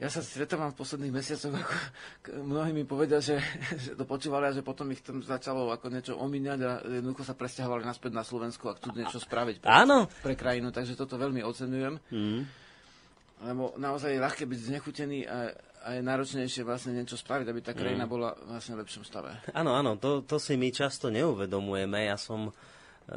[0.00, 1.74] ja sa stretávam v posledných mesiacoch, ako
[2.40, 3.36] mnohí mi povedia, že,
[3.84, 7.36] že to počúvali a že potom ich tam začalo ako niečo omíňať a jednoducho sa
[7.36, 10.08] presťahovali naspäť na Slovensku a chcú niečo spraviť pre, Áno.
[10.24, 11.94] pre krajinu, takže toto veľmi oceňujem.
[12.08, 12.42] Mm.
[13.38, 17.72] Lebo naozaj je ľahké byť znechutený a, a je náročnejšie vlastne niečo spraviť, aby tá
[17.72, 18.10] krajina Mm.
[18.10, 19.30] bola vlastne v lepšom stave.
[19.52, 22.08] Áno, áno, to, to si my často neuvedomujeme.
[22.08, 22.52] Ja som e,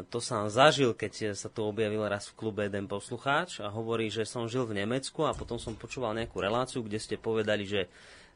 [0.07, 4.27] to sám zažil, keď sa tu objavil raz v klube jeden poslucháč a hovorí, že
[4.27, 7.89] som žil v Nemecku a potom som počúval nejakú reláciu, kde ste povedali, že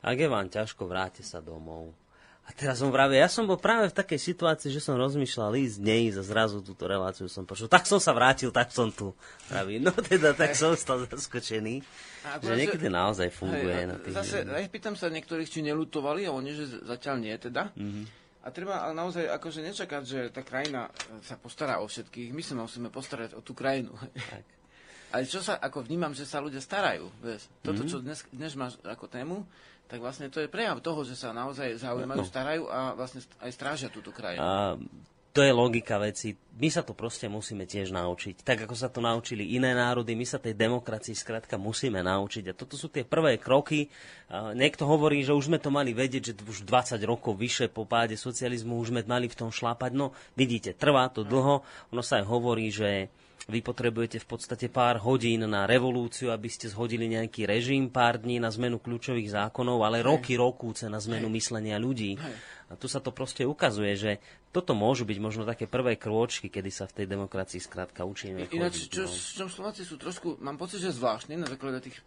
[0.05, 2.04] ak je vám ťažko, vráte sa domov.
[2.45, 5.77] A teraz som vravil, ja som bol práve v takej situácii, že som rozmýšľal ísť,
[5.81, 7.65] neísť a zrazu túto reláciu som počul.
[7.65, 9.17] Tak som sa vrátil, tak som tu.
[9.49, 11.81] Praví, no teda, tak som stal zaskočený,
[12.23, 15.65] A že akurát, niekedy naozaj funguje Hej, na tých Zase, aj pýtam sa niektorých, či
[15.65, 17.73] nelutovali a oni, že zatiaľ nie teda.
[17.73, 18.03] Mhm.
[18.45, 20.93] A treba ale naozaj akože nečakať, že tá krajina
[21.25, 22.29] sa postará o všetkých.
[22.29, 23.89] My sa musíme postarať o tú krajinu.
[24.13, 24.45] Tak.
[25.17, 27.09] Ale čo sa, ako vnímam, že sa ľudia starajú.
[27.23, 27.49] Vieš.
[27.63, 27.89] Toto, Mhm.
[27.89, 29.41] čo dnes, dnes máš ako tému,
[29.85, 32.25] tak vlastne to je prejav toho, že sa naozaj zaujímajú, No.
[32.25, 34.39] starajú a vlastne st- aj strážia túto krajinu.
[34.39, 34.75] A
[35.29, 36.31] to je logika veci.
[36.55, 38.39] My sa to proste musíme tiež naučiť.
[38.39, 42.49] Tak ako sa to naučili iné národy, my sa tej demokracii skrátka musíme naučiť.
[42.49, 43.91] A toto sú tie prvé kroky.
[44.31, 48.15] Niekto hovorí, že už sme to mali vedieť, že už 20 rokov vyše po páde
[48.15, 49.91] socializmu už sme mali v tom šlápať.
[49.91, 51.67] No, vidíte, trvá to dlho.
[51.91, 53.11] Ono sa aj hovorí, že
[53.45, 58.41] vy potrebujete v podstate pár hodín na revolúciu, aby ste zhodili nejaký režim, pár dní
[58.41, 62.17] na zmenu kľúčových zákonov, ale roky, rokúce na zmenu myslenia ľudí.
[62.65, 64.11] A tu sa to proste ukazuje, že
[64.49, 68.49] toto môžu byť možno také prvé krôčky, kedy sa v tej demokracii skrátka učíme.
[68.49, 69.13] Ináč, čo, no.
[69.13, 72.01] v čom Slováci sú trošku, mám pocit, že zvláštni na základe tých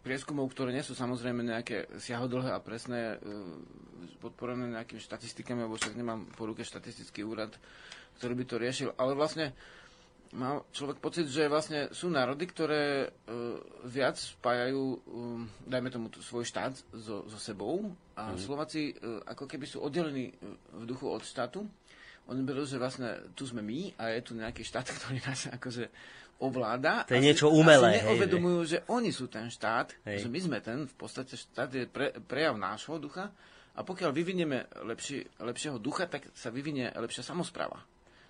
[0.00, 5.98] prieskumov, ktoré nie sú samozrejme nejaké siahodlhé a presné, e, podporené nejakými štatistikami, alebo však
[5.98, 7.52] nemám po ruke štatistický úrad,
[8.16, 9.52] ktorý by to riešil, ale vlastne
[10.30, 13.08] má človek pocit, že vlastne sú národy, ktoré e,
[13.82, 14.98] viac spájajú, e,
[15.64, 18.38] dajme tomu, svoj štát so, so sebou a Mhm.
[18.38, 18.92] Slováci e,
[19.24, 20.34] ako keby sú oddelení
[20.70, 21.64] v duchu od štátu.
[22.26, 25.88] Oni berú, že vlastne tu sme my a je tu nejaký štát, ktorý nás akože
[26.38, 27.02] ovláda.
[27.04, 30.22] To je si- niečo umelé, si hej, neuvedomujú, že oni sú ten štát, Hej.
[30.22, 33.32] že my sme ten, v podstate štát je pre, prejav nášho ducha
[33.72, 37.82] a pokiaľ vyvinieme lepší, lepšieho ducha, tak sa vyvinie lepšia samozpráva.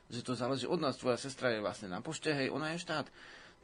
[0.09, 0.97] Že to záleží od nás.
[0.97, 3.07] Tvoja sestra je vlastne na pošte, hej, ona je štát.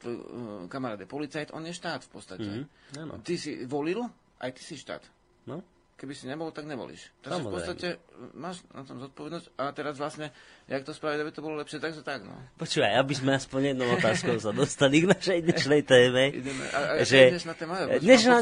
[0.01, 0.23] Tvoj uh,
[0.69, 2.49] kamarát je policajt, on je štát v podstate.
[2.49, 2.65] Mhm,
[3.01, 3.13] áno.
[3.23, 4.03] Ty si volil,
[4.37, 5.01] aj ty si štát.
[5.49, 5.63] No?
[5.95, 7.15] Keby si nebol, tak nevolíš.
[7.23, 10.29] Takže v podstate uh, máš na tom zodpovednosť a teraz vlastne,
[10.65, 12.33] jak to spraviť, aby to bolo lepšie, takže tak, no.
[12.57, 16.33] Počúvaj, aby sme aspoň jednou otázkou sa dostali k našej dnešnej téme.
[16.33, 16.65] Ideme.
[16.73, 17.75] A, a, že dnešná téma,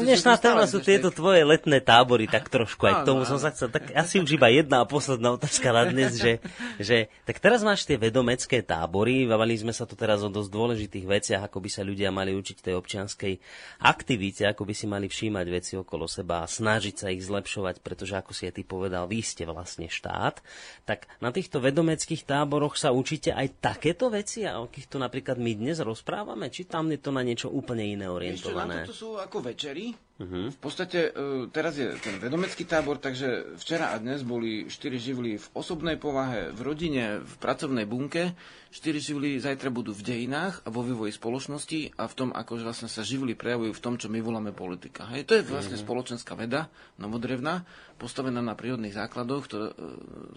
[0.00, 3.68] dnešná, téma sú tieto tvoje letné tábory, tak trošku aj k tomu som sa chcel.
[3.68, 6.40] Tak asi už iba jedna a posledná otázka na dnes, že,
[6.80, 11.04] že tak teraz máš tie vedomecké tábory, bavili sme sa tu teraz o dosť dôležitých
[11.04, 13.36] veciach, ako by sa ľudia mali učiť tej občianskej
[13.84, 18.16] aktivite, ako by si mali všímať veci okolo seba a snažiť sa ich zlepšovať, pretože
[18.16, 20.40] ako si aj ty povedal, vy ste vlastne štát.
[20.88, 25.52] Tak na týchto vedomeckých táboroch sa učíte aj takéto veci, o akých tu napríklad my
[25.58, 26.54] dnes rozprávame?
[26.54, 28.76] Či tam je to na niečo úplne iné Ešte na orientované?
[28.86, 29.90] toto sú ako večery.
[30.14, 30.54] Mhm.
[30.54, 35.42] V podstate e, teraz je ten vedomecký tábor, takže včera a dnes boli štyri živly
[35.42, 38.30] v osobnej povahe, v rodine, v pracovnej bunke.
[38.70, 42.86] Štyri živly zajtra budú v dejinách a vo vývoji spoločnosti a v tom, ako vlastne
[42.86, 45.10] sa živly prejavujú v tom, čo my voláme politika.
[45.10, 46.70] Hej, to je vlastne spoločenská veda,
[47.02, 47.66] novodrevná,
[47.98, 49.74] postavená na prírodných základoch, ktoré, e,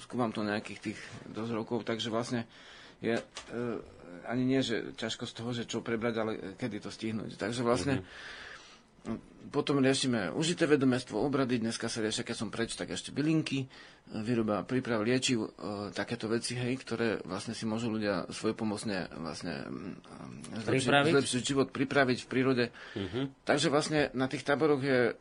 [0.02, 1.00] skúmam to nejakých tých
[1.30, 2.50] dosť rokov, takže vlastne
[2.98, 3.24] je e,
[4.26, 7.38] ani nie, že ťažko z toho, že čo prebrať, ale kedy to stihnúť.
[7.38, 8.02] Takže vlastne
[9.48, 13.68] potom riešime užité vedomestvo, obrady, dneska sa riešia, keď som preč, tak ešte bylinky, e,
[14.20, 15.50] výroba príprav liečiv, e,
[15.96, 22.18] takéto veci, hej, ktoré vlastne si môžu ľudia svojpomocne vlastne mm, zlepšiť, zlepšiť život, pripraviť
[22.24, 22.66] v prírode.
[23.00, 23.48] Mhm.
[23.48, 25.14] Takže vlastne na tých táboroch je e,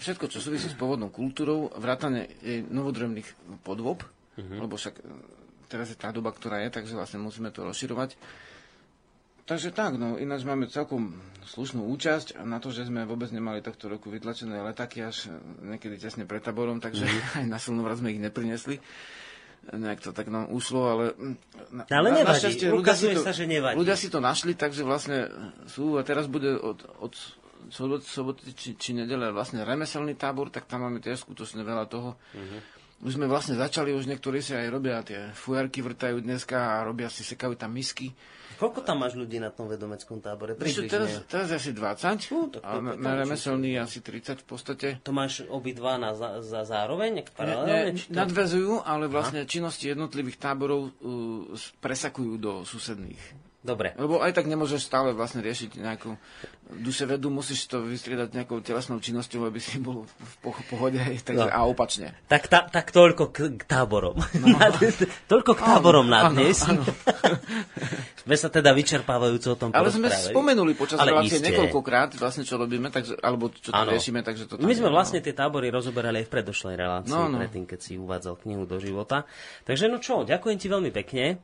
[0.00, 4.00] všetko, čo súvisí s pôvodnou kultúrou, vrátane jej novodrevných podôb,
[4.34, 4.66] Mhm.
[4.66, 4.98] lebo však
[5.70, 8.18] teraz je tá doba, ktorá je, takže vlastne musíme to rozširovať.
[9.44, 13.60] Takže tak, no ináč máme celkom slušnú účasť a na to, že sme vôbec nemali
[13.60, 15.36] tohto roku vytlačené letáky až e,
[15.76, 17.04] niekedy tesne pred taborom, takže
[17.40, 18.80] aj na silnovrat sme ich neprinesli.
[19.64, 21.04] Nejak to tak nám ušlo, ale...
[21.16, 21.36] mm,
[21.72, 23.76] Na, Ale nevadí, našťastie ľudia si to, sa, že nevadí.
[23.80, 25.28] Ľudia si to našli, takže vlastne
[25.68, 27.12] sú a teraz bude od, od
[27.72, 32.16] sobot, soboty či, či nedele vlastne remeselný tábor, tak tam máme tiež skutočne veľa toho.
[32.36, 32.58] Mhm.
[33.04, 37.08] už sme vlastne začali, už niektorí si aj robia tie fujarky, vrtajú dneska a robia
[37.12, 38.12] si, sekajú tam misky.
[38.54, 40.54] Koľko tam máš ľudí na tom vedomeckom tábore?
[40.56, 44.88] Ešte teraz, teraz asi 20, Fú, tak a na, na remeselný asi 30 v podstate.
[45.02, 49.90] To máš obidva na, za, za zároveň, Ne, ne, či to- nadvezujú, ale vlastne činnosti
[49.90, 53.53] jednotlivých táborov uh, presakujú do susedných.
[53.64, 53.96] Dobre.
[53.96, 56.12] Lebo aj tak nemôžeš stále vlastne riešiť nejakú
[56.76, 61.48] duševedu, musíš to vystriedať nejakou telesnou činnosťou, aby si bol v po- pohode, takže, No.
[61.48, 62.12] a opačne.
[62.26, 64.20] Tak, ta, tak toľko k, k táborom.
[64.34, 64.46] No.
[65.32, 66.60] toľko k táborom na áno, dnes.
[66.62, 66.84] áno.
[68.22, 71.46] sme sa teda vyčerpávajúco o tom Ale sme spomenuli počas Ale relácie iste.
[71.46, 73.88] niekoľkokrát, vlastne čo robíme, takže, alebo čo to Áno.
[73.90, 75.24] riešime, takže to tam My sme je, vlastne no.
[75.24, 77.36] tie tábory rozoberali aj v predošlej relácii, No, no.
[77.38, 79.24] predtým, keď si uvádzal knihu do života.
[79.62, 81.40] Takže no čo, ďakujem ti veľmi pekne.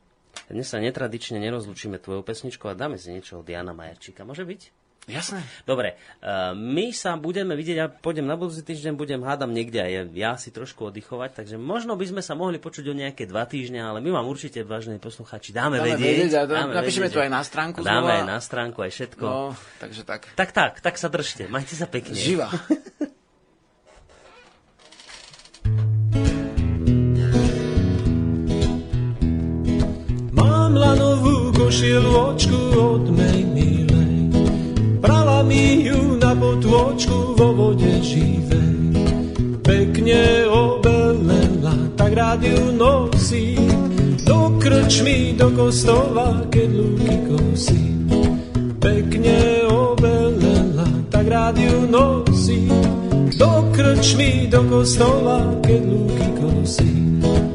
[0.47, 4.21] Dnes sa netradične nerozlučíme tvojou pesničkou a dáme si niečo od Jana Majerčíka.
[4.21, 4.61] Môže byť?
[5.03, 5.41] Jasné.
[5.65, 10.13] Dobre, uh, my sa budeme vidieť, ja pôjdem na budúci týždeň, budem hádam niekde aj
[10.13, 13.81] ja si trošku oddychovať, takže možno by sme sa mohli počuť o nejaké dva týždne,
[13.81, 16.05] ale my vám určite, vážení poslucháči, dáme, Dáme vedieť.
[16.05, 18.13] vedieť a dá- napíšeme to že- aj na stránku Dáme znova.
[18.13, 19.25] aj na stránku, aj všetko.
[19.25, 20.21] No, takže tak.
[20.31, 22.13] Tak, tak, tak sa držte, majte sa pekne.
[22.13, 22.53] Živa.
[31.81, 34.13] lanovú košielu očku od mej milej.
[35.01, 38.93] Prala mi ju na potôčku vo vode živej.
[39.65, 43.65] Pekne obelela, tak rád ju nosím.
[44.21, 48.05] Do krčmy, do kostola, keď lúky kosím.
[48.77, 52.69] Pekne obelela, tak rád ju nosím.
[53.41, 57.50] Do krčmy, do kostola, keď lúky kosím.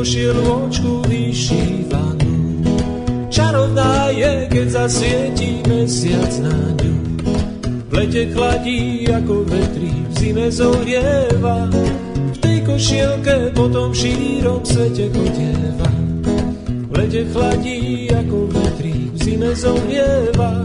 [0.00, 2.32] Lanovú košielu očku vyšívanú.
[3.28, 6.94] Čarovná je, keď zasvietí mesiac na ňu.
[7.84, 11.68] V lete chladí ako vetrí, v zime zohrieva.
[12.32, 15.90] V tej košielke potom v šírom svete chodieva.
[16.64, 20.64] V lete chladí ako vetrí, v zime zohrieva.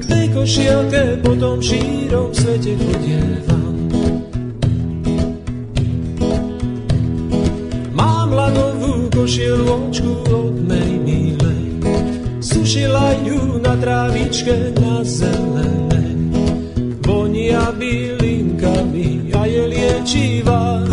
[0.00, 3.63] V tej košielke potom v šírom svete chodieva.
[9.24, 11.62] Lanovú košielu očku od mej milej.
[12.44, 16.12] Sušila ju na trávičke na zelenej.
[17.00, 20.84] Vonia bylinkami a je liečivá.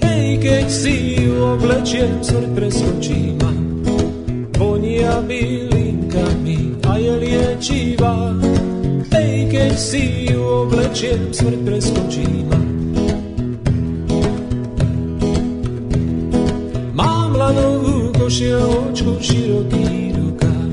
[0.00, 3.52] Hej, keď si ju oblečiem, smrť preskočí ma.
[4.56, 8.32] Vonia bylinkami a je liečivá.
[9.12, 12.67] Hej, keď si ju oblečiem, smrť preskočí ma.
[18.38, 20.70] Lanovú košieločku, široký rukáv.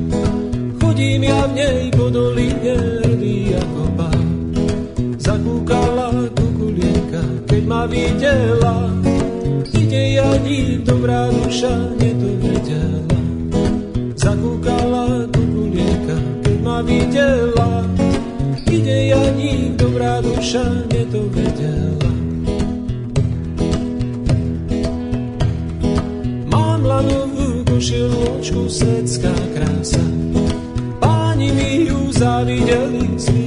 [0.78, 4.26] Chodím ja v nej po doline, hrdý ako pán.
[5.18, 8.94] Zakúkala kukulienka, keď ma videla.
[9.74, 13.20] Ide Janík, dobrá duša, nedovedela.
[14.14, 17.82] Zakúkala kukulienka, keď ma videla.
[18.70, 21.85] Ide Janík, dobrá duša, nedovedela.
[27.86, 30.02] Lanovú košieločku, svetská krása.
[30.98, 33.45] Páni mi ju zavideli z